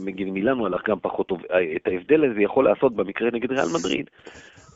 נגיד 0.01 0.29
מילאנו 0.29 0.67
הלך 0.67 0.81
גם 0.88 0.97
פחות 1.03 1.27
טוב, 1.29 1.38
את 1.77 1.87
ההבדל 1.87 2.25
הזה 2.25 2.42
יכול 2.42 2.65
לעשות 2.65 2.96
במקרה 2.96 3.31
נגד 3.33 3.50
ריאל 3.50 3.69
מדריד, 3.79 4.11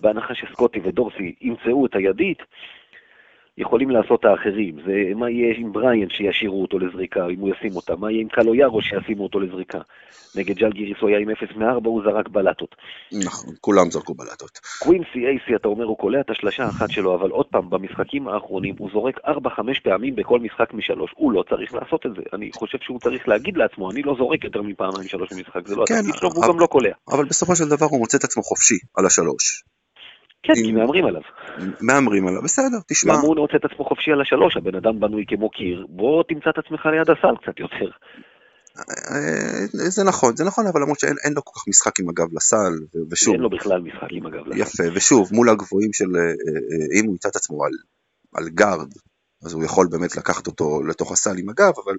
בהנחה 0.00 0.34
שסקוטי 0.34 0.80
ודורסי 0.84 1.34
ימצאו 1.40 1.86
את 1.86 1.94
הידית, 1.94 2.38
יכולים 3.58 3.90
לעשות 3.90 4.24
האחרים. 4.24 4.74
זה 4.86 5.14
מה 5.16 5.30
יהיה 5.30 5.54
עם 5.58 5.72
בריאנט 5.72 6.10
שישאירו 6.10 6.62
אותו 6.62 6.78
לזריקה, 6.78 7.26
אם 7.26 7.40
הוא 7.40 7.50
ישים 7.54 7.76
אותה, 7.76 7.96
מה 7.96 8.10
יהיה 8.10 8.22
עם 8.22 8.28
קלויארו 8.28 8.82
שישימו 8.82 9.22
אותו 9.22 9.40
לזריקה. 9.40 9.78
נגד 10.36 10.56
ג'ל 10.56 10.70
גיריס 10.70 10.96
הוא 11.00 11.08
היה 11.08 11.18
עם 11.18 11.30
0 11.30 11.56
מ-4, 11.56 11.64
הוא 11.84 12.02
זרק 12.04 12.28
בלטות. 12.28 12.76
נכון, 13.24 13.54
כולם 13.60 13.90
זרקו 13.90 14.14
בלטות. 14.14 14.50
קווינסי 14.78 15.26
אייסי, 15.26 15.56
אתה 15.56 15.68
אומר, 15.68 15.84
הוא 15.84 15.98
קולע 15.98 16.20
את 16.20 16.30
השלשה 16.30 16.64
האחת 16.64 16.90
שלו, 16.90 17.14
אבל 17.14 17.30
עוד 17.30 17.46
פעם, 17.46 17.70
במשחקים 17.70 18.28
האחרונים 18.28 18.74
הוא 18.78 18.90
זורק 18.92 19.18
4-5 19.26 19.30
פעמים 19.84 20.16
בכל 20.16 20.38
משחק 20.40 20.74
משלוש. 20.74 21.10
הוא 21.16 21.32
לא 21.32 21.44
צריך 21.50 21.74
לעשות 21.74 22.06
את 22.06 22.10
זה. 22.16 22.22
אני 22.32 22.50
חושב 22.54 22.78
שהוא 22.82 23.00
צריך 23.00 23.28
להגיד 23.28 23.56
לעצמו, 23.56 23.90
אני 23.90 24.02
לא 24.02 24.14
זורק 24.18 24.44
יותר 24.44 24.62
מפעמיים 24.62 25.08
שלוש 25.08 25.32
במשחק, 25.32 25.66
זה 25.66 25.76
לא 25.76 25.84
כן, 25.88 25.94
התפקיד 25.94 26.14
שלו, 26.14 26.30
והוא 26.32 26.44
גם 26.48 26.60
לא 26.60 26.66
קולע. 26.66 26.92
אבל 27.10 27.24
בסופו 27.24 27.56
של 27.56 27.68
דבר 27.68 27.86
הוא 27.90 27.98
מוצא 27.98 28.18
את 28.18 28.24
עצמו 28.24 28.42
חופשי 28.42 28.78
על 28.96 29.06
השלוש. 29.06 29.64
כן, 30.42 30.54
כי 30.54 30.72
מהמרים 30.72 31.04
עליו. 31.04 31.22
מהמרים 31.80 32.28
עליו, 32.28 32.42
בסדר, 32.42 32.78
תשמע. 32.88 33.12
למה 33.12 33.22
הוא 33.22 33.36
מוצא 33.36 33.56
את 33.56 33.64
עצמו 33.64 33.84
חופשי 33.84 34.10
על 34.12 34.20
השלוש? 34.20 34.56
הבן 34.56 34.74
אדם 34.74 35.00
בנוי 35.00 35.24
כמו 35.28 35.50
קיר, 35.50 35.86
בוא 35.88 36.22
תמצא 36.28 36.50
את 36.50 36.58
עצמך 36.58 36.86
ליד 36.86 37.10
הסל 37.10 37.36
קצת 37.42 37.60
יותר. 37.60 37.90
אה, 38.78 39.66
זה 39.72 40.04
נכון, 40.04 40.36
זה 40.36 40.44
נכון, 40.44 40.66
אבל 40.66 40.80
למרות 40.80 41.00
שאין 41.00 41.32
לו 41.34 41.44
כל 41.44 41.60
כך 41.60 41.68
משחק 41.68 42.00
עם 42.00 42.08
הגב 42.08 42.26
לסל, 42.32 42.72
ושוב... 43.10 43.34
אין 43.34 43.42
לו 43.42 43.50
בכלל 43.50 43.80
משחק 43.80 44.08
עם 44.10 44.26
הגב 44.26 44.46
לסל. 44.46 44.60
יפה, 44.60 44.96
ושוב, 44.96 45.28
מול 45.32 45.48
הגבוהים 45.48 45.92
של... 45.92 46.16
אה, 46.16 46.22
אה, 46.22 47.00
אם 47.00 47.04
הוא 47.04 47.12
ימצא 47.12 47.28
את 47.28 47.36
עצמו 47.36 47.64
על, 47.64 47.72
על 48.34 48.48
גארד, 48.48 48.92
אז 49.44 49.52
הוא 49.52 49.64
יכול 49.64 49.88
באמת 49.90 50.16
לקחת 50.16 50.46
אותו 50.46 50.82
לתוך 50.88 51.12
הסל 51.12 51.38
עם 51.38 51.48
הגב, 51.48 51.72
אבל 51.84 51.94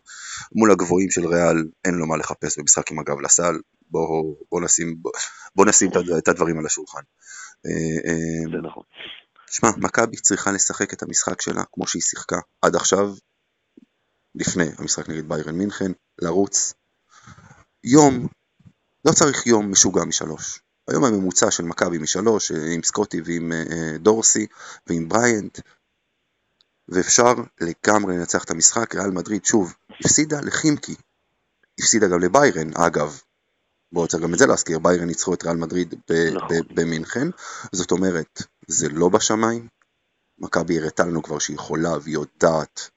מול 0.55 0.71
הגבוהים 0.71 1.09
של 1.09 1.27
ריאל 1.27 1.57
אין 1.85 1.93
לו 1.95 2.07
מה 2.07 2.17
לחפש 2.17 2.59
במשחק 2.59 2.91
עם 2.91 2.99
הגב 2.99 3.19
לסל. 3.19 3.55
בואו 3.91 4.35
בוא 4.51 4.61
נשים, 4.61 4.95
בוא 5.55 5.65
נשים 5.65 5.89
את 6.17 6.27
הדברים 6.27 6.59
על 6.59 6.65
השולחן. 6.65 7.01
אה, 7.65 8.11
אה, 8.11 8.51
זה 8.51 8.67
נכון. 8.67 8.83
שמע, 9.47 9.69
מכבי 9.77 10.17
צריכה 10.17 10.51
לשחק 10.51 10.93
את 10.93 11.03
המשחק 11.03 11.41
שלה 11.41 11.63
כמו 11.73 11.87
שהיא 11.87 12.01
שיחקה 12.01 12.39
עד 12.61 12.75
עכשיו, 12.75 13.13
לפני 14.35 14.65
המשחק 14.77 15.09
נגד 15.09 15.29
ביירן 15.29 15.55
מינכן, 15.55 15.91
לרוץ. 16.21 16.73
יום, 17.83 18.27
לא 19.05 19.11
צריך 19.11 19.47
יום 19.47 19.71
משוגע 19.71 20.03
משלוש. 20.03 20.61
היום 20.87 21.03
הממוצע 21.03 21.51
של 21.51 21.63
מכבי 21.63 21.97
משלוש, 21.97 22.51
אה, 22.51 22.73
עם 22.73 22.83
סקוטי 22.83 23.21
ועם 23.21 23.51
דורסי 23.99 24.47
ועם 24.87 25.09
בריינט, 25.09 25.59
ואפשר 26.87 27.33
לגמרי 27.61 28.17
לנצח 28.17 28.43
את 28.43 28.51
המשחק. 28.51 28.95
ריאל 28.95 29.11
מדריד, 29.11 29.45
שוב, 29.45 29.73
הפסידה 29.99 30.41
לחימקי, 30.41 30.95
הפסידה 31.79 32.07
גם 32.07 32.19
לביירן, 32.19 32.73
אגב, 32.73 33.21
בואו 33.91 34.07
צריך 34.07 34.23
גם 34.23 34.33
את 34.33 34.39
זה 34.39 34.45
להזכיר, 34.47 34.79
ביירן 34.79 35.07
ניצחו 35.07 35.33
את 35.33 35.43
ריאל 35.43 35.57
מדריד 35.57 35.95
נכון. 36.35 36.49
במינכן, 36.75 37.27
זאת 37.71 37.91
אומרת, 37.91 38.41
זה 38.67 38.89
לא 38.89 39.09
בשמיים, 39.09 39.67
מכבי 40.39 40.79
הראתה 40.79 41.05
לנו 41.05 41.23
כבר 41.23 41.39
שהיא 41.39 41.55
יכולה 41.55 41.97
והיא 42.03 42.13
יודעת 42.13 42.89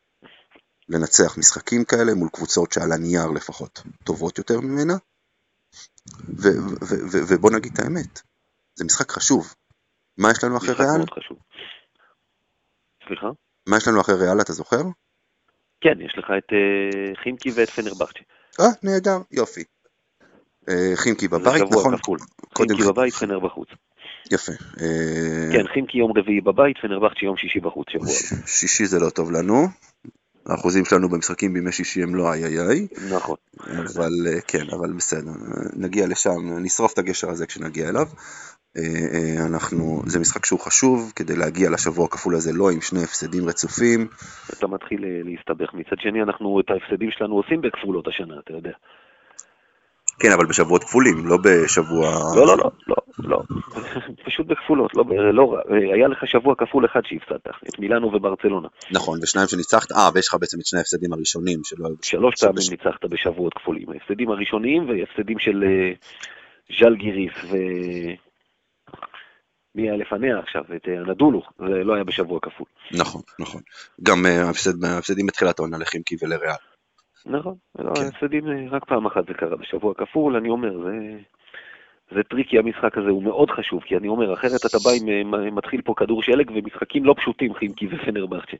לנצח 0.88 1.38
משחקים 1.38 1.84
כאלה 1.84 2.14
מול 2.14 2.28
קבוצות 2.32 2.72
שעל 2.72 2.92
הנייר 2.92 3.26
לפחות 3.26 3.82
טובות 4.04 4.38
יותר 4.38 4.60
ממנה, 4.60 4.94
ובוא 7.28 7.50
נגיד 7.50 7.72
את 7.72 7.78
האמת, 7.78 8.20
זה 8.74 8.84
משחק 8.84 9.10
חשוב. 9.10 9.54
מה 10.18 10.30
יש 10.30 10.44
לנו 10.44 10.56
אחרי 10.56 10.74
ריאל? 10.74 11.04
סליחה? 13.06 13.26
מה 13.66 13.76
יש 13.76 13.88
לנו 13.88 14.00
אחרי 14.00 14.14
ריאל, 14.14 14.40
אתה 14.40 14.52
זוכר? 14.52 14.82
כן, 15.80 16.00
יש 16.00 16.14
לך 16.18 16.26
את 16.38 16.52
uh, 16.52 17.22
חימקי 17.22 17.50
ואת 17.54 17.70
פנרבכצ'ה. 17.70 18.20
אה, 18.60 18.66
נהדר, 18.82 19.18
יופי. 19.30 19.64
Uh, 20.70 20.72
חימקי 20.94 21.28
בבית, 21.28 21.62
נכון? 21.70 21.94
חימקי 22.58 22.82
בבית, 22.88 23.14
פנר 23.14 23.38
בחוץ. 23.38 23.68
יפה. 24.30 24.52
Uh... 24.52 24.82
כן, 25.52 25.66
חימקי 25.74 25.98
יום 25.98 26.12
רביעי 26.16 26.40
בבית, 26.40 26.78
פנרבכצ'ה 26.78 27.24
יום 27.24 27.36
שישי 27.36 27.60
בחוץ, 27.60 27.86
שבוע. 27.90 28.08
שישי 28.46 28.86
זה 28.86 28.98
לא 29.00 29.10
טוב 29.10 29.30
לנו. 29.30 29.68
האחוזים 30.46 30.84
שלנו 30.84 31.08
במשחקים 31.08 31.54
בימי 31.54 31.72
שישי 31.72 32.02
הם 32.02 32.14
לא 32.14 32.32
איי 32.32 32.44
איי 32.44 32.60
איי. 32.60 32.86
נכון. 33.14 33.36
אבל 33.60 34.10
כן, 34.48 34.64
אבל 34.72 34.92
בסדר. 34.92 35.32
נגיע 35.76 36.06
לשם, 36.06 36.58
נשרוף 36.58 36.92
את 36.92 36.98
הגשר 36.98 37.30
הזה 37.30 37.46
כשנגיע 37.46 37.88
אליו. 37.88 38.06
אה, 38.76 38.82
אה, 39.14 39.46
אנחנו, 39.46 40.02
זה 40.06 40.20
משחק 40.20 40.46
שהוא 40.46 40.60
חשוב 40.60 41.12
כדי 41.16 41.36
להגיע 41.36 41.70
לשבוע 41.70 42.04
הכפול 42.04 42.34
הזה 42.34 42.52
לא 42.52 42.70
עם 42.70 42.80
שני 42.80 43.02
הפסדים 43.02 43.48
רצופים. 43.48 44.08
אתה 44.52 44.66
מתחיל 44.66 45.04
אה, 45.04 45.20
להסתבך. 45.24 45.74
מצד 45.74 45.96
שני, 46.00 46.22
אנחנו 46.22 46.60
את 46.60 46.70
ההפסדים 46.70 47.10
שלנו 47.10 47.34
עושים 47.34 47.60
בכפולות 47.60 48.08
השנה, 48.08 48.34
אתה 48.44 48.52
יודע. 48.52 48.72
כן, 50.18 50.32
אבל 50.32 50.46
בשבועות 50.46 50.84
כפולים, 50.84 51.26
לא 51.26 51.36
בשבוע... 51.36 52.10
לא, 52.36 52.46
לא, 52.46 52.56
לא, 52.56 52.70
לא, 52.86 52.96
לא. 53.18 53.42
פשוט 54.26 54.46
בכפולות, 54.46 54.90
לא, 54.94 55.04
לא, 55.32 55.56
היה 55.94 56.08
לך 56.08 56.26
שבוע 56.26 56.54
כפול 56.58 56.86
אחד 56.86 57.00
שהפסדת, 57.04 57.46
את 57.68 57.78
מילאנו 57.78 58.14
וברצלונה. 58.14 58.68
נכון, 58.90 59.18
ושניים 59.22 59.48
שניצחת, 59.48 59.92
אה, 59.92 60.08
ויש 60.14 60.28
לך 60.28 60.34
בעצם 60.40 60.58
את 60.60 60.66
שני 60.66 60.78
ההפסדים 60.78 61.12
הראשונים 61.12 61.58
שלא. 61.64 61.88
שלוש 62.02 62.34
פעמים 62.40 62.56
בש... 62.56 62.70
ניצחת 62.70 63.04
בשבועות 63.04 63.54
כפולים, 63.54 63.90
ההפסדים 63.90 64.30
הראשוניים 64.30 64.88
והפסדים 64.88 65.38
של 65.38 65.64
ז'אל 66.78 66.96
גיריס 66.96 67.32
ו... 67.50 67.56
מי 69.74 69.82
היה 69.82 69.96
לפניה 69.96 70.38
עכשיו, 70.38 70.62
את 70.76 70.88
הנדולו, 70.88 71.42
אה, 71.60 71.66
זה 71.68 71.84
לא 71.84 71.94
היה 71.94 72.04
בשבוע 72.04 72.38
כפול. 72.42 72.66
נכון, 72.92 73.22
נכון. 73.38 73.62
גם 74.02 74.26
אה, 74.26 74.50
הפסדים 74.98 75.26
בתחילת 75.26 75.58
העונה 75.58 75.78
לחימקי 75.78 76.16
ולריאל. 76.22 76.71
נכון, 77.26 77.54
לא, 77.78 77.92
כן. 77.94 78.02
הפסדים 78.02 78.48
אה, 78.48 78.68
רק 78.70 78.84
פעם 78.84 79.06
אחת 79.06 79.26
זה 79.28 79.34
קרה 79.34 79.56
בשבוע 79.56 79.94
כפול, 79.94 80.36
אני 80.36 80.48
אומר, 80.48 80.78
זה... 80.78 81.18
זה 82.14 82.22
טריקי 82.22 82.58
המשחק 82.58 82.98
הזה, 82.98 83.10
הוא 83.10 83.22
מאוד 83.22 83.50
חשוב, 83.50 83.82
כי 83.82 83.96
אני 83.96 84.08
אומר, 84.08 84.34
אחרת 84.34 84.60
אתה 84.66 84.78
בא 84.84 84.90
עם, 85.00 85.54
מתחיל 85.54 85.82
פה 85.82 85.94
כדור 85.96 86.22
שלג 86.22 86.50
ומשחקים 86.50 87.04
לא 87.04 87.14
פשוטים, 87.18 87.54
חימקי 87.54 87.86
ופנרבכצ'ה. 87.86 88.56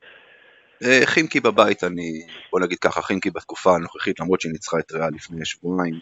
חימקי 1.04 1.40
בבית, 1.40 1.84
אני, 1.84 2.22
בוא 2.52 2.60
נגיד 2.60 2.78
ככה, 2.78 3.02
חימקי 3.02 3.30
בתקופה 3.30 3.74
הנוכחית, 3.74 4.20
למרות 4.20 4.40
שהיא 4.40 4.52
ניצחה 4.52 4.76
את 4.78 4.92
ריאל 4.92 5.10
לפני 5.14 5.44
שבועיים, 5.44 5.94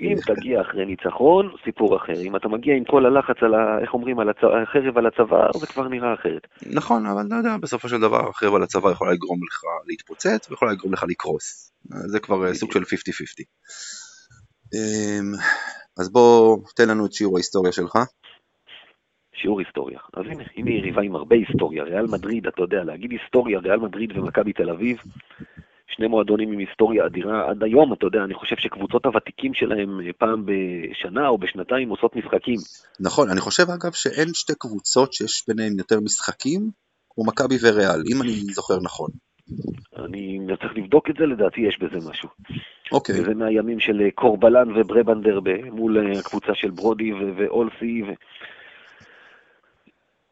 אם 0.00 0.14
תגיע 0.26 0.60
אחרי 0.60 0.84
ניצחון, 0.86 1.54
סיפור 1.64 1.96
אחר. 1.96 2.20
אם 2.22 2.36
אתה 2.36 2.48
מגיע 2.48 2.76
עם 2.76 2.84
כל 2.84 3.06
הלחץ 3.06 3.36
על 3.42 3.54
ה... 3.54 3.78
איך 3.82 3.94
אומרים? 3.94 4.18
על 4.18 4.28
הצ... 4.28 4.38
החרב 4.62 4.98
על 4.98 5.06
הצוואר, 5.06 5.52
זה 5.52 5.66
כבר 5.66 5.88
נראה 5.88 6.14
אחרת. 6.14 6.46
נכון, 6.66 7.06
אבל 7.06 7.26
אתה 7.26 7.34
יודע, 7.34 7.56
בסופו 7.56 7.88
של 7.88 8.00
דבר 8.00 8.28
החרב 8.28 8.54
על 8.54 8.62
הצוואר 8.62 8.92
יכולה 8.92 9.12
לגרום 9.12 9.38
לך 9.44 9.62
להתפוצץ 9.86 10.50
ויכולה 10.50 10.72
לגרום 10.72 10.92
לך 10.92 11.04
לקרוס. 11.08 11.72
זה 11.84 12.20
כבר 12.20 12.54
סוג 12.54 12.72
של 12.72 12.82
50-50. 12.82 12.82
אמ, 14.74 15.32
אז 15.98 16.12
בוא, 16.12 16.58
תן 16.76 16.88
לנו 16.88 17.06
את 17.06 17.12
שיעור 17.12 17.36
ההיסטוריה 17.36 17.72
שלך. 17.72 17.98
שיעור 19.34 19.60
היסטוריה. 19.60 19.98
אז 20.14 20.24
הנה, 20.26 20.44
הנה 20.56 20.70
יריבה 20.70 21.02
עם 21.02 21.16
הרבה 21.16 21.36
היסטוריה. 21.36 21.84
ריאל 21.84 22.06
מדריד, 22.06 22.46
אתה 22.46 22.62
יודע, 22.62 22.84
להגיד 22.84 23.10
היסטוריה, 23.10 23.58
ריאל 23.58 23.78
מדריד 23.78 24.18
ומכבי 24.18 24.52
תל 24.52 24.70
אביב, 24.70 24.98
שני 25.88 26.06
מועדונים 26.06 26.52
עם 26.52 26.58
היסטוריה 26.58 27.06
אדירה 27.06 27.50
עד 27.50 27.62
היום, 27.62 27.92
אתה 27.92 28.06
יודע, 28.06 28.24
אני 28.24 28.34
חושב 28.34 28.56
שקבוצות 28.56 29.06
הוותיקים 29.06 29.54
שלהם 29.54 30.00
אה, 30.00 30.12
פעם 30.18 30.46
בשנה 30.46 31.28
או 31.28 31.38
בשנתיים 31.38 31.88
עושות 31.88 32.16
משחקים. 32.16 32.56
נכון, 33.00 33.30
אני 33.30 33.40
חושב 33.40 33.62
אגב 33.62 33.92
שאין 33.92 34.28
שתי 34.34 34.52
קבוצות 34.58 35.12
שיש 35.12 35.44
ביניהן 35.48 35.72
יותר 35.78 36.00
משחקים, 36.00 36.70
כמו 37.10 37.24
מכבי 37.24 37.54
וריאל, 37.62 38.02
אם 38.12 38.22
אני 38.22 38.30
זוכר 38.30 38.74
נכון. 38.82 39.10
אני 40.04 40.38
צריך 40.60 40.76
לבדוק 40.76 41.10
את 41.10 41.14
זה, 41.18 41.26
לדעתי 41.26 41.60
יש 41.60 41.78
בזה 41.80 42.10
משהו. 42.10 42.28
אוקיי. 42.92 43.20
וזה 43.20 43.34
מהימים 43.34 43.80
של 43.80 44.00
אה, 44.00 44.10
קורבלן 44.10 44.76
וברבנדר 44.76 45.40
מול 45.72 45.98
אה, 45.98 46.18
הקבוצה 46.18 46.54
של 46.54 46.70
ברודי 46.70 47.12
ואולסי. 47.12 48.02
ו... 48.02 48.12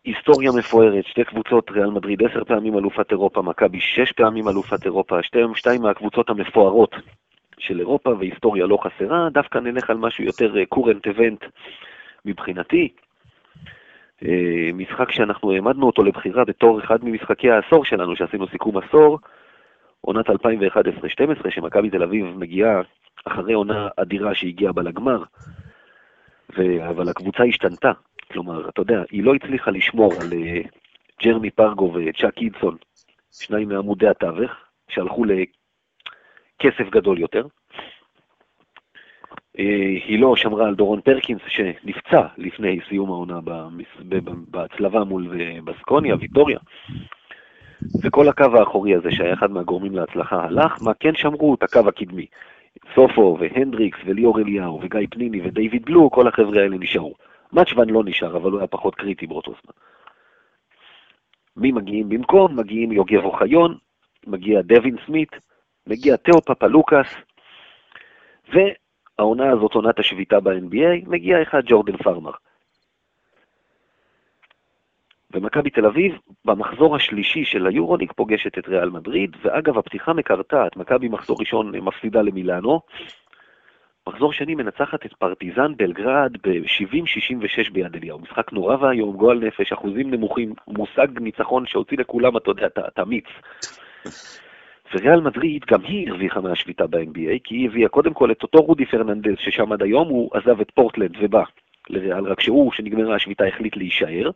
היסטוריה 0.04 0.50
מפוארת, 0.58 1.06
שתי 1.06 1.24
קבוצות, 1.24 1.70
ריאל 1.70 1.90
מדריד 1.90 2.22
עשר 2.22 2.44
פעמים 2.44 2.78
אלופת 2.78 3.10
אירופה, 3.10 3.42
מכבי 3.42 3.80
שש 3.80 4.12
פעמים 4.12 4.48
אלופת 4.48 4.84
אירופה, 4.84 5.22
שתיים, 5.22 5.54
שתיים 5.54 5.82
מהקבוצות 5.82 6.30
המפוארות 6.30 6.94
של 7.58 7.80
אירופה, 7.80 8.10
והיסטוריה 8.18 8.66
לא 8.66 8.78
חסרה, 8.82 9.28
דווקא 9.32 9.58
נלך 9.58 9.90
על 9.90 9.96
משהו 9.96 10.24
יותר 10.24 10.54
קורנט 10.68 11.06
uh, 11.06 11.10
אבנט 11.10 11.44
מבחינתי. 12.24 12.88
Uh, 14.22 14.26
משחק 14.74 15.10
שאנחנו 15.10 15.52
העמדנו 15.52 15.86
אותו 15.86 16.04
לבחירה 16.04 16.44
בתור 16.44 16.80
אחד 16.80 16.98
ממשחקי 17.02 17.50
העשור 17.50 17.84
שלנו, 17.84 18.16
שעשינו 18.16 18.48
סיכום 18.48 18.76
עשור, 18.78 19.18
עונת 20.00 20.30
2011-2012, 20.30 21.50
שמכבי 21.50 21.90
תל 21.90 22.02
אביב 22.02 22.26
מגיעה 22.26 22.80
אחרי 23.24 23.52
עונה 23.52 23.88
אדירה 23.96 24.34
שהגיעה 24.34 24.72
בה 24.72 24.82
לגמר, 24.82 25.22
ו... 26.56 26.88
אבל 26.88 27.08
הקבוצה 27.08 27.44
השתנתה. 27.44 27.92
כלומר, 28.34 28.68
אתה 28.68 28.80
יודע, 28.80 29.02
היא 29.10 29.24
לא 29.24 29.34
הצליחה 29.34 29.70
לשמור 29.70 30.12
על 30.20 30.32
uh, 30.32 30.68
ג'רמי 31.22 31.50
פרגו 31.50 31.92
וצ'אק 31.94 32.38
אידסון, 32.38 32.76
שניים 33.32 33.68
מעמודי 33.68 34.08
התווך, 34.08 34.50
שהלכו 34.88 35.24
לכסף 35.24 36.90
גדול 36.90 37.18
יותר. 37.18 37.46
Uh, 39.56 39.60
היא 40.06 40.18
לא 40.18 40.36
שמרה 40.36 40.68
על 40.68 40.74
דורון 40.74 41.00
פרקינס, 41.00 41.40
שנפצע 41.48 42.26
לפני 42.36 42.78
סיום 42.88 43.10
העונה 43.10 43.40
בהצלבה 44.48 45.04
מול 45.04 45.40
אה, 45.40 45.58
בסקוניה, 45.64 46.16
ויטוריה. 46.20 46.58
וכל 48.02 48.28
הקו 48.28 48.58
האחורי 48.58 48.94
הזה, 48.94 49.10
שהיה 49.12 49.32
אחד 49.32 49.50
מהגורמים 49.50 49.94
להצלחה, 49.94 50.44
הלך, 50.44 50.82
מה 50.82 50.94
כן 50.94 51.14
שמרו? 51.14 51.54
את 51.54 51.62
הקו 51.62 51.88
הקדמי. 51.88 52.26
סופו 52.94 53.36
והנדריקס 53.40 53.98
וליאור 54.04 54.40
אליהו 54.40 54.80
וגיא 54.82 55.06
פניני 55.10 55.40
ודייוויד 55.44 55.84
בלו, 55.84 56.10
כל 56.10 56.28
החבר'ה 56.28 56.62
האלה 56.62 56.76
נשארו. 56.78 57.14
מצ'וון 57.54 57.90
לא 57.90 58.02
נשאר, 58.04 58.36
אבל 58.36 58.50
הוא 58.50 58.58
היה 58.58 58.66
פחות 58.66 58.94
קריטי 58.94 59.26
באותו 59.26 59.52
זמן. 59.52 59.72
מי 61.56 61.72
מגיעים 61.72 62.08
במקום? 62.08 62.56
מגיעים 62.56 62.92
יוגב 62.92 63.24
אוחיון, 63.24 63.78
מגיע 64.26 64.62
דווין 64.62 64.96
סמית, 65.06 65.30
מגיע 65.86 66.16
תאו 66.16 66.42
פפלוקס, 66.42 67.14
והעונה 68.48 69.50
הזאת, 69.52 69.74
עונת 69.74 69.98
השביתה 69.98 70.40
ב-NBA, 70.40 71.08
מגיע 71.08 71.42
אחד 71.42 71.62
ג'ורדן 71.66 71.96
פארמר. 71.96 72.32
ומכבי 75.34 75.70
תל 75.70 75.86
אביב, 75.86 76.18
במחזור 76.44 76.96
השלישי 76.96 77.44
של 77.44 77.66
היורוליג, 77.66 78.12
פוגשת 78.12 78.58
את 78.58 78.68
ריאל 78.68 78.90
מדריד, 78.90 79.36
ואגב, 79.42 79.78
הפתיחה 79.78 80.12
מקרטעת, 80.12 80.76
מכבי 80.76 81.08
מחזור 81.08 81.36
ראשון 81.40 81.76
מפסידה 81.76 82.22
למילאנו, 82.22 82.80
מחזור 84.08 84.32
שני 84.32 84.54
מנצחת 84.54 85.06
את 85.06 85.12
פרטיזן 85.12 85.76
בלגרד 85.76 86.32
ב-70-66 86.42 87.72
ביד 87.72 87.96
אליהו. 87.96 88.18
משחק 88.18 88.52
נורא 88.52 88.76
ואיום, 88.76 89.16
גועל 89.16 89.38
נפש, 89.38 89.72
אחוזים 89.72 90.10
נמוכים, 90.10 90.54
מושג 90.68 91.18
ניצחון 91.20 91.66
שהוציא 91.66 91.98
לכולם, 91.98 92.36
אתה 92.36 92.50
יודע, 92.50 92.66
את 92.66 92.98
המיץ. 92.98 93.24
וריאל 94.94 95.20
מדריד 95.20 95.64
גם 95.64 95.84
היא 95.84 96.10
הרוויחה 96.10 96.40
מהשביתה 96.40 96.86
ב-NBA, 96.86 97.38
כי 97.44 97.54
היא 97.54 97.68
הביאה 97.68 97.88
קודם 97.88 98.14
כל 98.14 98.30
את 98.30 98.42
אותו 98.42 98.58
רודי 98.58 98.86
פרננדז, 98.86 99.34
ששם 99.38 99.72
עד 99.72 99.82
היום 99.82 100.08
הוא 100.08 100.30
עזב 100.34 100.60
את 100.60 100.70
פורטלנד 100.70 101.16
ובא 101.20 101.42
לריאל, 101.90 102.24
רק 102.24 102.40
שהוא, 102.40 102.72
שנגמרה 102.72 103.16
השביתה, 103.16 103.44
החליט 103.44 103.76
להישאר, 103.76 104.30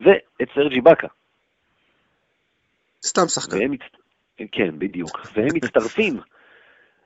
ואת 0.00 0.48
סרג'י 0.54 0.80
באקה. 0.80 1.08
סתם 3.06 3.28
שחקן. 3.28 3.58
כן, 4.52 4.78
בדיוק. 4.78 5.20
והם 5.34 5.48
מצטרפים 5.54 6.20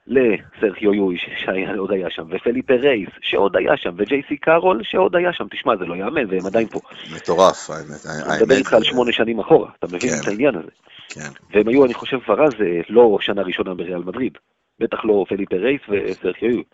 לסרחיו 0.07 0.95
יואי, 0.95 1.17
שעוד 1.37 1.93
היה 1.93 2.11
שם, 2.11 2.23
ופליפה 2.31 2.75
רייס, 2.75 3.09
שעוד 3.21 3.57
היה 3.57 3.77
שם, 3.77 3.95
וג'ייסי 3.97 4.37
קארול, 4.37 4.81
שעוד 4.83 5.17
היה 5.17 5.33
שם. 5.33 5.47
תשמע, 5.51 5.77
זה 5.77 5.85
לא 5.85 5.95
יאמן, 5.95 6.27
והם 6.31 6.47
עדיין 6.47 6.67
פה. 6.67 6.81
מטורף, 7.17 7.71
האמת. 7.71 8.07
אני 8.07 8.43
מדבר 8.43 8.55
איתך 8.55 8.73
על 8.73 8.85
שמונה 8.85 9.13
שנים 9.13 9.39
אחורה, 9.39 9.71
אתה 9.79 9.87
מבין 9.87 10.11
את 10.19 10.25
כן. 10.25 10.31
העניין 10.31 10.55
הזה. 10.55 10.71
כן. 11.09 11.31
והם 11.51 11.69
היו, 11.69 11.85
אני 11.85 11.95
חושב, 11.95 12.21
כבר 12.21 12.45
אז 12.45 12.53
אה, 12.61 12.81
לא 12.89 13.19
שנה 13.21 13.43
ראשונה 13.43 13.75
בריאל 13.75 14.03
מדריד. 14.03 14.39
בטח 14.79 15.05
לא 15.05 15.25
פליפה 15.29 15.57
רייס 15.57 15.81
וסרחיו 15.89 16.51
יואי. 16.51 16.65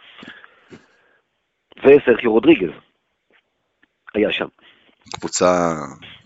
וסרחיו 1.84 2.32
רודריגז 2.32 2.70
היה 4.14 4.32
שם. 4.32 4.48
קבוצה 5.14 5.72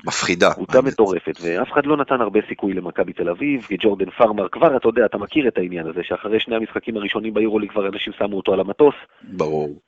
מפחידה. 0.06 0.54
קבוצה 0.54 0.82
מטורפת, 0.82 1.38
ואף 1.42 1.72
אחד 1.72 1.86
לא 1.86 1.96
נתן 1.96 2.20
הרבה 2.20 2.40
סיכוי 2.48 2.72
למכבי 2.74 3.12
תל 3.12 3.28
אביב, 3.28 3.62
כי 3.62 3.76
ג'ורדן 3.80 4.10
פארמר 4.10 4.48
כבר, 4.48 4.76
אתה 4.76 4.88
יודע, 4.88 5.04
אתה 5.04 5.18
מכיר 5.18 5.48
את 5.48 5.58
העניין 5.58 5.86
הזה, 5.86 6.00
שאחרי 6.02 6.40
שני 6.40 6.56
המשחקים 6.56 6.96
הראשונים 6.96 7.34
ביורולי 7.34 7.68
כבר 7.68 7.88
אנשים 7.88 8.12
שמו 8.12 8.36
אותו 8.36 8.52
על 8.52 8.60
המטוס. 8.60 8.94
ברור. 9.22 9.80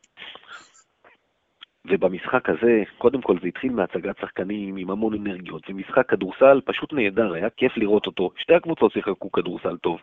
ובמשחק 1.91 2.49
הזה, 2.49 2.83
קודם 2.99 3.21
כל 3.23 3.37
זה 3.43 3.49
התחיל 3.49 3.73
מהצגת 3.73 4.17
שחקנים 4.21 4.77
עם 4.77 4.91
המון 4.91 5.15
אנרגיות, 5.15 5.63
ומשחק 5.71 6.09
כדורסל 6.09 6.61
פשוט 6.65 6.93
נהדר, 6.93 7.33
היה 7.33 7.51
כיף 7.51 7.77
לראות 7.77 8.07
אותו. 8.07 8.31
שתי 8.37 8.55
הקבוצות 8.55 8.93
שיחקו 8.93 9.33
כדורסל 9.33 9.77
טוב. 9.77 9.99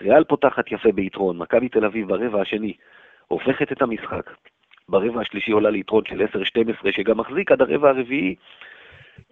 ריאל 0.00 0.24
פותחת 0.24 0.72
יפה 0.72 0.92
ביתרון, 0.92 1.38
מכבי 1.38 1.68
תל 1.68 1.84
אביב 1.84 2.08
ברבע 2.08 2.42
השני 2.42 2.72
הופכת 3.28 3.72
את 3.72 3.82
המשחק. 3.82 4.30
ברבע 4.90 5.20
השלישי 5.20 5.52
עולה 5.52 5.70
ליתרון 5.70 6.02
של 6.08 6.22
10-12, 6.22 6.92
שגם 6.92 7.18
מחזיק 7.18 7.52
עד 7.52 7.62
הרבע 7.62 7.88
הרביעי 7.88 8.34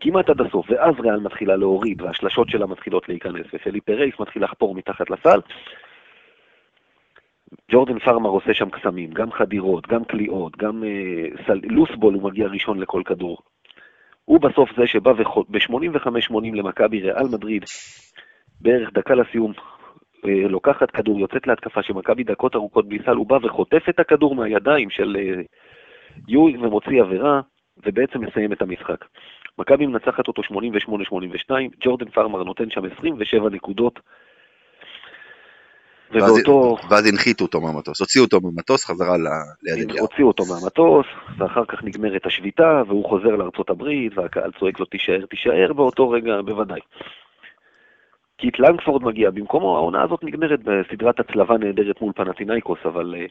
כמעט 0.00 0.30
עד 0.30 0.40
הסוף, 0.40 0.66
ואז 0.70 0.94
ריאל 1.00 1.20
מתחילה 1.20 1.56
להוריד, 1.56 2.02
והשלשות 2.02 2.48
שלה 2.48 2.66
מתחילות 2.66 3.08
להיכנס, 3.08 3.46
ופליפה 3.54 3.92
רייס 3.92 4.14
מתחיל 4.20 4.44
לחפור 4.44 4.74
מתחת 4.74 5.10
לסל. 5.10 5.40
ג'ורדן 7.70 7.98
פארמר 7.98 8.30
עושה 8.30 8.54
שם 8.54 8.70
קסמים, 8.70 9.10
גם 9.10 9.32
חדירות, 9.32 9.86
גם 9.86 10.04
קליעות, 10.04 10.56
גם 10.56 10.84
אה, 10.84 11.44
סל... 11.46 11.60
לוסבול 11.64 12.14
הוא 12.14 12.22
מגיע 12.22 12.46
ראשון 12.46 12.80
לכל 12.80 13.02
כדור. 13.04 13.38
הוא 14.24 14.40
בסוף 14.40 14.70
זה 14.76 14.86
שבא 14.86 15.12
ב-85-80 15.12 16.54
למכבי 16.54 17.00
ריאל 17.00 17.28
מדריד, 17.32 17.64
בערך 18.60 18.92
דקה 18.92 19.14
לסיום, 19.14 19.52
לוקחת 20.24 20.90
כדור, 20.90 21.20
יוצאת 21.20 21.46
להתקפה 21.46 21.82
שמכבי 21.82 22.24
דקות 22.24 22.54
ארוכות 22.54 22.88
בלי 22.88 22.98
סל, 23.04 23.16
הוא 23.16 23.26
בא 23.26 23.38
וחוטף 23.42 23.82
את 23.88 24.00
הכדור 24.00 24.34
מהידיים 24.34 24.90
של 24.90 25.16
אה, 25.20 25.42
יואי 26.28 26.56
ומוציא 26.56 27.02
עבירה, 27.02 27.40
ובעצם 27.86 28.20
מסיים 28.20 28.52
את 28.52 28.62
המשחק. 28.62 29.04
מכבי 29.58 29.86
מנצחת 29.86 30.28
אותו 30.28 30.42
88-82, 30.42 31.50
ג'ורדן 31.84 32.10
פארמר 32.10 32.42
נותן 32.42 32.70
שם 32.70 32.82
27 32.98 33.50
נקודות. 33.50 34.00
ובאותו... 36.12 36.76
ואז 36.90 37.06
הנחיתו 37.06 37.44
אותו 37.44 37.60
מהמטוס, 37.60 38.00
הוציאו 38.00 38.24
אותו 38.24 38.40
מהמטוס 38.40 38.84
חזרה 38.84 39.16
ליד 39.62 39.90
אליהו. 39.90 40.06
הוציאו 40.06 40.28
אותו 40.28 40.44
מהמטוס, 40.44 41.06
ואחר 41.38 41.64
כך 41.68 41.84
נגמרת 41.84 42.26
השביתה, 42.26 42.82
והוא 42.86 43.08
חוזר 43.08 43.36
לארצות 43.36 43.70
הברית, 43.70 44.18
והקהל 44.18 44.50
צועק 44.58 44.80
לו 44.80 44.86
תישאר, 44.86 45.26
תישאר, 45.26 45.72
באותו 45.72 46.10
רגע 46.10 46.42
בוודאי. 46.42 46.80
קיט 48.38 48.58
לנגפורד 48.58 49.02
מגיע 49.02 49.30
במקומו, 49.30 49.76
העונה 49.76 50.02
הזאת 50.02 50.24
נגמרת 50.24 50.60
בסדרת 50.62 51.20
הצלבה 51.20 51.58
נהדרת 51.58 52.00
מול 52.00 52.12
פנטינאיקוס, 52.12 52.78
אבל... 52.84 53.14
אה, 53.18 53.26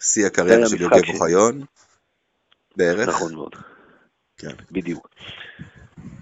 שיא 0.00 0.26
הקריירה 0.26 0.66
של 0.66 0.82
יוגב 0.82 0.96
אוחיון, 1.14 1.60
בערך. 2.76 3.08
נכון 3.08 3.34
מאוד. 3.34 3.54
כן. 4.38 4.54
בדיוק. 4.70 5.08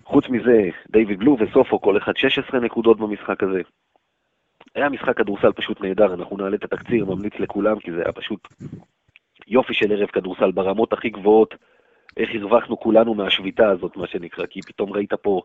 חוץ 0.04 0.24
מזה, 0.28 0.68
דיוויד 0.90 1.18
בלו 1.18 1.36
וסופו 1.40 1.80
כל 1.80 1.96
אחד 1.96 2.16
16 2.16 2.60
נקודות 2.60 2.98
במשחק 2.98 3.42
הזה. 3.42 3.60
היה 4.74 4.88
משחק 4.88 5.16
כדורסל 5.16 5.52
פשוט 5.52 5.80
נהדר, 5.80 6.14
אנחנו 6.14 6.36
נעלה 6.36 6.56
את 6.56 6.64
התקציר, 6.64 7.04
ממליץ 7.04 7.32
לכולם, 7.38 7.78
כי 7.78 7.92
זה 7.92 8.02
היה 8.02 8.12
פשוט 8.12 8.48
יופי 9.46 9.74
של 9.74 9.92
ערב 9.92 10.08
כדורסל 10.08 10.52
ברמות 10.52 10.92
הכי 10.92 11.10
גבוהות, 11.10 11.54
איך 12.16 12.30
הרווחנו 12.34 12.80
כולנו 12.80 13.14
מהשביתה 13.14 13.70
הזאת, 13.70 13.96
מה 13.96 14.06
שנקרא, 14.06 14.46
כי 14.46 14.60
פתאום 14.62 14.92
ראית 14.92 15.14
פה... 15.22 15.42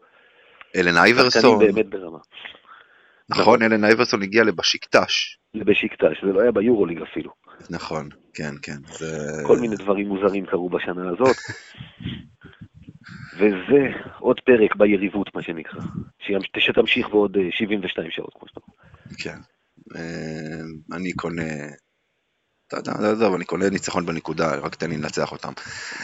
אלן 0.75 0.97
אייברסון. 0.97 1.59
באמת 1.59 1.89
ברמה. 1.89 2.17
נכון, 3.29 3.61
אלן 3.63 3.83
אייברסון 3.83 4.23
הגיע 4.23 4.43
לבשיקטש. 4.43 5.37
לבשיקטש, 5.53 6.25
זה 6.25 6.33
לא 6.33 6.41
היה 6.41 6.51
ביורוליג 6.51 7.01
אפילו. 7.01 7.31
נכון, 7.69 8.09
כן, 8.33 8.53
כן. 8.61 8.77
זה... 8.87 9.43
כל 9.47 9.57
מיני 9.57 9.75
דברים 9.75 10.07
מוזרים 10.07 10.45
קרו 10.45 10.69
בשנה 10.69 11.09
הזאת. 11.09 11.35
וזה 13.37 13.87
עוד 14.19 14.39
פרק 14.39 14.75
ביריבות, 14.75 15.35
מה 15.35 15.41
שנקרא. 15.41 15.81
שתמשיך 16.57 17.09
בעוד 17.09 17.37
72 17.51 18.07
אה, 18.07 18.11
שעות, 18.11 18.33
כמו 18.33 18.47
שאתה 18.47 18.59
אומר. 18.67 18.77
כן. 19.17 19.37
אה, 19.95 20.97
אני 20.97 21.13
קונה... 21.13 21.43
אתה 22.67 22.77
יודע, 22.77 23.11
עזוב, 23.11 23.33
אני 23.33 23.45
קונה 23.45 23.69
ניצחון 23.69 24.05
בנקודה, 24.05 24.55
רק 24.55 24.75
תן 24.75 24.89
לי 24.89 24.97
לנצח 24.97 25.31
אותם. 25.31 25.53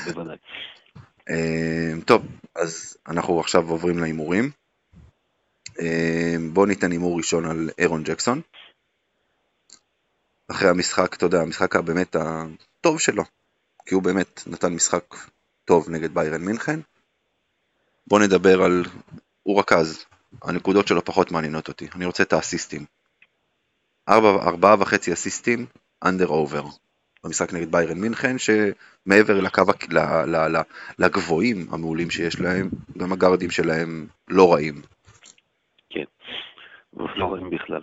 בוודאי. 0.05 0.38
אה, 1.30 1.92
טוב, 2.06 2.26
אז 2.56 2.98
אנחנו 3.08 3.40
עכשיו 3.40 3.70
עוברים 3.70 4.00
להימורים. 4.00 4.52
בואו 6.54 6.66
ניתן 6.66 6.92
הימור 6.92 7.18
ראשון 7.18 7.46
על 7.46 7.70
אירון 7.78 8.04
ג'קסון. 8.04 8.42
אחרי 10.48 10.70
המשחק, 10.70 11.14
אתה 11.14 11.26
יודע, 11.26 11.42
המשחק 11.42 11.76
הבאמת 11.76 12.16
הטוב 12.16 13.00
שלו, 13.00 13.24
כי 13.86 13.96
הוא 13.96 14.04
באמת 14.04 14.44
נתן 14.48 14.74
משחק 14.74 15.04
טוב 15.66 15.90
נגד 15.90 16.14
ביירן 16.14 16.42
מינכן. 16.42 16.80
בוא 18.08 18.20
נדבר 18.20 18.64
על, 18.64 18.86
הוא 19.44 19.60
רכז, 19.60 20.06
הנקודות 20.44 20.88
שלו 20.88 21.06
פחות 21.06 21.32
מעניינות 21.32 21.68
אותי, 21.68 21.88
אני 21.96 22.06
רוצה 22.06 22.24
את 22.24 22.34
האסיסטים. 22.34 22.86
ארבע, 24.10 24.30
ארבעה 24.30 24.76
וחצי 24.80 25.14
אסיסטים, 25.14 25.66
under 26.04 26.28
over. 26.28 26.64
במשחק 27.24 27.53
נגד 27.53 27.72
באיירן 27.72 27.98
מינכן, 27.97 28.36
שמעבר 28.38 29.41
לקו, 29.41 29.61
ל, 29.91 29.99
ל, 30.26 30.57
ל, 30.57 30.61
לגבוהים 30.99 31.68
המעולים 31.72 32.09
שיש 32.09 32.41
להם, 32.41 32.70
גם 32.97 33.13
הגארדים 33.13 33.49
שלהם 33.49 34.07
לא 34.28 34.53
רעים. 34.53 34.76
כן, 35.89 36.03
לא 37.15 37.34
רעים 37.34 37.49
בכלל. 37.49 37.82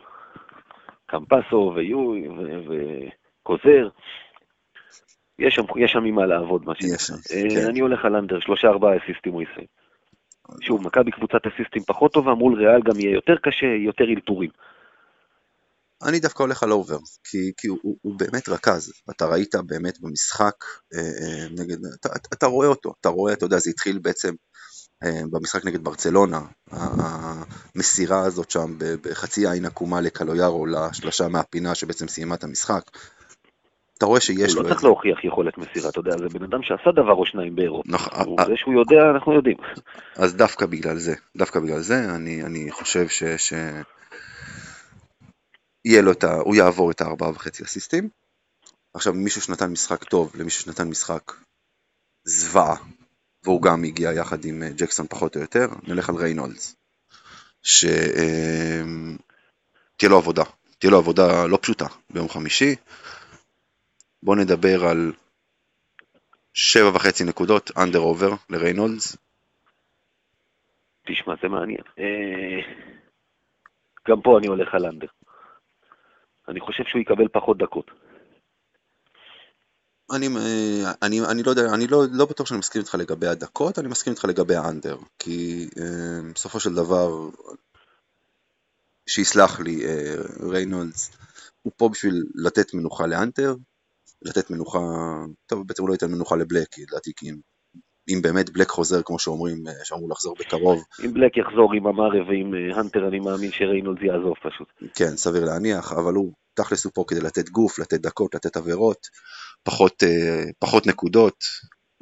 קמפאסו 1.07 1.73
ויואי 1.77 2.29
וקוזר. 2.69 3.89
יש 5.39 5.55
שם, 5.55 5.63
יש 5.77 5.93
שם 5.93 6.05
ממה 6.05 6.27
לעבוד, 6.27 6.65
מה 6.67 6.75
שנקרא. 6.75 7.17
אה, 7.33 7.51
כן. 7.51 7.71
אני 7.71 7.81
הולך 7.81 8.05
על 8.05 8.17
under, 8.17 8.41
שלושה 8.41 8.69
ארבעה 8.69 8.97
אסיסטים 8.97 9.33
הוא 9.33 9.43
יסיים. 9.43 9.67
שוב, 10.61 10.87
מכבי 10.87 11.11
קבוצת 11.11 11.47
אסיסטים 11.47 11.83
פחות 11.83 12.13
טובה, 12.13 12.35
מול 12.35 12.55
ריאל 12.55 12.83
גם 12.83 13.01
יהיה 13.01 13.13
יותר 13.13 13.37
קשה, 13.37 13.67
יותר 13.67 14.05
אלתורים. 14.05 14.51
אני 16.05 16.21
דווקא 16.21 16.43
הולך 16.43 16.63
על 16.63 16.73
over, 16.73 16.99
כי, 17.25 17.53
כי 17.57 17.69
הוא, 17.69 17.79
הוא, 17.83 17.97
הוא 18.03 18.19
באמת 18.19 18.49
רכז, 18.49 18.93
אתה 19.11 19.27
ראית 19.27 19.55
באמת 19.67 20.01
במשחק 20.01 20.55
אה, 20.95 21.01
אה, 21.01 21.47
נגד, 21.51 21.77
אתה, 22.01 22.09
אתה 22.33 22.47
רואה 22.47 22.69
אותו, 22.69 22.95
אתה 23.01 23.09
רואה, 23.09 23.33
אתה 23.33 23.45
יודע, 23.45 23.59
זה 23.59 23.71
התחיל 23.71 23.99
בעצם 23.99 24.35
אה, 25.05 25.21
במשחק 25.31 25.65
נגד 25.65 25.85
ברצלונה, 25.85 26.41
המסירה 26.71 28.21
הזאת 28.21 28.51
שם 28.51 28.77
בחצי 28.79 29.49
עין 29.49 29.65
עקומה 29.65 30.01
לקלויארו 30.01 30.67
לשלושה 30.67 31.29
מהפינה 31.29 31.75
שבעצם 31.75 32.09
סיימה 32.09 32.35
את 32.35 32.45
המשחק. 32.45 32.83
אתה 33.99 34.07
רואה 34.07 34.21
שיש 34.21 34.55
לו... 34.55 34.61
הוא 34.61 34.69
לא 34.69 34.75
צריך 34.75 34.85
להוכיח 34.85 35.25
יכולת 35.25 35.59
מסירה, 35.59 35.89
אתה 35.91 36.01
יודע, 36.01 36.17
זה 36.17 36.39
בן 36.39 36.45
אדם 36.45 36.63
שעשה 36.63 36.91
דבר 36.93 37.13
או 37.13 37.27
שניים 37.27 37.57
באירופה. 37.57 37.89
נכון. 37.93 38.37
זה 38.47 38.53
שהוא 38.57 38.75
יודע, 38.75 39.11
אנחנו 39.11 39.35
יודעים. 39.35 39.57
אז 40.17 40.35
דווקא 40.37 40.67
בגלל 40.67 40.97
זה, 40.97 41.15
דווקא 41.37 41.61
בגלל 41.61 41.81
זה, 41.81 42.15
אני, 42.15 42.43
אני 42.43 42.71
חושב 42.71 43.09
ש... 43.09 43.23
יהיה 45.85 46.03
לו 46.03 46.13
את 46.13 46.25
ה... 46.25 46.35
הוא 46.35 46.55
יעבור 46.55 46.91
את 46.91 47.01
הארבעה 47.01 47.31
וחצי 47.31 47.63
אסיסטים. 47.63 48.09
עכשיו, 48.95 49.13
מישהו 49.13 49.41
שנתן 49.41 49.73
משחק 49.73 50.05
טוב 50.05 50.33
למישהו 50.37 50.63
שנתן 50.63 50.89
משחק 50.89 51.33
זוועה, 52.25 52.77
והוא 53.45 53.63
גם 53.63 53.85
הגיע 53.85 54.13
יחד 54.13 54.45
עם 54.45 54.63
אה, 54.63 54.69
ג'קסון 54.77 55.07
פחות 55.07 55.37
או 55.37 55.41
יותר, 55.41 55.67
נלך 55.89 56.09
על 56.09 56.15
ריינולדס. 56.15 56.77
שתהיה 57.63 57.95
אה, 60.03 60.09
לו 60.09 60.17
עבודה, 60.17 60.43
תהיה 60.79 60.91
לו 60.91 60.99
עבודה 60.99 61.47
לא 61.47 61.59
פשוטה 61.63 61.87
ביום 62.11 62.29
חמישי. 62.29 62.77
בואו 64.23 64.37
נדבר 64.37 64.85
על 64.85 65.13
שבע 66.55 66.89
וחצי 66.95 67.25
נקודות, 67.25 67.71
under 67.77 67.99
over 67.99 68.31
לריינולדס. 68.51 69.17
תשמע, 71.07 71.35
זה 71.43 71.49
מעניין. 71.49 71.83
אה, 71.99 72.61
גם 74.09 74.21
פה 74.21 74.39
אני 74.39 74.47
הולך 74.47 74.75
על 74.75 74.87
under. 74.87 75.07
אני 76.49 76.61
חושב 76.61 76.85
שהוא 76.87 77.01
יקבל 77.01 77.29
פחות 77.33 77.59
דקות. 77.59 77.91
אני, 80.13 80.27
אה, 80.27 80.93
אני, 81.03 81.21
אני 81.31 81.43
לא 81.43 81.51
יודע, 81.51 81.63
אני 81.75 81.87
לא, 81.87 82.05
לא 82.13 82.27
בטוח 82.27 82.47
שאני 82.47 82.59
מסכים 82.59 82.81
איתך 82.83 82.95
לגבי 82.95 83.27
הדקות, 83.27 83.79
אני 83.79 83.89
מסכים 83.89 84.13
איתך 84.13 84.25
לגבי 84.25 84.55
ה 84.55 84.61
under, 84.61 84.97
כי 85.19 85.69
אה, 85.79 86.33
בסופו 86.35 86.61
של 86.61 86.75
דבר, 86.75 87.31
שיסלח 89.09 89.61
לי, 89.61 89.87
אה, 89.87 90.15
ריינולדס, 90.51 91.11
הוא 91.63 91.73
פה 91.77 91.89
בשביל 91.89 92.25
לתת 92.35 92.75
מנוחה 92.75 93.07
להאנטר, 93.07 93.55
לתת 94.23 94.51
מנוחה, 94.51 94.79
טוב 95.47 95.67
בעצם 95.67 95.83
הוא 95.83 95.89
לא 95.89 95.95
ייתן 95.95 96.13
מנוחה 96.13 96.37
לבלק, 96.37 96.79
לדעתי 96.79 97.13
כי 97.17 97.31
אם, 97.31 97.37
אם 98.09 98.23
באמת 98.23 98.51
בלק 98.51 98.69
חוזר 98.69 99.03
כמו 99.03 99.19
שאומרים, 99.19 99.69
אה, 99.69 99.73
שאמור 99.85 100.11
לחזור 100.11 100.35
בקרוב. 100.39 100.85
אם 101.05 101.15
בלק 101.15 101.37
יחזור 101.37 101.75
עם 101.75 101.87
אמארה 101.87 102.09
ועם 102.09 102.55
אה, 102.55 102.81
האנטר 102.81 103.09
אני 103.09 103.21
מאמין 103.21 103.51
שריינולדס 103.51 104.03
יעזוב 104.03 104.35
פשוט. 104.43 104.69
כן, 104.95 105.17
סביר 105.17 105.45
להניח, 105.45 105.93
אבל 105.93 106.15
הוא 106.15 106.33
תכלס 106.55 106.85
הוא 106.85 106.93
פה 106.95 107.05
כדי 107.09 107.21
לתת 107.21 107.49
גוף, 107.49 107.79
לתת 107.79 108.01
דקות, 108.01 108.35
לתת 108.35 108.57
עבירות, 108.57 109.07
פחות, 109.63 110.03
אה, 110.03 110.45
פחות 110.59 110.87
נקודות, 110.87 111.45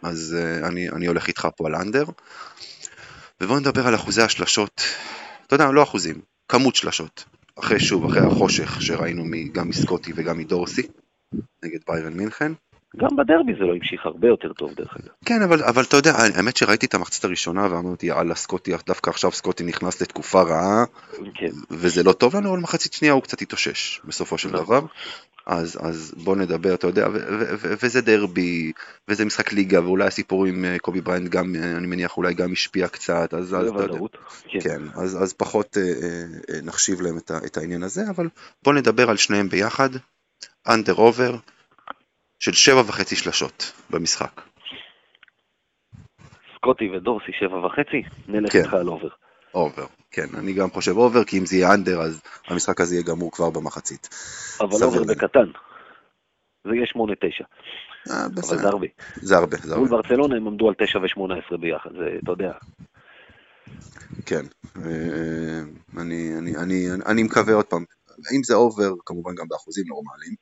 אז 0.03 0.37
אני, 0.63 0.89
אני 0.89 1.07
הולך 1.07 1.29
איתך 1.29 1.49
פה 1.57 1.67
על 1.67 1.75
אנדר. 1.75 2.05
ובואו 3.41 3.61
נדבר 3.61 3.87
על 3.87 3.95
אחוזי 3.95 4.23
השלשות, 4.23 4.83
אתה 5.47 5.55
יודע, 5.55 5.71
לא 5.71 5.83
אחוזים, 5.83 6.21
כמות 6.49 6.77
שלשות. 6.77 7.25
אחרי 7.59 7.81
שוב, 7.81 8.05
אחרי 8.05 8.27
החושך 8.27 8.83
שראינו 8.83 9.25
גם 9.53 9.69
מסקוטי 9.69 10.13
וגם 10.17 10.39
מדורסי. 10.39 10.83
נגד 11.65 11.79
ביירן 11.89 12.13
מינכן. 12.13 12.53
גם 12.97 13.09
בדרבי 13.17 13.53
זה 13.59 13.65
לא 13.65 13.75
המשיך 13.75 14.07
הרבה 14.07 14.29
יותר 14.29 14.53
טוב 14.53 14.75
דרך 14.75 14.97
אגב. 14.97 15.09
כן, 15.25 15.43
אבל, 15.43 15.63
אבל 15.63 15.83
אתה 15.83 15.97
יודע, 15.97 16.13
האמת 16.37 16.57
שראיתי 16.57 16.87
את 16.87 16.95
המחצית 16.95 17.25
הראשונה 17.25 17.67
ואמרתי, 17.71 18.07
יאללה, 18.07 18.35
סקוטי, 18.35 18.73
דווקא 18.87 19.11
עכשיו 19.11 19.33
סקוטי 19.33 19.65
נכנס 19.65 20.03
לתקופה 20.03 20.43
רעה, 20.43 20.85
כן. 21.35 21.51
וזה 21.71 22.03
לא 22.03 22.13
טוב 22.13 22.37
לנו, 22.37 22.51
אבל 22.51 22.59
מחצית 22.59 22.93
שנייה 22.93 23.15
הוא 23.15 23.23
קצת 23.23 23.43
התאושש, 23.43 24.01
בסופו 24.05 24.39
של 24.39 24.49
נכון. 24.49 24.65
דבר. 24.65 24.81
אז, 25.47 25.79
אז 25.81 26.15
בוא 26.17 26.37
נדבר, 26.37 26.75
אתה 26.75 26.87
יודע, 26.87 27.09
ו- 27.09 27.13
ו- 27.13 27.55
ו- 27.59 27.75
וזה 27.83 28.01
דרבי, 28.01 28.73
וזה 29.09 29.25
משחק 29.25 29.53
ליגה, 29.53 29.85
ואולי 29.85 30.07
הסיפור 30.07 30.47
עם 30.47 30.65
אה, 30.65 30.79
קובי 30.79 31.01
בראיינט 31.01 31.29
גם, 31.29 31.55
אה, 31.57 31.77
אני 31.77 31.87
מניח, 31.87 32.17
אולי 32.17 32.35
גם 32.35 32.53
השפיע 32.53 32.89
קצת, 32.89 33.35
אז, 33.35 33.55
אז 33.55 33.69
אתה 33.69 33.83
יודע. 33.83 33.99
כן. 34.49 34.61
כן, 34.61 34.83
אז, 34.95 35.23
אז 35.23 35.33
פחות 35.33 35.77
אה, 35.79 35.83
אה, 35.83 36.25
אה, 36.55 36.61
נחשיב 36.63 37.01
להם 37.01 37.19
את, 37.19 37.31
את 37.47 37.57
העניין 37.57 37.83
הזה, 37.83 38.03
אבל 38.11 38.29
בוא 38.63 38.75
נדבר 38.75 39.11
על 39.11 39.17
שניהם 39.17 39.49
ביחד. 39.49 39.91
under 40.69 40.95
over 40.95 41.37
של 42.43 42.53
שבע 42.53 42.81
וחצי 42.81 43.17
שלשות 43.17 43.73
במשחק. 43.91 44.41
סקוטי 46.57 46.89
ודורסי 46.91 47.33
שבע 47.41 47.67
וחצי, 47.67 48.03
נלך 48.29 48.53
כן. 48.53 48.59
איתך 48.59 48.75
על 48.75 48.89
over. 48.89 49.09
over, 49.55 49.87
כן, 50.11 50.27
אני 50.39 50.53
גם 50.53 50.71
חושב 50.71 50.97
over, 50.97 51.25
כי 51.25 51.39
אם 51.39 51.47
זה 51.47 51.57
יהיה 51.57 51.75
under, 51.75 52.01
אז 52.01 52.23
המשחק 52.47 52.81
הזה 52.81 52.95
יהיה 52.95 53.05
גמור 53.05 53.33
כבר 53.33 53.51
במחצית. 53.51 54.09
אבל 54.61 54.85
over 54.85 55.01
להניח. 55.01 55.25
בקטן. 55.25 55.51
זה 56.65 56.75
יהיה 56.75 56.87
שמונה 56.87 57.13
תשע, 57.15 57.45
אה, 58.11 58.27
אבל 58.27 58.43
זה 58.43 58.69
הרבה. 58.69 58.87
זה 59.17 59.37
הרבה, 59.37 59.57
זה 59.57 59.77
מול 59.77 59.89
הרבה, 59.89 60.03
ברצלונה 60.03 60.37
הם 60.37 60.47
עמדו 60.47 60.69
על 60.69 60.75
תשע 60.79 60.99
ושמונה 61.05 61.35
עשרה 61.35 61.59
ביחד, 61.59 61.91
זה, 61.93 62.19
אתה 62.23 62.33
יודע. 62.33 62.53
כן. 64.27 64.45
אה, 64.77 65.61
אני, 66.01 66.39
אני, 66.39 66.57
אני, 66.57 66.87
אני 67.07 67.23
מקווה 67.23 67.55
עוד 67.55 67.65
פעם, 67.65 67.85
אם 68.37 68.43
זה 68.43 68.55
over, 68.55 68.93
כמובן 69.07 69.35
גם 69.35 69.49
באחוזים 69.49 69.85
נורמליים, 69.89 70.35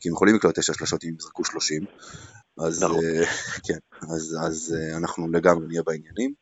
כי 0.00 0.08
הם 0.08 0.14
יכולים 0.14 0.34
לקלוט 0.34 0.58
תשע 0.58 0.74
שלשות 0.74 1.04
אם 1.04 1.14
יזרקו 1.18 1.44
30, 1.44 1.84
אז 2.58 2.82
נכון. 2.82 3.04
אה, 3.04 3.24
כן, 3.66 3.78
אז, 4.02 4.36
אז 4.46 4.76
אה, 4.78 4.96
אנחנו 4.96 5.28
לגמרי 5.32 5.66
נהיה 5.66 5.82
בעניינים. 5.82 6.32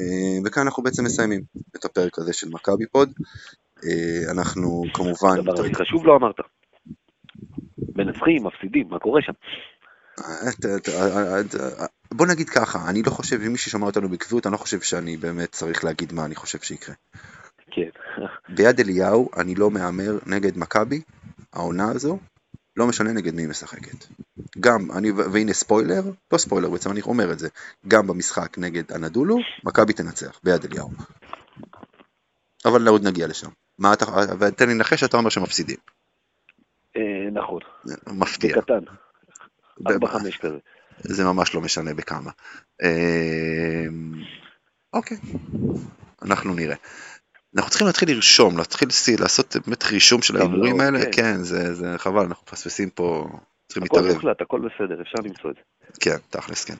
אה, 0.00 0.38
וכאן 0.44 0.62
אנחנו 0.62 0.82
בעצם 0.82 1.04
מסיימים 1.04 1.40
את 1.76 1.84
הפרק 1.84 2.18
הזה 2.18 2.32
של 2.32 2.48
מכבי 2.48 2.86
פוד. 2.86 3.12
אה, 3.84 4.32
אנחנו 4.32 4.84
כמובן, 4.94 5.38
הדבר 5.38 5.54
אתה 5.54 5.62
הכי 5.62 5.74
חשוב 5.74 6.06
לא 6.06 6.16
אמרת. 6.16 6.36
מנצחים, 7.96 8.46
מפסידים, 8.46 8.88
מה 8.88 8.98
קורה 8.98 9.20
שם? 9.22 9.32
בוא 12.14 12.26
נגיד 12.26 12.48
ככה, 12.48 12.90
אני 12.90 13.02
לא 13.02 13.10
חושב, 13.10 13.40
אם 13.46 13.52
מי 13.52 13.58
ששמע 13.58 13.86
אותנו 13.86 14.08
בקביעות, 14.08 14.46
אני 14.46 14.52
לא 14.52 14.58
חושב 14.58 14.80
שאני 14.80 15.16
באמת 15.16 15.52
צריך 15.52 15.84
להגיד 15.84 16.12
מה 16.12 16.24
אני 16.24 16.34
חושב 16.34 16.58
שיקרה. 16.58 16.94
כן. 17.70 17.88
ביד 18.48 18.80
אליהו 18.80 19.28
אני 19.36 19.54
לא 19.54 19.70
מהמר 19.70 20.18
נגד 20.26 20.58
מכבי, 20.58 21.00
העונה 21.52 21.90
הזו, 21.90 22.18
לא 22.76 22.86
משנה 22.86 23.12
נגד 23.12 23.34
מי 23.34 23.42
היא 23.42 23.48
משחקת. 23.48 24.06
גם, 24.60 24.90
אני, 24.90 25.10
והנה 25.12 25.52
ספוילר, 25.52 26.02
לא 26.32 26.38
ספוילר 26.38 26.70
בעצם, 26.70 26.90
אני 26.90 27.00
אומר 27.00 27.32
את 27.32 27.38
זה, 27.38 27.48
גם 27.88 28.06
במשחק 28.06 28.58
נגד 28.58 28.92
הנדולו, 28.92 29.36
מכבי 29.64 29.92
תנצח, 29.92 30.40
ביד 30.44 30.64
אליהו. 30.64 30.90
אבל 32.64 32.88
עוד 32.88 33.06
נגיע 33.06 33.26
לשם. 33.26 33.50
מה 33.78 33.92
אתה, 33.92 34.04
ותן 34.40 34.68
לי 34.68 34.74
לנחש, 34.74 35.04
אתה 35.04 35.16
אומר 35.16 35.30
שמפסידים. 35.30 35.76
אה, 36.96 37.30
נכון, 37.32 37.60
מפתיע. 38.06 38.56
ארבע 39.90 40.08
חמש 40.08 40.36
כזה. 40.36 40.58
זה 40.98 41.24
ממש 41.24 41.54
לא 41.54 41.60
משנה 41.60 41.94
בכמה. 41.94 42.30
אה, 42.82 43.86
אוקיי, 44.92 45.16
אנחנו 46.22 46.54
נראה. 46.54 46.76
אנחנו 47.56 47.70
צריכים 47.70 47.86
להתחיל 47.86 48.10
לרשום, 48.10 48.58
להתחיל 48.58 48.88
לסי- 48.88 49.16
לעשות 49.20 49.56
באמת 49.66 49.84
רישום 49.84 50.22
של 50.22 50.36
ההימורים 50.36 50.80
האלה, 50.80 50.98
כן. 51.04 51.10
כן, 51.12 51.36
זה, 51.42 51.74
זה 51.74 51.94
חבל, 51.98 52.20
אנחנו 52.24 52.44
מפספסים 52.48 52.90
פה, 52.90 53.28
צריכים 53.66 53.82
הכל 53.82 53.96
להתערב. 53.96 54.14
מוחלט, 54.14 54.40
הכל 54.40 54.60
בסדר, 54.60 55.02
אפשר 55.02 55.18
למצוא 55.24 55.50
את 55.50 55.54
זה. 55.56 55.60
כן, 56.00 56.16
תכלס, 56.30 56.64
כן. 56.64 56.74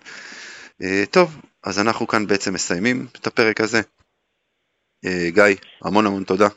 אה, 0.83 1.05
טוב, 1.11 1.41
אז 1.65 1.79
אנחנו 1.81 2.07
כאן 2.07 2.27
בעצם 2.27 2.55
מסיימים 2.55 3.07
את 3.21 3.27
הפרק 3.27 3.61
הזה. 3.61 3.81
אה, 5.05 5.27
גיא, 5.31 5.45
המון 5.85 6.07
המון 6.07 6.25
תודה. 6.25 6.49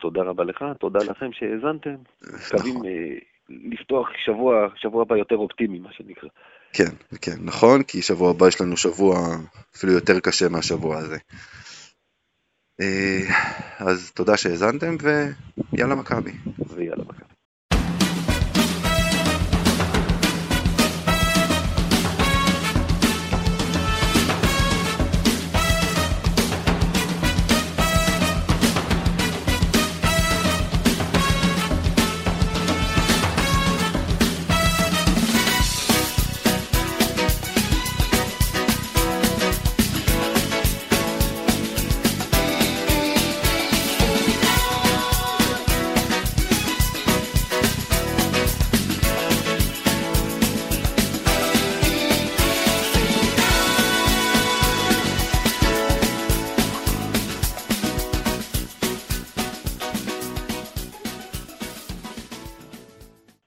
תודה 0.00 0.20
רבה 0.22 0.44
לך, 0.44 0.64
תודה 0.80 0.98
לכם 0.98 1.30
שהאזנתם. 1.32 1.94
מקווים 2.22 2.74
נכון. 2.74 2.86
אה, 2.86 3.18
לפתוח 3.72 4.08
שבוע, 4.24 4.68
שבוע 4.76 5.02
הבא 5.02 5.16
יותר 5.16 5.36
אופטימי, 5.36 5.78
מה 5.78 5.88
שנקרא. 5.92 6.28
כן, 6.72 6.90
כן, 7.20 7.36
נכון, 7.40 7.82
כי 7.82 8.02
שבוע 8.02 8.30
הבא 8.30 8.48
יש 8.48 8.60
לנו 8.60 8.76
שבוע 8.76 9.18
אפילו 9.76 9.92
יותר 9.92 10.20
קשה 10.20 10.48
מהשבוע 10.48 10.98
הזה. 10.98 11.18
אה, 12.80 13.20
אז 13.78 14.10
תודה 14.14 14.36
שהאזנתם 14.36 14.96
ויאללה 15.72 15.94
מכבי. 15.94 16.32
ויאללה. 16.74 16.97